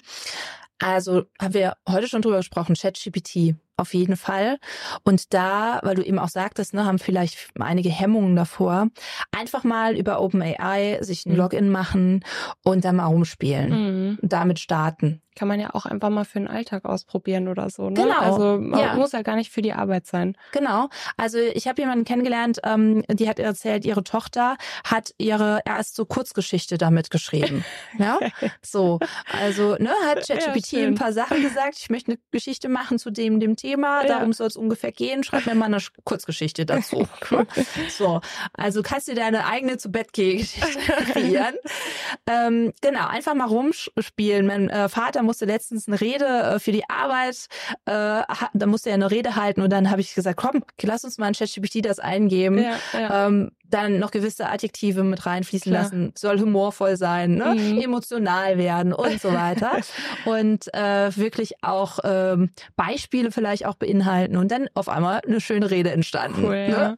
Also 0.79 1.25
haben 1.41 1.55
wir 1.55 1.77
heute 1.89 2.09
schon 2.09 2.23
drüber 2.23 2.39
gesprochen, 2.39 2.75
ChatGPT 2.75 3.55
auf 3.81 3.95
jeden 3.95 4.17
Fall. 4.17 4.59
Und 5.05 5.33
da, 5.35 5.81
weil 5.83 5.95
du 5.97 6.03
eben 6.03 6.19
auch 6.19 6.29
sagtest, 6.29 6.75
ne, 6.75 6.85
haben 6.85 6.99
vielleicht 6.99 7.49
einige 7.59 7.89
Hemmungen 7.91 8.37
davor, 8.37 8.89
einfach 9.37 9.65
mal 9.65 9.97
über 9.97 10.21
OpenAI 10.21 10.99
sich 11.01 11.27
ein 11.27 11.33
Mhm. 11.33 11.39
Login 11.39 11.71
machen 11.71 12.25
und 12.63 12.85
dann 12.85 12.97
mal 12.97 13.07
rumspielen 13.07 13.71
Mhm. 14.11 14.19
und 14.23 14.33
damit 14.33 14.59
starten. 14.59 15.23
Kann 15.37 15.47
man 15.49 15.61
ja 15.61 15.73
auch 15.75 15.87
einfach 15.87 16.11
mal 16.11 16.25
für 16.25 16.39
den 16.41 16.49
Alltag 16.49 16.85
ausprobieren 16.85 17.49
oder 17.49 17.71
so. 17.71 17.89
Ne? 17.89 17.95
Genau, 18.03 18.19
Also 18.19 18.59
man 18.61 18.79
ja. 18.79 18.95
muss 18.95 19.13
ja 19.13 19.23
gar 19.23 19.37
nicht 19.37 19.51
für 19.51 19.63
die 19.63 19.73
Arbeit 19.73 20.05
sein. 20.07 20.37
Genau. 20.53 20.89
Also 21.17 21.39
ich 21.39 21.67
habe 21.69 21.81
jemanden 21.81 22.05
kennengelernt, 22.05 22.59
ähm, 22.65 23.05
die 23.09 23.29
hat 23.29 23.39
erzählt, 23.39 23.85
ihre 23.87 24.03
Tochter 24.03 24.57
hat 24.85 25.15
ihre 25.19 25.61
erst 25.65 25.95
so 25.95 26.05
Kurzgeschichte 26.05 26.77
damit 26.79 27.11
geschrieben. 27.11 27.65
ja. 27.99 28.19
So, 28.63 28.99
also 29.41 29.77
ne, 29.79 29.91
hat 30.07 30.29
Ja, 30.29 30.37
ChatGPT 30.37 30.67
schön. 30.67 30.85
ein 30.89 30.95
paar 30.97 31.13
Sachen 31.13 31.41
gesagt. 31.43 31.77
Ich 31.79 31.89
möchte 31.91 32.11
eine 32.13 32.21
Geschichte 32.33 32.69
machen 32.69 32.99
zu 32.99 33.11
dem 33.11 33.41
dem 33.41 33.57
Thema. 33.57 33.70
Ja. 34.03 34.19
Darum 34.19 34.33
soll 34.33 34.47
es 34.49 34.57
ungefähr 34.57 34.93
gehen. 34.93 35.25
Schreib 35.25 35.47
mir 35.47 35.55
mal 35.55 35.67
eine 35.67 35.79
Sch- 35.79 35.91
Kurzgeschichte 36.05 36.67
dazu. 36.67 37.07
Cool. 37.31 37.47
So, 37.89 38.21
also 38.55 38.83
kannst 38.83 39.09
du 39.09 39.15
deine 39.15 39.47
eigene 39.47 39.77
zu 39.79 39.91
Bett 39.91 40.13
kreieren. 40.13 41.55
ähm, 42.27 42.73
genau, 42.81 43.07
einfach 43.07 43.35
mal 43.35 43.47
rumspielen. 43.47 44.47
Mein 44.47 44.69
äh, 44.71 44.89
Vater 44.89 45.23
musste 45.23 45.45
letztens 45.45 45.87
eine 45.89 46.01
Rede 46.01 46.25
äh, 46.27 46.59
für 46.59 46.73
die 46.73 46.89
Arbeit, 46.89 47.47
äh, 47.87 48.23
da 48.55 48.67
musste 48.67 48.91
er 48.91 48.95
eine 48.95 49.11
Rede 49.11 49.37
halten 49.37 49.61
und 49.63 49.71
dann 49.71 49.91
habe 49.91 50.01
ich 50.01 50.15
gesagt, 50.15 50.37
komm, 50.39 50.65
lass 50.83 51.05
uns 51.05 51.19
mal 51.19 51.29
in 51.29 51.35
ChatGPT 51.35 51.85
das 51.85 51.99
eingeben. 51.99 52.59
Ja, 52.59 52.77
ja. 52.93 53.27
Ähm, 53.27 53.53
dann 53.71 53.99
noch 53.99 54.11
gewisse 54.11 54.49
Adjektive 54.49 55.05
mit 55.05 55.25
reinfließen 55.27 55.71
Klar. 55.71 55.85
lassen. 55.85 56.13
Soll 56.17 56.41
humorvoll 56.41 56.97
sein, 56.97 57.35
ne? 57.37 57.55
Mhm. 57.55 57.81
emotional 57.81 58.59
werden 58.59 58.93
und 58.93 59.21
so 59.21 59.33
weiter. 59.33 59.73
und 60.25 60.73
äh, 60.75 61.17
wirklich 61.17 61.63
auch 61.63 61.99
ähm, 62.05 62.51
Beispiele 62.77 63.31
vielleicht 63.31 63.67
auch 63.67 63.77
beinhalten. 63.77 64.37
Und 64.37 64.51
dann 64.51 64.69
auf 64.75 64.89
einmal 64.89 65.21
eine 65.27 65.41
schöne 65.41 65.71
Rede 65.71 65.91
entstanden. 65.91 66.45
Cool, 66.45 66.69
ne? 66.69 66.71
ja. 66.71 66.97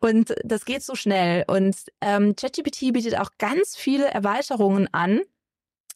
Und 0.00 0.34
das 0.44 0.64
geht 0.64 0.82
so 0.82 0.94
schnell. 0.94 1.44
Und 1.46 1.76
ähm, 2.00 2.36
ChatGPT 2.36 2.92
bietet 2.92 3.18
auch 3.18 3.30
ganz 3.38 3.76
viele 3.76 4.08
Erweiterungen 4.08 4.88
an. 4.92 5.20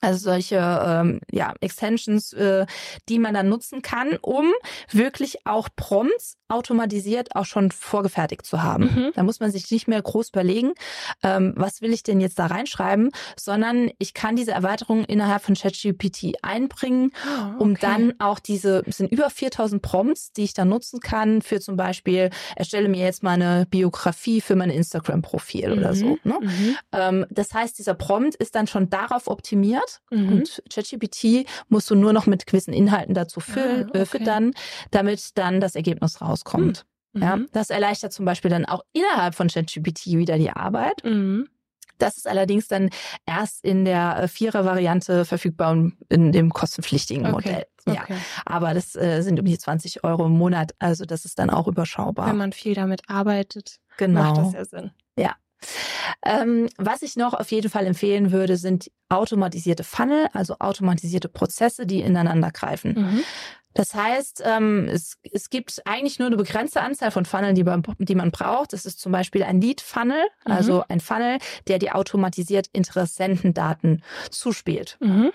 Also 0.01 0.19
solche 0.19 0.57
ähm, 0.57 1.21
ja, 1.31 1.55
Extensions, 1.61 2.33
äh, 2.35 2.67
die 3.09 3.19
man 3.19 3.35
dann 3.35 3.49
nutzen 3.49 3.83
kann, 3.83 4.19
um 4.21 4.53
wirklich 4.91 5.47
auch 5.47 5.69
Prompts 5.77 6.37
automatisiert 6.49 7.35
auch 7.35 7.47
schon 7.47 7.71
vorgefertigt 7.71 8.45
zu 8.45 8.63
haben. 8.63 8.85
Mhm. 8.85 9.13
Da 9.15 9.23
muss 9.23 9.41
man 9.41 9.51
sich 9.51 9.71
nicht 9.71 9.89
mehr 9.89 10.01
groß 10.01 10.29
überlegen, 10.29 10.73
ähm, 11.23 11.55
was 11.57 11.81
will 11.81 11.93
ich 11.93 12.03
denn 12.03 12.21
jetzt 12.21 12.39
da 12.39 12.47
reinschreiben, 12.47 13.11
sondern 13.37 13.91
ich 13.99 14.15
kann 14.15 14.37
diese 14.37 14.53
Erweiterung 14.53 15.05
innerhalb 15.05 15.43
von 15.43 15.55
ChatGPT 15.55 16.35
einbringen, 16.43 17.13
um 17.59 17.73
okay. 17.73 17.79
dann 17.81 18.15
auch 18.19 18.39
diese, 18.39 18.83
es 18.87 18.99
sind 18.99 19.11
über 19.11 19.31
4000 19.31 19.81
Prompts, 19.81 20.33
die 20.33 20.45
ich 20.45 20.55
dann 20.55 20.69
nutzen 20.69 21.01
kann 21.01 21.43
für 21.43 21.61
zum 21.61 21.77
Beispiel, 21.77 22.31
erstelle 22.57 22.89
mir 22.89 23.05
jetzt 23.05 23.23
mal 23.23 23.33
eine 23.33 23.67
Biografie 23.69 24.41
für 24.41 24.55
mein 24.55 24.71
Instagram-Profil 24.71 25.73
oder 25.73 25.91
Mhm, 25.93 25.97
so. 25.97 26.19
Ne? 26.25 26.39
Mhm. 26.41 26.77
Ähm, 26.93 27.27
das 27.31 27.53
heißt, 27.55 27.79
dieser 27.79 27.95
Prompt 27.95 28.35
ist 28.37 28.55
dann 28.55 28.67
schon 28.67 28.91
darauf 28.91 29.29
optimiert 29.29 29.84
Mhm. 30.11 30.33
und 30.33 30.63
ChatGPT 30.73 31.47
musst 31.69 31.91
du 31.91 31.95
nur 31.95 32.13
noch 32.13 32.27
mit 32.27 32.47
gewissen 32.47 32.73
Inhalten 32.75 33.15
dazu 33.15 33.41
füllen, 33.41 33.85
Ah, 33.85 33.89
okay. 33.89 33.99
äh, 34.01 34.07
füttern, 34.07 34.53
damit 34.91 35.37
dann 35.39 35.61
das 35.61 35.75
Ergebnis 35.75 36.21
rauskommt. 36.21 36.85
Ja, 37.17 37.37
Mhm. 37.37 37.49
das 37.53 37.71
erleichtert 37.71 38.13
zum 38.13 38.25
Beispiel 38.25 38.51
dann 38.51 38.65
auch 38.65 38.83
innerhalb 38.93 39.35
von 39.37 39.47
ChatGPT 39.49 40.07
wieder 40.07 40.37
die 40.37 40.51
Arbeit. 40.51 41.05
Mhm. 41.05 41.49
Das 41.99 42.17
ist 42.17 42.27
allerdings 42.27 42.67
dann 42.67 42.91
erst 43.25 43.65
in 43.65 43.85
der 43.85 44.25
äh, 44.25 44.27
Vierer-Variante 44.29 45.25
verfügbar 45.25 45.71
und 45.71 45.97
in 46.09 46.33
dem 46.33 46.51
kostenpflichtigen 46.53 47.25
Okay. 47.27 47.33
Modell. 47.33 47.67
Ja, 47.87 48.03
Okay. 48.03 48.17
aber 48.47 48.75
das 48.75 48.97
äh, 48.97 49.21
sind 49.23 49.39
um 49.39 49.45
die 49.47 49.57
20 49.59 50.03
Euro 50.03 50.27
im 50.27 50.33
Monat, 50.33 50.75
also 50.81 51.05
das 51.05 51.25
ist 51.25 51.39
dann 51.39 51.51
auch 51.51 51.69
überschaubar. 51.69 52.27
Wenn 52.29 52.37
man 52.39 52.53
viel 52.53 52.75
damit 52.75 53.03
arbeitet, 53.09 53.77
genau. 53.97 54.23
macht 54.23 54.39
das 54.39 54.53
ja 54.55 54.65
Sinn. 54.65 54.91
Ähm, 56.25 56.69
was 56.79 57.03
ich 57.03 57.17
noch 57.17 57.35
auf 57.35 57.51
jeden 57.51 57.71
Fall 57.71 57.87
empfehlen 57.87 58.33
würde, 58.33 58.57
sind 58.57 58.91
automatisierte 59.09 59.85
Funnel, 59.85 60.29
also 60.33 60.57
automatisierte 60.59 61.29
Prozesse, 61.29 61.87
die 61.87 62.01
ineinander 62.01 62.51
greifen. 62.51 62.95
Mhm. 62.97 63.25
Das 63.77 63.93
heißt, 63.93 64.43
ähm, 64.47 64.89
es, 64.89 65.17
es 65.33 65.51
gibt 65.51 65.83
eigentlich 65.85 66.21
nur 66.21 66.27
eine 66.29 66.37
begrenzte 66.37 66.81
Anzahl 66.81 67.11
von 67.11 67.25
Funneln, 67.25 67.57
die 67.57 67.65
man, 67.65 67.83
die 67.99 68.15
man 68.15 68.31
braucht. 68.31 68.73
Das 68.73 68.87
ist 68.87 69.01
zum 69.01 69.11
Beispiel 69.11 69.43
ein 69.43 69.61
Lead-Funnel, 69.61 70.23
Mhm. 70.47 70.53
also 70.53 70.85
ein 70.89 71.01
Funnel, 71.01 71.39
der 71.67 71.81
dir 71.81 71.97
automatisiert 71.97 72.69
Interessentendaten 72.73 74.03
zuspielt. 74.31 74.97
Mhm. 75.01 75.33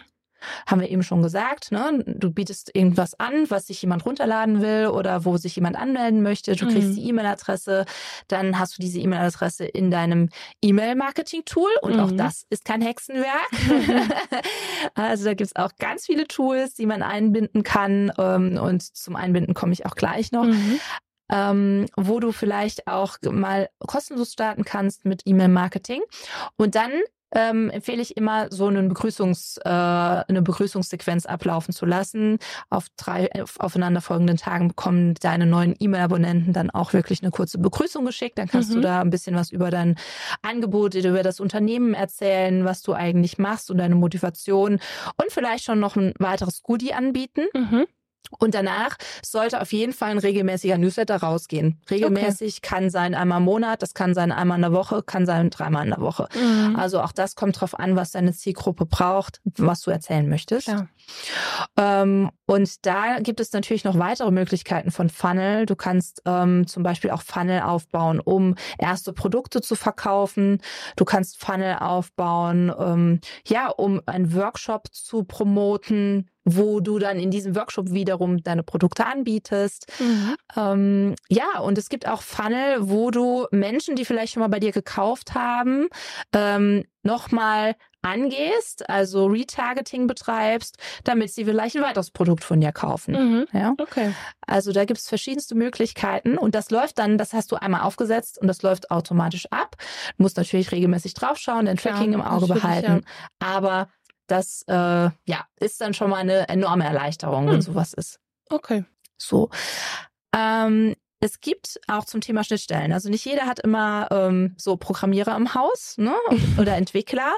Haben 0.66 0.82
wir 0.82 0.90
eben 0.90 1.04
schon 1.04 1.22
gesagt, 1.22 1.72
ne? 1.72 2.04
Du 2.06 2.32
bietest 2.32 2.76
irgendwas 2.76 3.20
an, 3.20 3.50
was 3.50 3.68
sich 3.68 3.82
jemand 3.82 4.06
runterladen 4.06 4.62
will 4.62 4.88
oder 4.88 5.26
wo 5.26 5.38
sich 5.38 5.56
jemand 5.56 5.76
anmelden 5.76 6.22
möchte. 6.22 6.56
Du 6.56 6.68
kriegst 6.68 6.90
mhm. 6.90 6.96
die 6.96 7.10
E-Mail-Adresse, 7.10 7.86
dann 8.28 8.60
hast 8.60 8.78
du 8.78 8.82
diese 8.82 9.00
E-Mail-Adresse 9.00 9.66
in 9.66 9.92
deinem 9.92 10.30
E-Mail-Marketing-Tool 10.62 11.70
und 11.82 11.94
mhm. 11.94 12.00
auch 12.00 12.12
das 12.12 12.46
ist 12.50 12.66
kein 12.66 12.82
Hexenwerk. 12.82 13.50
also 14.96 15.26
da 15.26 15.34
gibt's 15.34 15.56
auch 15.56 15.72
ganz 15.80 16.06
viele 16.06 16.28
Tools, 16.28 16.74
die 16.74 16.86
man 16.86 17.04
einbinden 17.04 17.64
kann 17.64 18.12
ähm, 18.18 18.58
und 18.58 18.84
zum 18.84 19.16
Einbinden 19.16 19.54
komme 19.54 19.74
ich 19.74 19.86
auch 19.86 19.96
gleich 19.96 20.32
noch. 20.32 20.46
Mhm. 20.46 20.80
Ähm, 21.32 21.86
wo 21.96 22.20
du 22.20 22.32
vielleicht 22.32 22.88
auch 22.88 23.18
mal 23.22 23.70
kostenlos 23.86 24.34
starten 24.34 24.66
kannst 24.66 25.06
mit 25.06 25.22
E-Mail-Marketing. 25.26 26.02
Und 26.56 26.74
dann 26.74 26.90
ähm, 27.32 27.70
empfehle 27.70 28.02
ich 28.02 28.18
immer, 28.18 28.48
so 28.52 28.68
einen 28.68 28.90
Begrüßungs, 28.90 29.58
äh, 29.64 29.70
eine 29.70 30.42
Begrüßungssequenz 30.42 31.26
ablaufen 31.26 31.74
zu 31.74 31.86
lassen. 31.86 32.40
Auf 32.70 32.88
drei 32.98 33.30
auf 33.42 33.60
aufeinanderfolgenden 33.60 34.38
Tagen 34.38 34.70
bekommen 34.70 35.14
deine 35.16 35.46
neuen 35.46 35.76
E-Mail-Abonnenten 35.80 36.54
dann 36.54 36.70
auch 36.70 36.94
wirklich 36.94 37.22
eine 37.22 37.32
kurze 37.32 37.58
Begrüßung 37.58 38.06
geschickt. 38.06 38.38
Dann 38.38 38.48
kannst 38.48 38.72
mhm. 38.72 38.76
du 38.76 38.82
da 38.82 39.02
ein 39.02 39.10
bisschen 39.10 39.36
was 39.36 39.52
über 39.52 39.70
dein 39.70 39.96
Angebot, 40.42 40.96
über 40.96 41.24
das 41.24 41.40
Unternehmen 41.40 41.94
erzählen, 41.94 42.66
was 42.66 42.82
du 42.82 42.94
eigentlich 42.94 43.38
machst 43.38 43.70
und 43.70 43.78
deine 43.78 43.96
Motivation 43.96 44.74
und 44.74 45.32
vielleicht 45.32 45.64
schon 45.64 45.80
noch 45.80 45.96
ein 45.96 46.14
weiteres 46.20 46.64
Goodie 46.64 46.94
anbieten. 46.94 47.46
Mhm. 47.54 47.86
Und 48.38 48.53
danach 48.53 48.95
sollte 49.24 49.59
auf 49.59 49.74
jeden 49.74 49.91
Fall 49.91 50.11
ein 50.11 50.20
regelmäßiger 50.20 50.78
Newsletter 50.78 51.17
rausgehen. 51.17 51.82
Regelmäßig 51.89 52.59
okay. 52.59 52.67
kann 52.67 52.89
sein 52.91 53.15
einmal 53.15 53.39
im 53.39 53.45
Monat, 53.45 53.82
das 53.82 53.95
kann 53.95 54.13
sein 54.13 54.32
einmal 54.32 54.57
in 54.57 54.61
der 54.61 54.72
Woche, 54.72 55.01
kann 55.01 55.26
sein 55.26 55.49
dreimal 55.49 55.84
in 55.84 55.89
der 55.89 56.01
Woche. 56.01 56.28
Mhm. 56.36 56.76
Also 56.76 57.01
auch 57.01 57.11
das 57.11 57.36
kommt 57.36 57.59
drauf 57.59 57.78
an, 57.78 57.95
was 57.95 58.11
deine 58.11 58.34
Zielgruppe 58.34 58.86
braucht, 58.86 59.41
was 59.57 59.82
du 59.82 59.89
erzählen 59.89 60.30
möchtest. 60.30 60.67
Ja. 60.67 60.88
Ähm, 61.76 62.30
und 62.45 62.86
da 62.86 63.20
gibt 63.20 63.39
es 63.39 63.51
natürlich 63.51 63.84
noch 63.84 63.97
weitere 63.97 64.32
Möglichkeiten 64.32 64.91
von 64.91 65.09
Funnel. 65.09 65.65
Du 65.65 65.76
kannst 65.76 66.22
ähm, 66.26 66.67
zum 66.67 66.84
Beispiel 66.84 67.09
auch 67.09 67.24
Funnel 67.24 67.61
aufbauen, 67.61 68.20
um 68.20 68.55
erste 68.78 69.11
Produkte 69.11 69.61
zu 69.61 69.76
verkaufen. 69.76 70.61
Du 70.95 71.05
kannst 71.05 71.39
Funnel 71.39 71.78
aufbauen, 71.80 72.72
ähm, 72.78 73.22
ja, 73.47 73.70
um 73.70 74.01
einen 74.05 74.36
Workshop 74.36 74.93
zu 74.93 75.24
promoten 75.24 76.30
wo 76.46 76.80
du 76.80 77.00
dann 77.00 77.20
in 77.20 77.32
diesem 77.32 77.56
Workshop 77.56 77.92
wiederum 77.92 78.42
deine 78.42 78.64
Produkte 78.64 79.06
anbietest. 79.06 79.92
Mhm. 80.00 80.36
Ähm, 80.56 81.16
ja, 81.30 81.60
und 81.60 81.78
es 81.78 81.90
gibt 81.90 82.08
auch 82.08 82.22
Funnel, 82.22 82.90
wo 82.90 83.12
du 83.12 83.48
Menschen, 83.52 83.96
die 83.96 84.06
vielleicht 84.06 84.34
schon 84.34 84.42
mal 84.42 84.48
bei 84.48 84.60
dir 84.60 84.72
gekauft 84.72 85.36
haben, 85.36 85.88
ähm, 86.34 86.86
nochmal 87.04 87.76
angehst, 88.02 88.90
also 88.90 89.26
Retargeting 89.26 90.08
betreibst, 90.08 90.78
damit 91.04 91.32
sie 91.32 91.46
vielleicht 91.46 91.76
ein 91.76 91.84
weiteres 91.84 92.12
Produkt 92.12 92.44
von 92.44 92.62
dir 92.62 92.72
kaufen. 92.72 93.14
Mhm. 93.14 93.48
Ja? 93.52 93.74
Okay. 93.78 94.14
Also 94.48 94.72
da 94.72 94.86
gibt 94.86 95.00
es 95.00 95.08
verschiedenste 95.08 95.56
Möglichkeiten 95.56 96.38
und 96.38 96.56
das 96.56 96.72
läuft 96.72 97.00
dann, 97.00 97.18
das 97.18 97.34
hast 97.34 97.52
du 97.52 97.58
einmal 97.58 97.82
aufgesetzt 97.82 98.40
und 98.40 98.48
das 98.48 98.62
läuft 98.62 98.90
automatisch 98.92 99.48
ab. 99.52 99.76
Du 100.18 100.24
musst 100.24 100.38
natürlich 100.38 100.72
regelmäßig 100.72 101.14
draufschauen, 101.14 101.66
dein 101.66 101.78
Tracking 101.78 102.14
ja, 102.14 102.20
im 102.20 102.22
Auge 102.22 102.48
behalten, 102.48 103.02
ja. 103.04 103.48
aber 103.48 103.90
das 104.32 104.64
äh, 104.68 104.74
ja, 104.74 105.46
ist 105.60 105.82
dann 105.82 105.94
schon 105.94 106.10
mal 106.10 106.18
eine 106.18 106.48
enorme 106.50 106.86
Erleichterung, 106.86 107.46
hm. 107.46 107.54
wenn 107.54 107.62
sowas 107.62 107.94
ist. 107.94 108.20
Okay. 108.50 108.86
So. 109.18 109.50
Ähm, 110.36 110.96
es 111.20 111.41
gibt 111.41 111.80
auch 111.88 112.05
zum 112.05 112.22
Thema 112.22 112.43
Schnittstellen. 112.43 112.93
Also 112.93 113.09
nicht 113.09 113.26
jeder 113.26 113.45
hat 113.45 113.59
immer 113.59 114.07
ähm, 114.11 114.55
so 114.57 114.78
Programmierer 114.78 115.36
im 115.36 115.53
Haus 115.53 115.97
ne? 115.97 116.13
oder 116.57 116.76
Entwickler. 116.76 117.34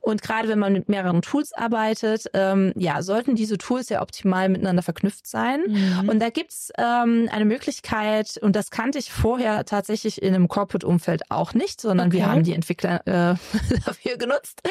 Und 0.00 0.22
gerade 0.22 0.48
wenn 0.48 0.58
man 0.58 0.72
mit 0.72 0.88
mehreren 0.88 1.22
Tools 1.22 1.52
arbeitet, 1.52 2.26
ähm, 2.32 2.72
ja, 2.76 3.02
sollten 3.02 3.34
diese 3.34 3.58
Tools 3.58 3.88
ja 3.88 4.00
optimal 4.00 4.48
miteinander 4.48 4.82
verknüpft 4.82 5.26
sein. 5.26 5.62
Mhm. 5.66 6.08
Und 6.08 6.20
da 6.20 6.30
gibt's 6.30 6.70
ähm, 6.78 7.28
eine 7.30 7.44
Möglichkeit, 7.44 8.38
und 8.40 8.56
das 8.56 8.70
kannte 8.70 8.98
ich 8.98 9.12
vorher 9.12 9.64
tatsächlich 9.64 10.22
in 10.22 10.34
einem 10.34 10.48
Corporate-Umfeld 10.48 11.30
auch 11.30 11.52
nicht, 11.54 11.80
sondern 11.80 12.08
okay. 12.08 12.18
wir 12.18 12.26
haben 12.26 12.42
die 12.42 12.54
Entwickler 12.54 13.06
äh, 13.06 13.34
dafür 13.84 14.16
genutzt. 14.16 14.62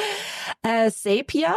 Äh, 0.64 0.92
Zapier 0.92 1.56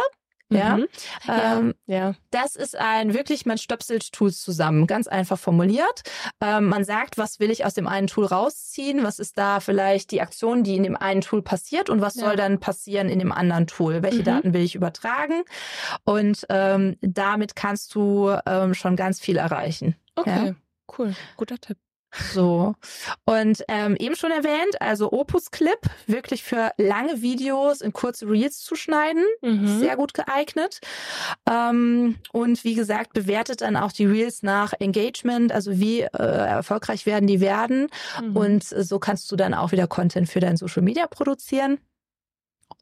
ja? 0.49 0.77
Mhm. 0.77 0.87
Ähm, 1.27 1.73
ja, 1.85 1.97
ja. 1.97 2.13
Das 2.31 2.55
ist 2.55 2.77
ein 2.77 3.13
wirklich, 3.13 3.45
man 3.45 3.57
stöpselt 3.57 4.11
Tools 4.11 4.41
zusammen, 4.41 4.87
ganz 4.87 5.07
einfach 5.07 5.37
formuliert. 5.37 6.01
Ähm, 6.41 6.65
man 6.65 6.83
sagt, 6.83 7.17
was 7.17 7.39
will 7.39 7.51
ich 7.51 7.65
aus 7.65 7.73
dem 7.73 7.87
einen 7.87 8.07
Tool 8.07 8.25
rausziehen? 8.25 9.03
Was 9.03 9.19
ist 9.19 9.37
da 9.37 9.59
vielleicht 9.59 10.11
die 10.11 10.21
Aktion, 10.21 10.63
die 10.63 10.75
in 10.75 10.83
dem 10.83 10.95
einen 10.95 11.21
Tool 11.21 11.41
passiert 11.41 11.89
und 11.89 12.01
was 12.01 12.15
ja. 12.15 12.25
soll 12.25 12.35
dann 12.35 12.59
passieren 12.59 13.09
in 13.09 13.19
dem 13.19 13.31
anderen 13.31 13.67
Tool? 13.67 14.01
Welche 14.03 14.19
mhm. 14.19 14.25
Daten 14.25 14.53
will 14.53 14.61
ich 14.61 14.75
übertragen? 14.75 15.43
Und 16.03 16.45
ähm, 16.49 16.97
damit 17.01 17.55
kannst 17.55 17.93
du 17.95 18.35
ähm, 18.45 18.73
schon 18.73 18.95
ganz 18.95 19.19
viel 19.19 19.37
erreichen. 19.37 19.95
Okay, 20.15 20.55
cool, 20.97 21.15
guter 21.37 21.57
Tipp. 21.57 21.77
So. 22.11 22.75
Und 23.25 23.63
ähm, 23.67 23.95
eben 23.97 24.15
schon 24.15 24.31
erwähnt, 24.31 24.81
also 24.81 25.11
Opus 25.11 25.51
Clip, 25.51 25.79
wirklich 26.07 26.43
für 26.43 26.71
lange 26.77 27.21
Videos 27.21 27.81
in 27.81 27.93
kurze 27.93 28.27
Reels 28.27 28.61
zu 28.61 28.75
schneiden. 28.75 29.23
Mhm. 29.41 29.79
Sehr 29.79 29.95
gut 29.95 30.13
geeignet. 30.13 30.79
Ähm, 31.49 32.15
und 32.31 32.63
wie 32.63 32.75
gesagt, 32.75 33.13
bewertet 33.13 33.61
dann 33.61 33.75
auch 33.75 33.91
die 33.91 34.05
Reels 34.05 34.43
nach 34.43 34.73
Engagement, 34.79 35.51
also 35.51 35.79
wie 35.79 36.01
äh, 36.01 36.07
erfolgreich 36.17 37.05
werden 37.05 37.27
die 37.27 37.41
werden. 37.41 37.87
Mhm. 38.21 38.35
Und 38.35 38.63
so 38.63 38.99
kannst 38.99 39.31
du 39.31 39.35
dann 39.35 39.53
auch 39.53 39.71
wieder 39.71 39.87
Content 39.87 40.29
für 40.29 40.39
dein 40.39 40.57
Social 40.57 40.83
Media 40.83 41.07
produzieren. 41.07 41.79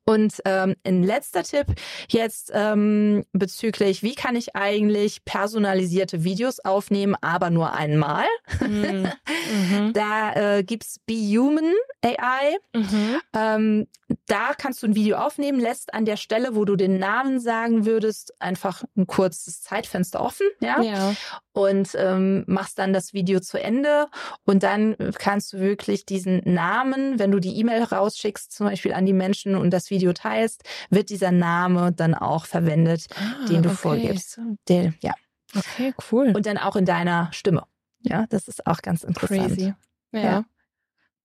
Und 0.10 0.41
ähm, 0.45 0.76
ein 0.86 1.03
letzter 1.03 1.43
Tipp 1.43 1.68
jetzt 2.08 2.49
ähm, 2.53 3.26
bezüglich, 3.34 4.03
wie 4.03 4.16
kann 4.16 4.38
ich 4.38 4.55
eigentlich 4.55 5.26
personalisierte 5.26 6.24
Videos 6.24 6.62
aufnehmen, 6.62 7.16
aber 7.20 7.49
nur 7.49 7.74
einmal. 7.74 8.24
Mhm. 8.62 9.12
mhm. 9.51 9.91
da 9.93 10.58
äh, 10.58 10.64
gibt's 10.64 10.99
Be 11.05 11.14
Human 11.14 11.74
AI. 12.01 12.58
Mhm. 12.74 13.22
Ähm, 13.36 13.88
da 14.28 14.53
kannst 14.58 14.82
du 14.82 14.88
ein 14.88 14.95
Video 14.95 15.18
aufnehmen, 15.18 15.60
lässt 15.60 15.93
an 15.93 16.05
der 16.05 16.16
Stelle, 16.16 16.55
wo 16.55 16.64
du 16.64 16.78
den 16.78 16.99
Namen 16.99 17.41
sagen 17.41 17.86
würdest, 17.86 18.34
einfach 18.41 18.84
ein 18.95 19.08
kurzes 19.08 19.62
Zeitfenster 19.62 20.22
offen, 20.22 20.47
ja. 20.62 20.82
ja. 20.82 21.16
Und 21.58 21.95
ähm, 21.97 22.43
machst 22.45 22.78
dann 22.78 22.93
das 22.93 23.14
Video 23.14 23.39
zu 23.39 23.60
Ende. 23.60 24.05
Und 24.45 24.62
dann 24.62 24.95
kannst 25.18 25.53
du 25.53 25.60
wirklich 25.60 26.05
diesen 26.05 26.41
Namen, 26.45 27.18
wenn 27.18 27.32
du 27.32 27.39
die 27.39 27.58
E-Mail 27.58 27.82
rausschickst, 27.82 28.51
zum 28.51 28.68
Beispiel 28.68 28.93
an 28.93 29.08
die 29.08 29.14
Menschen 29.14 29.55
und 29.55 29.72
das 29.72 29.89
Video 29.89 30.14
teilst, 30.14 30.64
wird 30.91 31.10
dieser 31.10 31.32
Name 31.32 31.91
dann 31.91 32.14
auch 32.14 32.45
verwendet, 32.45 33.08
ah, 33.16 33.47
den 33.47 33.64
du 33.64 33.70
okay. 33.70 33.78
vorgibst. 33.78 34.39
Der, 34.68 34.93
ja. 35.01 35.14
Okay, 35.55 35.95
cool. 36.12 36.32
Und 36.36 36.45
dann 36.45 36.60
auch 36.60 36.76
in 36.76 36.86
deiner 36.86 37.30
Stimme. 37.34 37.64
Ja, 38.01 38.28
das 38.30 38.47
ist 38.47 38.68
auch 38.68 38.84
ganz 38.84 39.03
interessant. 39.03 39.47
Crazy. 39.47 39.74
Ja. 40.12 40.22
ja. 40.22 40.45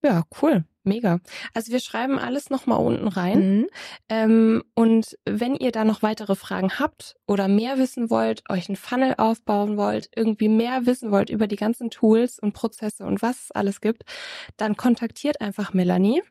Ja, 0.03 0.23
cool. 0.41 0.65
Mega. 0.83 1.19
Also 1.53 1.71
wir 1.71 1.79
schreiben 1.79 2.19
alles 2.19 2.49
nochmal 2.49 2.79
unten 2.79 3.07
rein. 3.07 3.57
Mhm. 3.57 3.67
Ähm, 4.09 4.63
und 4.75 5.17
wenn 5.25 5.55
ihr 5.55 5.71
da 5.71 5.85
noch 5.85 6.01
weitere 6.01 6.35
Fragen 6.35 6.77
habt 6.79 7.15
oder 7.25 7.47
mehr 7.47 7.77
wissen 7.77 8.09
wollt, 8.09 8.43
euch 8.49 8.67
einen 8.67 8.75
Funnel 8.75 9.15
aufbauen 9.17 9.77
wollt, 9.77 10.09
irgendwie 10.15 10.49
mehr 10.49 10.85
wissen 10.85 11.11
wollt 11.11 11.29
über 11.29 11.47
die 11.47 11.55
ganzen 11.55 11.89
Tools 11.89 12.37
und 12.37 12.53
Prozesse 12.53 13.05
und 13.05 13.21
was 13.21 13.43
es 13.45 13.51
alles 13.51 13.79
gibt, 13.79 14.03
dann 14.57 14.75
kontaktiert 14.75 15.39
einfach 15.41 15.73
Melanie. 15.73 16.21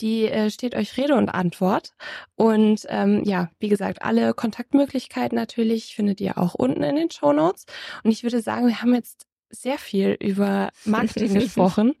Die 0.00 0.26
äh, 0.26 0.50
steht 0.50 0.74
euch 0.74 0.96
Rede 0.96 1.14
und 1.14 1.30
Antwort. 1.30 1.94
Und 2.36 2.86
ähm, 2.88 3.22
ja, 3.24 3.50
wie 3.58 3.68
gesagt, 3.68 4.02
alle 4.02 4.34
Kontaktmöglichkeiten 4.34 5.36
natürlich 5.36 5.94
findet 5.94 6.20
ihr 6.20 6.38
auch 6.38 6.54
unten 6.54 6.82
in 6.82 6.96
den 6.96 7.10
Show 7.10 7.32
Notes. 7.32 7.64
Und 8.02 8.10
ich 8.10 8.22
würde 8.22 8.40
sagen, 8.40 8.66
wir 8.66 8.82
haben 8.82 8.94
jetzt 8.94 9.26
sehr 9.50 9.78
viel 9.78 10.16
über 10.20 10.70
Marketing 10.84 11.34
gesprochen. 11.34 11.94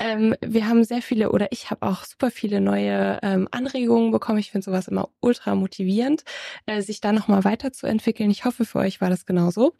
Ähm, 0.00 0.34
wir 0.40 0.66
haben 0.68 0.84
sehr 0.84 1.02
viele 1.02 1.32
oder 1.32 1.48
ich 1.50 1.70
habe 1.70 1.86
auch 1.86 2.04
super 2.04 2.30
viele 2.30 2.60
neue 2.60 3.18
ähm, 3.22 3.48
Anregungen 3.50 4.10
bekommen. 4.10 4.38
Ich 4.38 4.50
finde 4.50 4.64
sowas 4.64 4.88
immer 4.88 5.08
ultra 5.20 5.54
motivierend, 5.54 6.24
äh, 6.66 6.82
sich 6.82 7.00
da 7.00 7.12
nochmal 7.12 7.44
weiterzuentwickeln. 7.44 8.30
Ich 8.30 8.44
hoffe, 8.44 8.64
für 8.64 8.78
euch 8.78 9.00
war 9.00 9.10
das 9.10 9.26
genauso. 9.26 9.74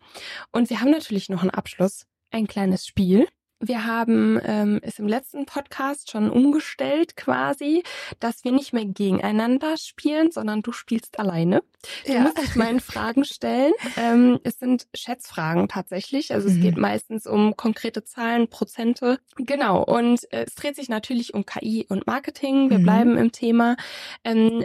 Und 0.53 0.71
wir 0.71 0.81
haben 0.81 0.91
natürlich 0.91 1.29
noch 1.29 1.43
einen 1.43 1.51
Abschluss, 1.51 2.07
ein 2.31 2.47
kleines 2.47 2.87
Spiel. 2.87 3.27
Wir 3.63 3.85
haben 3.85 4.41
ähm, 4.43 4.81
es 4.83 4.99
im 4.99 5.07
letzten 5.07 5.45
Podcast 5.45 6.11
schon 6.11 6.31
umgestellt 6.31 7.15
quasi, 7.15 7.83
dass 8.19 8.43
wir 8.43 8.53
nicht 8.53 8.73
mehr 8.73 8.87
gegeneinander 8.87 9.77
spielen, 9.77 10.31
sondern 10.31 10.63
du 10.63 10.73
spielst 10.73 11.19
alleine. 11.19 11.63
Du 12.07 12.13
ja. 12.15 12.21
musst 12.21 12.39
dich 12.39 12.57
meinen 12.57 12.81
Fragen 12.81 13.27
stellen. 13.27 13.75
Ähm, 13.99 14.41
es 14.45 14.59
sind 14.59 14.87
Schätzfragen 14.95 15.69
tatsächlich. 15.69 16.33
Also 16.33 16.49
mhm. 16.49 16.57
es 16.57 16.63
geht 16.63 16.77
meistens 16.79 17.27
um 17.27 17.55
konkrete 17.55 18.03
Zahlen, 18.03 18.49
Prozente. 18.49 19.19
Genau. 19.37 19.85
Und 19.85 20.33
äh, 20.33 20.47
es 20.47 20.55
dreht 20.55 20.77
sich 20.77 20.89
natürlich 20.89 21.35
um 21.35 21.45
KI 21.45 21.85
und 21.87 22.07
Marketing. 22.07 22.71
Wir 22.71 22.79
mhm. 22.79 22.83
bleiben 22.83 23.19
im 23.19 23.31
Thema. 23.31 23.77
Ähm, 24.25 24.65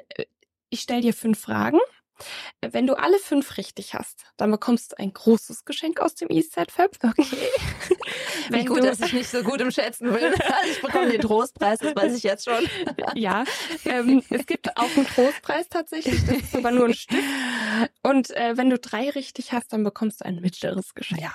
ich 0.70 0.80
stelle 0.80 1.02
dir 1.02 1.14
fünf 1.14 1.40
Fragen 1.40 1.80
wenn 2.62 2.88
du 2.88 2.96
alle 2.96 3.20
fünf 3.20 3.58
richtig 3.58 3.94
hast, 3.94 4.26
dann 4.38 4.52
bekommst 4.52 4.92
du 4.94 4.98
ein 5.00 5.14
großes 5.14 5.66
Geschenk 5.66 6.00
aus 6.00 6.16
dem 6.16 6.30
Eastside 6.30 6.72
Fab. 6.72 6.92
Okay. 7.06 7.26
Wie 8.50 8.66
gut, 8.66 8.80
du, 8.80 8.84
dass 8.84 9.00
ich 9.00 9.14
nicht 9.14 9.30
so 9.30 9.42
gut 9.42 9.60
im 9.62 9.72
Schätzen 9.72 10.14
will. 10.14 10.34
ich 10.70 10.82
bekomme 10.82 11.10
den 11.10 11.22
Trostpreis, 11.22 11.80
das 11.80 11.96
weiß 11.96 12.16
ich 12.16 12.24
jetzt 12.24 12.46
schon. 12.46 12.68
ja, 13.16 13.44
ähm, 13.86 14.22
es 14.30 14.46
gibt 14.46 14.76
auch 14.78 14.96
einen 14.96 15.08
Trostpreis 15.08 15.68
tatsächlich. 15.70 16.24
Das 16.26 16.38
ist 16.38 16.52
sogar 16.52 16.72
nur 16.72 16.86
ein 16.86 16.94
Stück. 16.94 17.24
Und 18.04 18.32
äh, 18.32 18.58
wenn 18.58 18.70
du 18.70 18.78
drei 18.78 19.10
richtig 19.10 19.52
hast, 19.52 19.74
dann 19.74 19.84
bekommst 19.84 20.22
du 20.22 20.26
ein 20.26 20.36
mittleres 20.42 20.94
Geschenk. 20.94 21.22
Ja. 21.22 21.34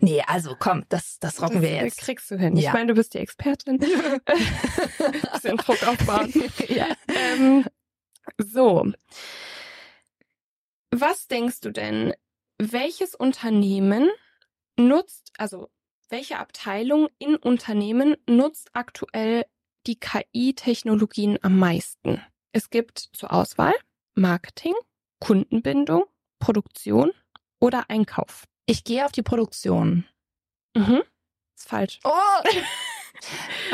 Nee, 0.00 0.22
also 0.26 0.56
komm, 0.58 0.84
das, 0.88 1.18
das 1.20 1.42
rocken 1.42 1.60
das 1.60 1.62
wir 1.62 1.76
jetzt. 1.76 1.98
kriegst 1.98 2.30
du 2.30 2.38
hin. 2.38 2.56
Ja. 2.56 2.68
Ich 2.68 2.74
meine, 2.74 2.86
du 2.88 2.94
bist 2.94 3.14
die 3.14 3.18
Expertin. 3.18 3.78
Bisschen 3.78 5.56
Druck 5.58 5.86
aufbauen. 5.86 6.32
ja. 6.68 6.88
Ähm, 7.08 7.64
so. 8.38 8.92
Was 10.98 11.28
denkst 11.28 11.60
du 11.60 11.72
denn, 11.72 12.14
welches 12.56 13.14
Unternehmen 13.14 14.08
nutzt, 14.78 15.30
also 15.36 15.68
welche 16.08 16.38
Abteilung 16.38 17.08
in 17.18 17.36
Unternehmen 17.36 18.16
nutzt 18.26 18.70
aktuell 18.72 19.44
die 19.86 20.00
KI-Technologien 20.00 21.38
am 21.42 21.58
meisten? 21.58 22.22
Es 22.52 22.70
gibt 22.70 23.10
zur 23.12 23.30
Auswahl 23.30 23.74
Marketing, 24.14 24.72
Kundenbindung, 25.20 26.04
Produktion 26.38 27.12
oder 27.60 27.90
Einkauf. 27.90 28.44
Ich 28.64 28.82
gehe 28.82 29.04
auf 29.04 29.12
die 29.12 29.22
Produktion. 29.22 30.06
Mhm. 30.74 31.02
Ist 31.58 31.68
falsch. 31.68 32.00
Oh! 32.04 32.10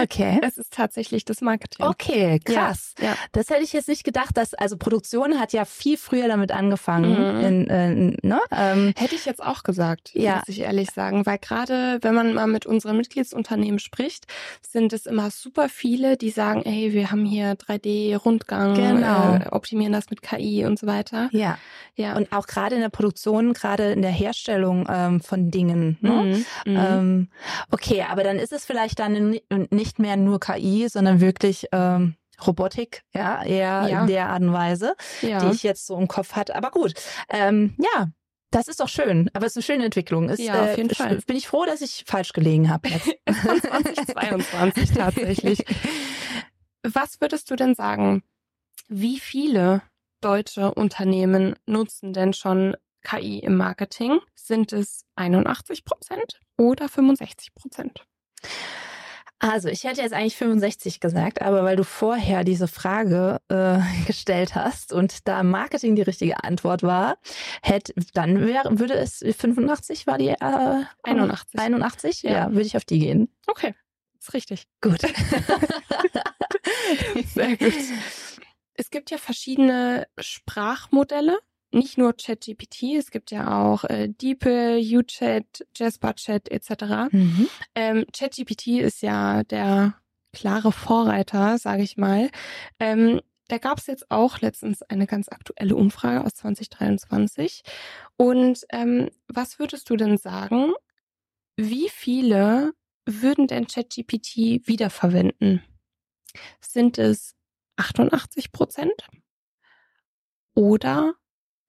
Okay. 0.00 0.40
Es 0.42 0.58
ist 0.58 0.72
tatsächlich 0.72 1.24
das 1.24 1.40
Marketing. 1.40 1.84
Okay, 1.86 2.40
krass. 2.44 2.94
Ja. 3.00 3.14
Das 3.32 3.50
hätte 3.50 3.62
ich 3.62 3.72
jetzt 3.72 3.88
nicht 3.88 4.04
gedacht, 4.04 4.36
dass, 4.36 4.54
also 4.54 4.76
Produktion 4.76 5.38
hat 5.38 5.52
ja 5.52 5.64
viel 5.64 5.96
früher 5.96 6.28
damit 6.28 6.52
angefangen. 6.52 7.10
Mhm. 7.38 7.44
In, 7.44 7.68
äh, 7.70 7.94
ne? 8.26 8.40
ähm, 8.50 8.92
Hätte 8.96 9.14
ich 9.14 9.24
jetzt 9.26 9.42
auch 9.42 9.62
gesagt, 9.62 10.10
Ja. 10.14 10.36
muss 10.36 10.48
ich 10.48 10.60
ehrlich 10.60 10.90
sagen, 10.90 11.26
weil 11.26 11.38
gerade 11.38 11.98
wenn 12.02 12.14
man 12.14 12.34
mal 12.34 12.46
mit 12.46 12.66
unseren 12.66 12.96
Mitgliedsunternehmen 12.96 13.78
spricht, 13.78 14.26
sind 14.62 14.92
es 14.92 15.06
immer 15.06 15.30
super 15.30 15.68
viele, 15.68 16.16
die 16.16 16.30
sagen, 16.30 16.62
ey, 16.64 16.92
wir 16.92 17.10
haben 17.10 17.24
hier 17.24 17.54
3D-Rundgang, 17.56 18.74
Genau. 18.74 19.34
äh, 19.36 19.48
optimieren 19.50 19.92
das 19.92 20.10
mit 20.10 20.22
KI 20.22 20.64
und 20.64 20.78
so 20.78 20.86
weiter. 20.86 21.28
ja. 21.32 21.58
Ja, 21.94 22.16
Und 22.16 22.32
auch 22.32 22.46
gerade 22.46 22.74
in 22.74 22.80
der 22.80 22.88
Produktion, 22.88 23.52
gerade 23.52 23.92
in 23.92 24.00
der 24.00 24.10
Herstellung 24.10 24.86
ähm, 24.88 25.20
von 25.20 25.50
Dingen. 25.50 25.98
Ne? 26.00 26.10
Mhm. 26.64 26.72
Mhm. 26.72 26.78
Ähm, 26.80 27.28
okay, 27.70 28.06
aber 28.08 28.24
dann 28.24 28.38
ist 28.38 28.50
es 28.50 28.64
vielleicht 28.64 28.98
dann 28.98 29.31
ni- 29.32 29.66
nicht 29.70 29.98
mehr 29.98 30.16
nur 30.16 30.40
KI, 30.40 30.88
sondern 30.88 31.20
wirklich 31.20 31.66
ähm, 31.72 32.14
Robotik, 32.46 33.02
ja, 33.14 33.42
eher 33.44 33.88
Ja. 33.88 34.00
in 34.02 34.06
der 34.08 34.28
Art 34.28 34.42
und 34.42 34.52
Weise, 34.52 34.94
ja. 35.20 35.38
die 35.40 35.54
ich 35.54 35.62
jetzt 35.62 35.86
so 35.86 35.96
im 35.96 36.08
Kopf 36.08 36.32
hatte. 36.32 36.54
Aber 36.56 36.70
gut, 36.70 36.94
ähm, 37.28 37.74
ja. 37.78 38.08
Das 38.50 38.68
ist 38.68 38.80
doch 38.80 38.88
schön, 38.90 39.30
aber 39.32 39.46
es 39.46 39.52
ist 39.52 39.56
eine 39.56 39.62
schöne 39.76 39.84
Entwicklung. 39.86 40.28
Ist, 40.28 40.38
Ja, 40.38 40.62
auf 40.64 40.76
jeden 40.76 40.90
äh, 40.90 40.94
Fall. 40.94 41.16
Bin 41.26 41.36
ich 41.36 41.48
froh, 41.48 41.64
dass 41.64 41.80
ich 41.80 42.04
falsch 42.06 42.34
gelegen 42.34 42.68
habe 42.68 42.88
jetzt. 42.90 43.08
Es 43.24 43.44
war 43.46 43.56
2022 43.58 44.90
tatsächlich. 44.92 45.64
Was 46.82 47.20
würdest 47.22 47.50
du 47.50 47.56
denn 47.56 47.74
sagen? 47.74 48.22
Wie 48.88 49.18
viele 49.18 49.80
deutsche 50.20 50.74
Unternehmen 50.74 51.56
nutzen 51.64 52.12
denn 52.12 52.34
schon 52.34 52.76
KI 53.02 53.38
im 53.38 53.56
Marketing? 53.56 54.18
Sind 54.34 54.74
es 54.74 55.06
81 55.16 55.86
Prozent 55.86 56.38
oder 56.58 56.90
65 56.90 57.54
Prozent? 57.54 58.04
Also, 59.42 59.68
ich 59.68 59.82
hätte 59.82 60.00
jetzt 60.00 60.12
eigentlich 60.12 60.36
65 60.36 61.00
gesagt, 61.00 61.42
aber 61.42 61.64
weil 61.64 61.74
du 61.74 61.82
vorher 61.82 62.44
diese 62.44 62.68
Frage 62.68 63.40
äh, 63.48 63.80
gestellt 64.06 64.54
hast 64.54 64.92
und 64.92 65.26
da 65.26 65.42
Marketing 65.42 65.96
die 65.96 66.02
richtige 66.02 66.44
Antwort 66.44 66.84
war, 66.84 67.18
hätte, 67.60 67.92
dann 68.14 68.46
wäre, 68.46 68.78
würde 68.78 68.94
es 68.94 69.18
85 69.18 70.06
war 70.06 70.16
die 70.16 70.28
äh, 70.28 70.84
81. 71.02 71.58
81? 71.58 72.22
Ja. 72.22 72.30
Ja. 72.30 72.50
würde 72.50 72.66
ich 72.66 72.76
auf 72.76 72.84
die 72.84 73.00
gehen. 73.00 73.28
Okay, 73.48 73.74
ist 74.20 74.32
richtig. 74.32 74.68
Gut. 74.80 75.00
Sehr 77.34 77.56
gut. 77.56 77.74
Es 78.74 78.90
gibt 78.90 79.10
ja 79.10 79.18
verschiedene 79.18 80.06
Sprachmodelle, 80.20 81.40
nicht 81.74 81.98
nur 81.98 82.14
ChatGPT, 82.14 82.94
es 82.98 83.10
gibt 83.10 83.30
ja 83.30 83.62
auch 83.62 83.84
äh, 83.84 84.08
DeepL, 84.08 84.80
UChat, 84.80 85.66
JasperChat 85.76 86.50
etc. 86.50 87.12
Mhm. 87.12 87.48
Ähm, 87.74 88.04
ChatGPT 88.12 88.80
ist 88.80 89.02
ja 89.02 89.42
der 89.44 89.94
klare 90.32 90.72
Vorreiter, 90.72 91.58
sage 91.58 91.82
ich 91.82 91.96
mal. 91.96 92.30
Ähm, 92.78 93.20
da 93.48 93.58
gab 93.58 93.78
es 93.78 93.86
jetzt 93.86 94.10
auch 94.10 94.40
letztens 94.40 94.82
eine 94.82 95.06
ganz 95.06 95.28
aktuelle 95.28 95.76
Umfrage 95.76 96.24
aus 96.24 96.34
2023. 96.34 97.62
Und 98.16 98.64
ähm, 98.70 99.10
was 99.28 99.58
würdest 99.58 99.90
du 99.90 99.96
denn 99.96 100.16
sagen, 100.16 100.72
wie 101.56 101.88
viele 101.90 102.72
würden 103.04 103.46
denn 103.46 103.66
ChatGPT 103.66 104.66
wiederverwenden? 104.66 105.62
Sind 106.60 106.98
es 106.98 107.34
88 107.76 108.52
Prozent 108.52 109.08
oder 110.54 111.14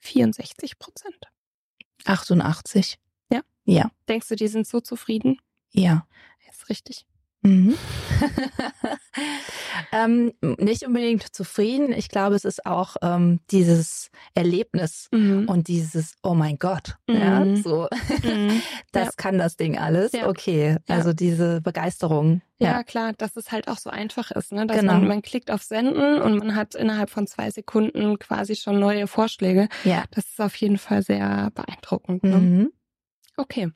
64 0.03 0.77
Prozent? 0.79 1.27
88. 2.05 2.99
Ja? 3.31 3.41
Ja. 3.63 3.91
Denkst 4.07 4.27
du, 4.27 4.35
die 4.35 4.47
sind 4.47 4.67
so 4.67 4.81
zufrieden? 4.81 5.39
Ja. 5.71 6.05
Ist 6.49 6.69
richtig. 6.69 7.05
Mhm. 7.43 7.75
ähm, 9.91 10.31
nicht 10.59 10.85
unbedingt 10.85 11.23
zufrieden. 11.35 11.91
Ich 11.91 12.09
glaube, 12.09 12.35
es 12.35 12.45
ist 12.45 12.65
auch 12.65 12.95
ähm, 13.01 13.39
dieses 13.51 14.09
Erlebnis 14.33 15.07
Mhm. 15.11 15.47
und 15.47 15.67
dieses 15.67 16.15
Oh 16.23 16.33
mein 16.33 16.57
Gott, 16.57 16.95
ja, 17.09 17.41
Mhm. 17.41 17.57
so 17.57 17.87
Mhm. 18.23 18.61
das 18.91 19.05
Ja. 19.07 19.11
kann 19.17 19.37
das 19.37 19.57
Ding 19.57 19.77
alles. 19.77 20.11
Ja. 20.13 20.27
Okay, 20.29 20.77
Ja. 20.87 20.95
also 20.95 21.13
diese 21.13 21.61
Begeisterung. 21.61 22.41
Ja, 22.59 22.83
klar, 22.83 23.11
dass 23.17 23.35
es 23.35 23.51
halt 23.51 23.67
auch 23.67 23.77
so 23.77 23.89
einfach 23.89 24.31
ist, 24.31 24.53
ne? 24.53 24.65
Dass 24.65 24.79
Genau. 24.79 24.93
man, 24.93 25.07
man 25.07 25.21
klickt 25.21 25.51
auf 25.51 25.63
Senden 25.63 26.21
und 26.21 26.37
man 26.37 26.55
hat 26.55 26.75
innerhalb 26.75 27.09
von 27.09 27.27
zwei 27.27 27.51
Sekunden 27.51 28.17
quasi 28.19 28.55
schon 28.55 28.79
neue 28.79 29.07
Vorschläge. 29.07 29.67
Ja. 29.83 30.05
Das 30.11 30.25
ist 30.29 30.39
auf 30.39 30.55
jeden 30.55 30.77
Fall 30.77 31.03
sehr 31.03 31.51
beeindruckend. 31.53 32.23
Ne? 32.23 32.69
Okay. 33.36 33.71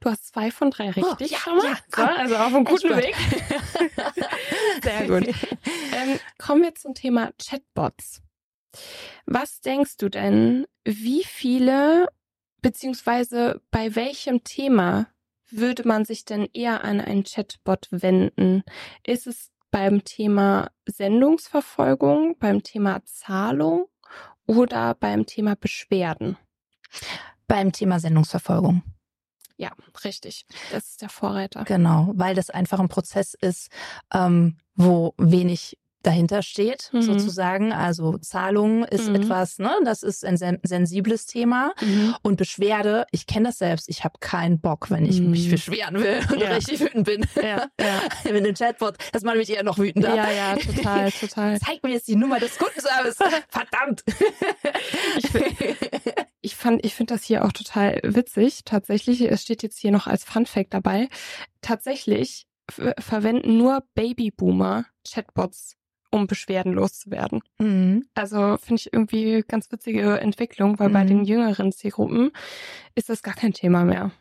Du 0.00 0.10
hast 0.10 0.28
zwei 0.28 0.50
von 0.50 0.70
drei 0.70 0.90
richtig 0.90 1.30
ja, 1.32 1.38
schon 1.38 1.56
mal. 1.56 1.64
ja, 1.64 1.78
komm. 1.90 2.08
also 2.08 2.36
auf 2.36 2.54
einem 2.54 2.64
guten 2.64 2.96
Weg. 2.96 3.16
Sehr 4.82 5.08
gut. 5.08 5.26
Ähm, 5.26 6.20
kommen 6.38 6.62
wir 6.62 6.74
zum 6.74 6.94
Thema 6.94 7.32
Chatbots. 7.38 8.22
Was 9.26 9.60
denkst 9.60 9.96
du 9.98 10.08
denn, 10.08 10.66
wie 10.84 11.24
viele 11.24 12.08
beziehungsweise 12.62 13.60
bei 13.70 13.94
welchem 13.96 14.44
Thema 14.44 15.08
würde 15.50 15.86
man 15.86 16.04
sich 16.04 16.24
denn 16.24 16.48
eher 16.52 16.84
an 16.84 17.00
einen 17.00 17.24
Chatbot 17.24 17.88
wenden? 17.90 18.62
Ist 19.04 19.26
es 19.26 19.50
beim 19.70 20.04
Thema 20.04 20.70
Sendungsverfolgung, 20.86 22.38
beim 22.38 22.62
Thema 22.62 23.04
Zahlung 23.04 23.88
oder 24.46 24.94
beim 24.94 25.26
Thema 25.26 25.56
Beschwerden? 25.56 26.38
Beim 27.48 27.72
Thema 27.72 27.98
Sendungsverfolgung. 27.98 28.82
Ja, 29.62 29.70
richtig. 30.04 30.44
Das 30.72 30.88
ist 30.88 31.02
der 31.02 31.08
Vorreiter. 31.08 31.62
Genau, 31.62 32.10
weil 32.16 32.34
das 32.34 32.50
einfach 32.50 32.80
ein 32.80 32.88
Prozess 32.88 33.34
ist, 33.34 33.70
ähm, 34.12 34.56
wo 34.74 35.14
wenig 35.18 35.78
dahinter 36.02 36.42
steht, 36.42 36.90
Mhm. 36.92 37.02
sozusagen. 37.02 37.72
Also 37.72 38.18
Zahlung 38.18 38.84
ist 38.84 39.08
Mhm. 39.08 39.14
etwas, 39.16 39.58
ne, 39.58 39.70
das 39.84 40.02
ist 40.02 40.24
ein 40.24 40.36
sen 40.36 40.58
sensibles 40.62 41.26
Thema. 41.26 41.72
Mhm. 41.80 42.14
Und 42.22 42.36
Beschwerde, 42.36 43.06
ich 43.10 43.26
kenne 43.26 43.48
das 43.48 43.58
selbst, 43.58 43.88
ich 43.88 44.04
habe 44.04 44.14
keinen 44.20 44.60
Bock, 44.60 44.90
wenn 44.90 45.04
ich 45.06 45.20
Mhm. 45.20 45.30
mich 45.30 45.50
beschweren 45.50 45.94
will 46.00 46.20
und 46.32 46.40
Ja. 46.40 46.50
richtig 46.50 46.80
wütend 46.80 47.04
bin. 47.04 47.26
Ja, 47.36 47.66
ja. 47.80 48.02
Mit 48.32 48.44
dem 48.46 48.54
Chatbot, 48.54 48.96
das 49.12 49.22
macht 49.22 49.36
mich 49.36 49.50
eher 49.50 49.62
noch 49.62 49.78
wütender. 49.78 50.14
Ja, 50.14 50.30
ja, 50.30 50.56
total, 50.56 51.10
total. 51.20 51.58
Zeig 51.60 51.82
mir 51.82 51.90
jetzt 51.92 52.08
die 52.08 52.16
Nummer 52.16 52.38
des 52.40 52.56
Kundenservice. 52.58 53.16
Verdammt. 53.48 54.02
Ich 55.16 55.30
Ich 56.44 56.56
fand, 56.56 56.84
ich 56.84 56.94
finde 56.94 57.14
das 57.14 57.22
hier 57.22 57.44
auch 57.44 57.52
total 57.52 58.00
witzig. 58.02 58.62
Tatsächlich, 58.64 59.20
es 59.22 59.42
steht 59.42 59.62
jetzt 59.62 59.78
hier 59.78 59.92
noch 59.92 60.06
als 60.08 60.24
Fun 60.24 60.44
Fact 60.46 60.74
dabei. 60.74 61.08
Tatsächlich 61.60 62.46
verwenden 62.98 63.58
nur 63.58 63.82
Babyboomer 63.94 64.86
Chatbots, 65.08 65.76
um 66.12 66.26
Beschwerden 66.26 66.74
loszuwerden. 66.74 67.40
Mhm. 67.58 68.04
Also 68.14 68.58
finde 68.58 68.80
ich 68.80 68.92
irgendwie 68.92 69.42
ganz 69.48 69.72
witzige 69.72 70.20
Entwicklung, 70.20 70.78
weil 70.78 70.90
bei 70.90 71.02
Mhm. 71.04 71.08
den 71.08 71.24
jüngeren 71.24 71.72
Zielgruppen 71.72 72.30
ist 72.94 73.08
das 73.08 73.22
gar 73.22 73.34
kein 73.34 73.52
Thema 73.52 73.84
mehr. 73.84 74.12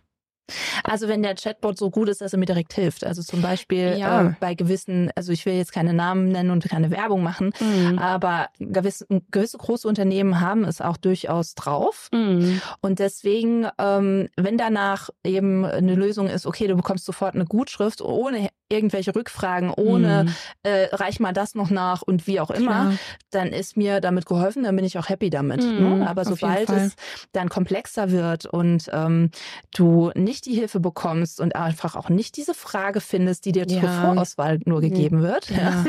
Also 0.84 1.08
wenn 1.08 1.24
der 1.24 1.36
Chatbot 1.36 1.78
so 1.78 1.90
gut 1.90 2.10
ist, 2.10 2.20
dass 2.20 2.34
er 2.34 2.40
mir 2.40 2.46
direkt 2.46 2.74
hilft. 2.74 3.06
Also 3.06 3.22
zum 3.22 3.42
Beispiel 3.42 3.96
Ja. 3.98 4.22
äh, 4.30 4.34
bei 4.42 4.54
gewissen, 4.54 5.10
also 5.16 5.32
ich 5.32 5.46
will 5.46 5.54
jetzt 5.54 5.72
keine 5.72 5.94
Namen 5.94 6.28
nennen 6.30 6.50
und 6.50 6.68
keine 6.68 6.92
Werbung 6.92 7.24
machen, 7.24 7.54
Mhm. 7.62 7.98
aber 8.00 8.50
gewisse, 8.60 9.06
gewisse 9.32 9.58
große 9.58 9.88
Unternehmen 9.88 10.42
haben 10.42 10.66
es 10.66 10.82
auch 10.82 10.98
durchaus 10.98 11.56
drauf. 11.56 12.10
Mhm. 12.14 12.62
Und 12.82 13.00
deswegen, 13.00 13.68
ähm, 13.78 14.28
wenn 14.36 14.58
danach 14.58 15.10
eben 15.24 15.64
eine 15.64 15.96
Lösung 15.96 16.28
ist, 16.28 16.46
okay, 16.46 16.68
du 16.68 16.76
bekommst 16.76 17.06
sofort 17.06 17.34
eine 17.36 17.46
Gutschrift, 17.46 18.02
ohne 18.02 18.50
irgendwelche 18.72 19.14
Rückfragen 19.16 19.70
ohne 19.72 20.24
Mhm. 20.26 20.34
äh, 20.64 20.86
reich 20.96 21.20
mal 21.20 21.34
das 21.34 21.54
noch 21.56 21.70
nach 21.70 22.02
und 22.02 22.26
wie 22.28 22.40
auch 22.40 22.50
immer, 22.52 22.72
Klar. 22.72 22.94
dann 23.32 23.48
ist 23.50 23.78
mir 23.78 24.00
damit 24.02 24.26
geholfen, 24.26 24.64
dann 24.64 24.76
bin 24.76 24.86
ich 24.86 24.98
auch 24.98 25.10
happy 25.10 25.30
damit. 25.30 25.64
Mhm, 25.64 26.00
ne? 26.00 26.08
Aber 26.10 26.26
sobald 26.26 26.70
es 26.70 26.96
dann 27.34 27.50
komplexer 27.50 28.12
wird 28.12 28.46
und 28.46 28.90
ähm, 28.94 29.32
du 29.76 30.12
nicht 30.16 30.46
die 30.46 30.54
Hilfe 30.54 30.80
bekommst 30.80 31.40
und 31.42 31.56
einfach 31.56 31.96
auch 31.96 32.10
nicht 32.10 32.38
diese 32.38 32.54
Frage 32.54 33.02
findest, 33.02 33.46
die 33.46 33.52
dir 33.52 33.68
zur 33.68 33.82
Ja. 33.84 34.02
Vorauswahl 34.02 34.60
nur 34.66 34.82
gegeben 34.82 35.22
wird, 35.22 35.50
Ja, 35.50 35.84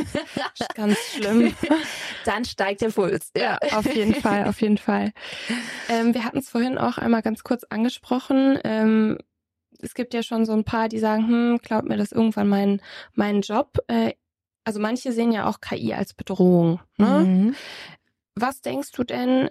ist 0.59 0.74
ganz 0.74 0.99
schlimm. 1.14 1.55
dann 2.24 2.45
steigt 2.45 2.80
der 2.80 2.89
Puls. 2.91 3.30
Ja, 3.37 3.59
auf 3.72 3.95
jeden 3.95 4.14
Fall, 4.14 4.45
auf 4.47 4.61
jeden 4.61 4.78
Fall. 4.78 5.12
Ähm, 5.89 6.14
wir 6.14 6.24
hatten 6.24 6.39
es 6.39 6.49
vorhin 6.49 6.78
auch 6.78 6.99
einmal 6.99 7.22
ganz 7.22 7.43
kurz 7.45 7.64
angesprochen. 7.64 8.59
Ähm, 8.64 9.18
es 9.81 9.95
gibt 9.95 10.14
ja 10.14 10.23
schon 10.23 10.45
so 10.45 10.53
ein 10.53 10.64
paar, 10.64 10.89
die 10.89 10.99
sagen, 10.99 11.27
hm, 11.29 11.59
glaubt 11.62 11.89
mir 11.89 11.97
das 11.97 12.12
irgendwann 12.12 12.49
mein, 12.49 12.83
mein 13.14 13.41
Job. 13.41 13.79
Äh, 13.89 14.12
also 14.64 14.81
manche 14.81 15.12
sehen 15.12 15.33
ja 15.33 15.47
auch 15.49 15.61
KI 15.61 15.95
als 15.95 16.14
Bedrohung. 16.14 16.81
Ne? 16.97 17.25
Mhm. 17.27 17.55
Was 18.35 18.61
denkst 18.61 18.93
du 18.93 19.05
denn, 19.05 19.51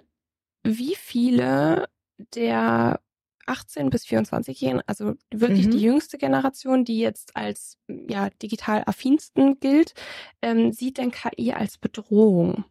wie 0.64 0.94
viele 0.94 1.88
der 2.34 3.00
18 3.46 3.90
bis 3.90 4.04
24-Jährigen, 4.06 4.82
also 4.86 5.14
wirklich 5.32 5.66
Mhm. 5.66 5.70
die 5.72 5.80
jüngste 5.80 6.16
Generation, 6.16 6.84
die 6.84 6.98
jetzt 6.98 7.36
als 7.36 7.76
ja 7.88 8.30
digital 8.30 8.84
affinsten 8.86 9.58
gilt, 9.58 9.94
ähm, 10.40 10.72
sieht 10.72 10.98
denn 10.98 11.10
KI 11.10 11.52
als 11.52 11.76
Bedrohung? 11.78 12.64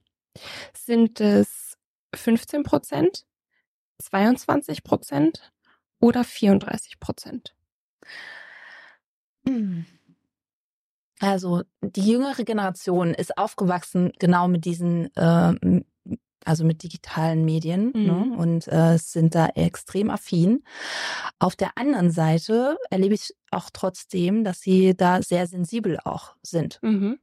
Sind 0.74 1.20
es 1.20 1.78
15 2.16 2.64
Prozent, 2.64 3.26
22 4.00 4.84
Prozent 4.84 5.52
oder 6.02 6.24
34 6.24 7.00
Prozent? 7.00 7.56
Also 11.20 11.62
die 11.82 12.08
jüngere 12.12 12.44
Generation 12.44 13.14
ist 13.14 13.38
aufgewachsen 13.38 14.12
genau 14.20 14.48
mit 14.48 14.66
diesen, 14.66 15.10
ähm, 15.16 15.86
also 16.44 16.64
mit 16.66 16.82
digitalen 16.82 17.46
Medien 17.46 17.92
Mhm. 17.94 18.04
ne? 18.06 18.36
und 18.38 18.68
äh, 18.68 18.98
sind 18.98 19.36
da 19.36 19.48
extrem 19.50 20.10
affin. 20.10 20.64
Auf 21.38 21.56
der 21.56 21.78
anderen 21.78 22.10
Seite 22.10 22.78
erlebe 22.90 23.14
ich 23.14 23.36
auch 23.52 23.70
trotzdem, 23.72 24.44
dass 24.44 24.62
sie 24.62 24.96
da 24.98 25.22
sehr 25.22 25.46
sensibel 25.46 26.00
auch 26.04 26.36
sind 26.42 26.80
Mhm. 26.82 27.20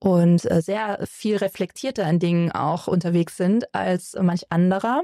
und 0.00 0.50
äh, 0.50 0.60
sehr 0.60 0.98
viel 1.08 1.36
reflektierter 1.36 2.08
in 2.10 2.18
Dingen 2.18 2.50
auch 2.50 2.88
unterwegs 2.88 3.36
sind 3.36 3.72
als 3.72 4.16
manch 4.20 4.50
anderer. 4.50 5.02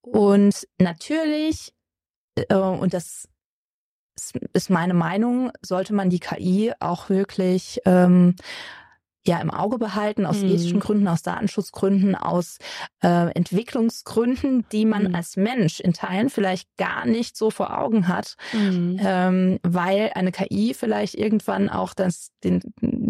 Und 0.00 0.66
natürlich, 0.78 1.72
äh, 2.36 2.54
und 2.54 2.94
das 2.94 3.28
ist, 4.52 4.70
meine 4.70 4.94
Meinung, 4.94 5.52
sollte 5.62 5.94
man 5.94 6.10
die 6.10 6.20
KI 6.20 6.72
auch 6.80 7.08
wirklich 7.08 7.80
ähm, 7.86 8.36
ja 9.24 9.40
im 9.40 9.50
Auge 9.50 9.78
behalten, 9.78 10.26
aus 10.26 10.42
Mhm. 10.42 10.48
ethischen 10.50 10.80
Gründen, 10.80 11.06
aus 11.08 11.22
Datenschutzgründen, 11.22 12.14
aus 12.16 12.58
äh, 13.02 13.30
Entwicklungsgründen, 13.34 14.64
die 14.72 14.84
man 14.84 15.04
Mhm. 15.08 15.14
als 15.14 15.36
Mensch 15.36 15.80
in 15.80 15.92
Teilen 15.92 16.30
vielleicht 16.30 16.68
gar 16.76 17.06
nicht 17.06 17.36
so 17.36 17.50
vor 17.50 17.78
Augen 17.78 18.08
hat 18.08 18.36
Mhm. 18.52 18.98
ähm, 19.00 19.58
weil 19.62 20.10
eine 20.14 20.32
KI 20.32 20.74
vielleicht 20.74 21.14
irgendwann 21.14 21.68
auch 21.68 21.94
das 21.94 22.30
den 22.44 22.60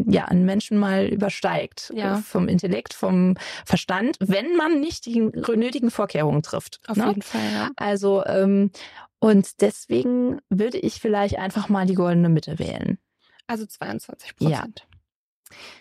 ja 0.07 0.27
einen 0.27 0.45
Menschen 0.45 0.79
mal 0.79 1.07
übersteigt 1.07 1.93
Ja. 1.95 2.17
vom 2.17 2.49
Intellekt, 2.49 2.93
vom 2.95 3.35
Verstand, 3.65 4.17
wenn 4.21 4.55
man 4.57 4.81
nicht 4.81 5.07
die 5.07 5.21
nötigen 5.21 5.91
Vorkehrungen 5.91 6.43
trifft. 6.43 6.81
Auf 6.89 6.97
ne? 6.97 7.09
jeden 7.09 7.23
Fall, 7.23 7.41
ja. 7.55 7.71
Also 7.77 8.25
ähm, 8.27 8.71
und 9.19 9.61
deswegen 9.61 10.41
würde 10.51 10.79
ich 10.79 11.01
vielleicht 11.01 11.39
einfach 11.39 11.69
mal 11.69 11.87
die 11.87 11.95
goldene 11.95 12.29
Mitte 12.29 12.59
wählen. 12.59 12.99
Also 13.47 13.65
22 13.67 14.37
Prozent. 14.37 14.87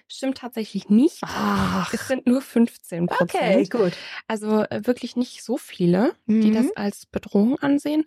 Stimmt 0.07 0.37
tatsächlich 0.37 0.89
nicht. 0.89 1.19
Ach, 1.23 1.93
Es 1.93 2.07
sind 2.07 2.27
nur 2.27 2.41
15 2.41 3.03
okay, 3.09 3.15
Prozent. 3.17 3.71
gut. 3.71 3.93
Also 4.27 4.63
äh, 4.63 4.81
wirklich 4.85 5.15
nicht 5.15 5.43
so 5.43 5.57
viele, 5.57 6.13
die 6.27 6.51
Mhm. 6.51 6.53
das 6.53 6.75
als 6.75 7.05
Bedrohung 7.05 7.57
ansehen. 7.59 8.05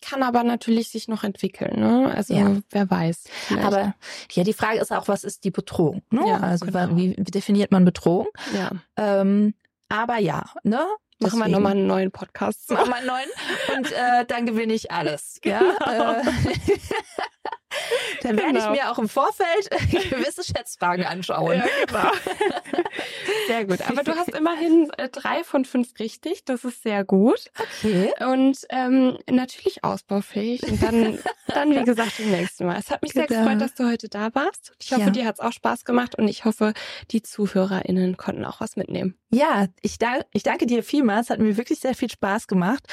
Kann 0.00 0.22
aber 0.22 0.44
natürlich 0.44 0.90
sich 0.90 1.08
noch 1.08 1.24
entwickeln. 1.24 1.80
Ne? 1.80 2.12
Also 2.14 2.32
Ja. 2.34 2.56
wer 2.70 2.88
weiß. 2.90 3.24
vielleicht. 3.48 3.64
Aber 3.66 3.94
ja, 4.30 4.44
die 4.44 4.52
Frage 4.52 4.78
ist 4.78 4.92
auch, 4.92 5.08
was 5.08 5.24
ist 5.24 5.42
die 5.44 5.50
Bedrohung? 5.50 6.02
Ne? 6.10 6.22
Ja, 6.26 6.38
also 6.40 6.66
genau. 6.66 6.96
wie, 6.96 7.14
definiert 7.16 7.72
man 7.72 7.84
Bedrohung? 7.84 8.28
ja, 8.54 8.70
Ähm, 8.96 9.54
aber 9.88 10.18
ja, 10.18 10.44
ne? 10.62 10.76
machen 11.20 11.38
wir 11.38 11.46
Deswegen- 11.46 11.50
nochmal 11.50 11.72
einen 11.72 11.86
neuen 11.88 12.12
Podcast. 12.12 12.70
Mach 12.70 12.86
mal 12.86 12.98
einen 12.98 13.06
neuen 13.08 13.28
und 13.76 13.90
äh, 13.90 14.24
dann 14.26 14.46
gewinne 14.46 14.72
ich 14.74 14.92
alles. 14.92 15.40
Ja? 15.44 15.62
Äh, 15.86 16.22
dann 18.22 18.36
werde 18.36 18.58
ich 18.58 18.64
Genau. 18.64 18.70
mir 18.72 18.90
auch 18.90 18.98
im 18.98 19.08
Vorfeld 19.08 19.70
gewisse 20.10 20.42
Schätzfragen 20.44 21.04
anschauen. 21.04 21.62
genau. 21.86 22.10
Sehr 23.46 23.64
gut. 23.64 23.80
Aber 23.88 24.02
du 24.02 24.14
hast 24.14 24.28
immerhin 24.30 24.90
äh, 24.98 25.08
drei 25.08 25.42
von 25.44 25.64
fünf 25.64 25.98
richtig. 25.98 26.44
Das 26.44 26.64
ist 26.64 26.82
sehr 26.82 27.04
gut. 27.04 27.50
Okay. 27.82 28.12
Und 28.24 28.58
ähm, 28.70 29.18
natürlich 29.30 29.84
ausbaufähig. 29.84 30.62
Und 30.64 30.82
dann, 30.82 31.18
dann, 31.46 31.70
wie 31.74 31.84
gesagt, 31.84 32.18
im 32.20 32.30
nächsten 32.30 32.66
Mal. 32.66 32.78
Es 32.78 32.90
hat 32.90 33.02
mich 33.02 33.12
sehr 33.12 33.26
Genau. 33.26 33.40
gefreut, 33.44 33.60
dass 33.60 33.74
du 33.74 33.86
heute 33.88 34.08
da 34.08 34.34
warst. 34.34 34.72
Ich 34.80 34.92
hoffe, 34.92 35.02
Ja. 35.04 35.10
dir 35.10 35.24
hat 35.26 35.36
es 35.36 35.40
auch 35.40 35.52
Spaß 35.52 35.84
gemacht 35.84 36.14
und 36.16 36.28
ich 36.28 36.44
hoffe, 36.44 36.72
die 37.10 37.22
ZuhörerInnen 37.22 38.16
konnten 38.16 38.44
auch 38.44 38.60
was 38.60 38.76
mitnehmen. 38.76 39.18
Ja, 39.30 39.66
ich, 39.82 39.98
da, 39.98 40.20
ich 40.32 40.42
danke 40.42 40.66
dir 40.66 40.82
vielmals. 40.82 41.30
Hat 41.30 41.38
mir 41.38 41.56
wirklich 41.56 41.80
sehr 41.80 41.94
viel 41.94 42.10
Spaß 42.10 42.46
gemacht. 42.48 42.84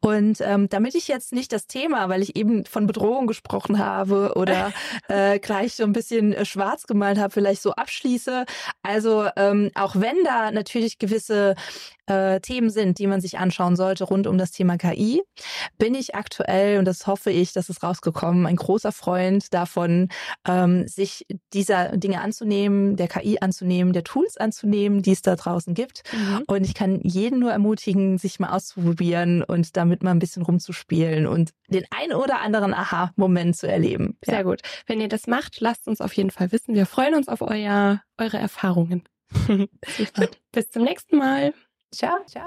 Und 0.00 0.40
ähm, 0.40 0.68
damit 0.68 0.94
ich 0.94 1.08
jetzt 1.08 1.32
nicht 1.32 1.52
das 1.52 1.66
Thema, 1.66 2.08
weil 2.08 2.22
ich 2.22 2.36
eben 2.36 2.64
von 2.66 2.86
Bedrohung 2.86 3.26
gesprochen 3.26 3.78
habe 3.78 4.23
oder 4.32 4.72
äh, 5.08 5.38
gleich 5.38 5.74
so 5.74 5.84
ein 5.84 5.92
bisschen 5.92 6.32
äh, 6.32 6.44
schwarz 6.44 6.86
gemalt 6.86 7.18
habe, 7.18 7.32
vielleicht 7.32 7.62
so 7.62 7.72
abschließe. 7.72 8.44
Also 8.82 9.28
ähm, 9.36 9.70
auch 9.74 9.96
wenn 9.96 10.16
da 10.24 10.50
natürlich 10.50 10.98
gewisse 10.98 11.54
äh, 12.06 12.40
Themen 12.40 12.70
sind, 12.70 12.98
die 12.98 13.06
man 13.06 13.20
sich 13.20 13.38
anschauen 13.38 13.76
sollte 13.76 14.04
rund 14.04 14.26
um 14.26 14.38
das 14.38 14.50
Thema 14.50 14.76
KI, 14.76 15.22
bin 15.78 15.94
ich 15.94 16.14
aktuell, 16.14 16.78
und 16.78 16.84
das 16.84 17.06
hoffe 17.06 17.30
ich, 17.30 17.52
dass 17.52 17.68
es 17.68 17.82
rausgekommen, 17.82 18.46
ein 18.46 18.56
großer 18.56 18.92
Freund 18.92 19.52
davon, 19.54 20.08
ähm, 20.46 20.86
sich 20.86 21.26
dieser 21.52 21.96
Dinge 21.96 22.20
anzunehmen, 22.20 22.96
der 22.96 23.08
KI 23.08 23.38
anzunehmen, 23.40 23.92
der 23.92 24.04
Tools 24.04 24.36
anzunehmen, 24.36 25.02
die 25.02 25.12
es 25.12 25.22
da 25.22 25.36
draußen 25.36 25.74
gibt. 25.74 26.02
Und 26.46 26.64
ich 26.64 26.74
kann 26.74 27.00
jeden 27.02 27.38
nur 27.38 27.52
ermutigen, 27.52 28.18
sich 28.18 28.38
mal 28.38 28.50
auszuprobieren 28.50 29.42
und 29.42 29.76
damit 29.76 30.02
mal 30.02 30.10
ein 30.10 30.18
bisschen 30.18 30.42
rumzuspielen 30.42 31.26
und 31.26 31.50
den 31.68 31.84
ein 31.90 32.12
oder 32.12 32.40
anderen 32.40 32.74
Aha-Moment 32.74 33.56
zu 33.56 33.66
erleben. 33.66 34.13
Sehr 34.22 34.44
gut. 34.44 34.60
Wenn 34.86 35.00
ihr 35.00 35.08
das 35.08 35.26
macht, 35.26 35.60
lasst 35.60 35.88
uns 35.88 36.00
auf 36.00 36.12
jeden 36.14 36.30
Fall 36.30 36.52
wissen. 36.52 36.74
Wir 36.74 36.86
freuen 36.86 37.14
uns 37.14 37.28
auf 37.28 37.42
euer, 37.42 38.02
eure 38.18 38.38
Erfahrungen. 38.38 39.04
Super. 39.86 40.28
Bis 40.52 40.70
zum 40.70 40.82
nächsten 40.84 41.16
Mal. 41.18 41.54
Ciao. 41.92 42.24
Ciao. 42.26 42.46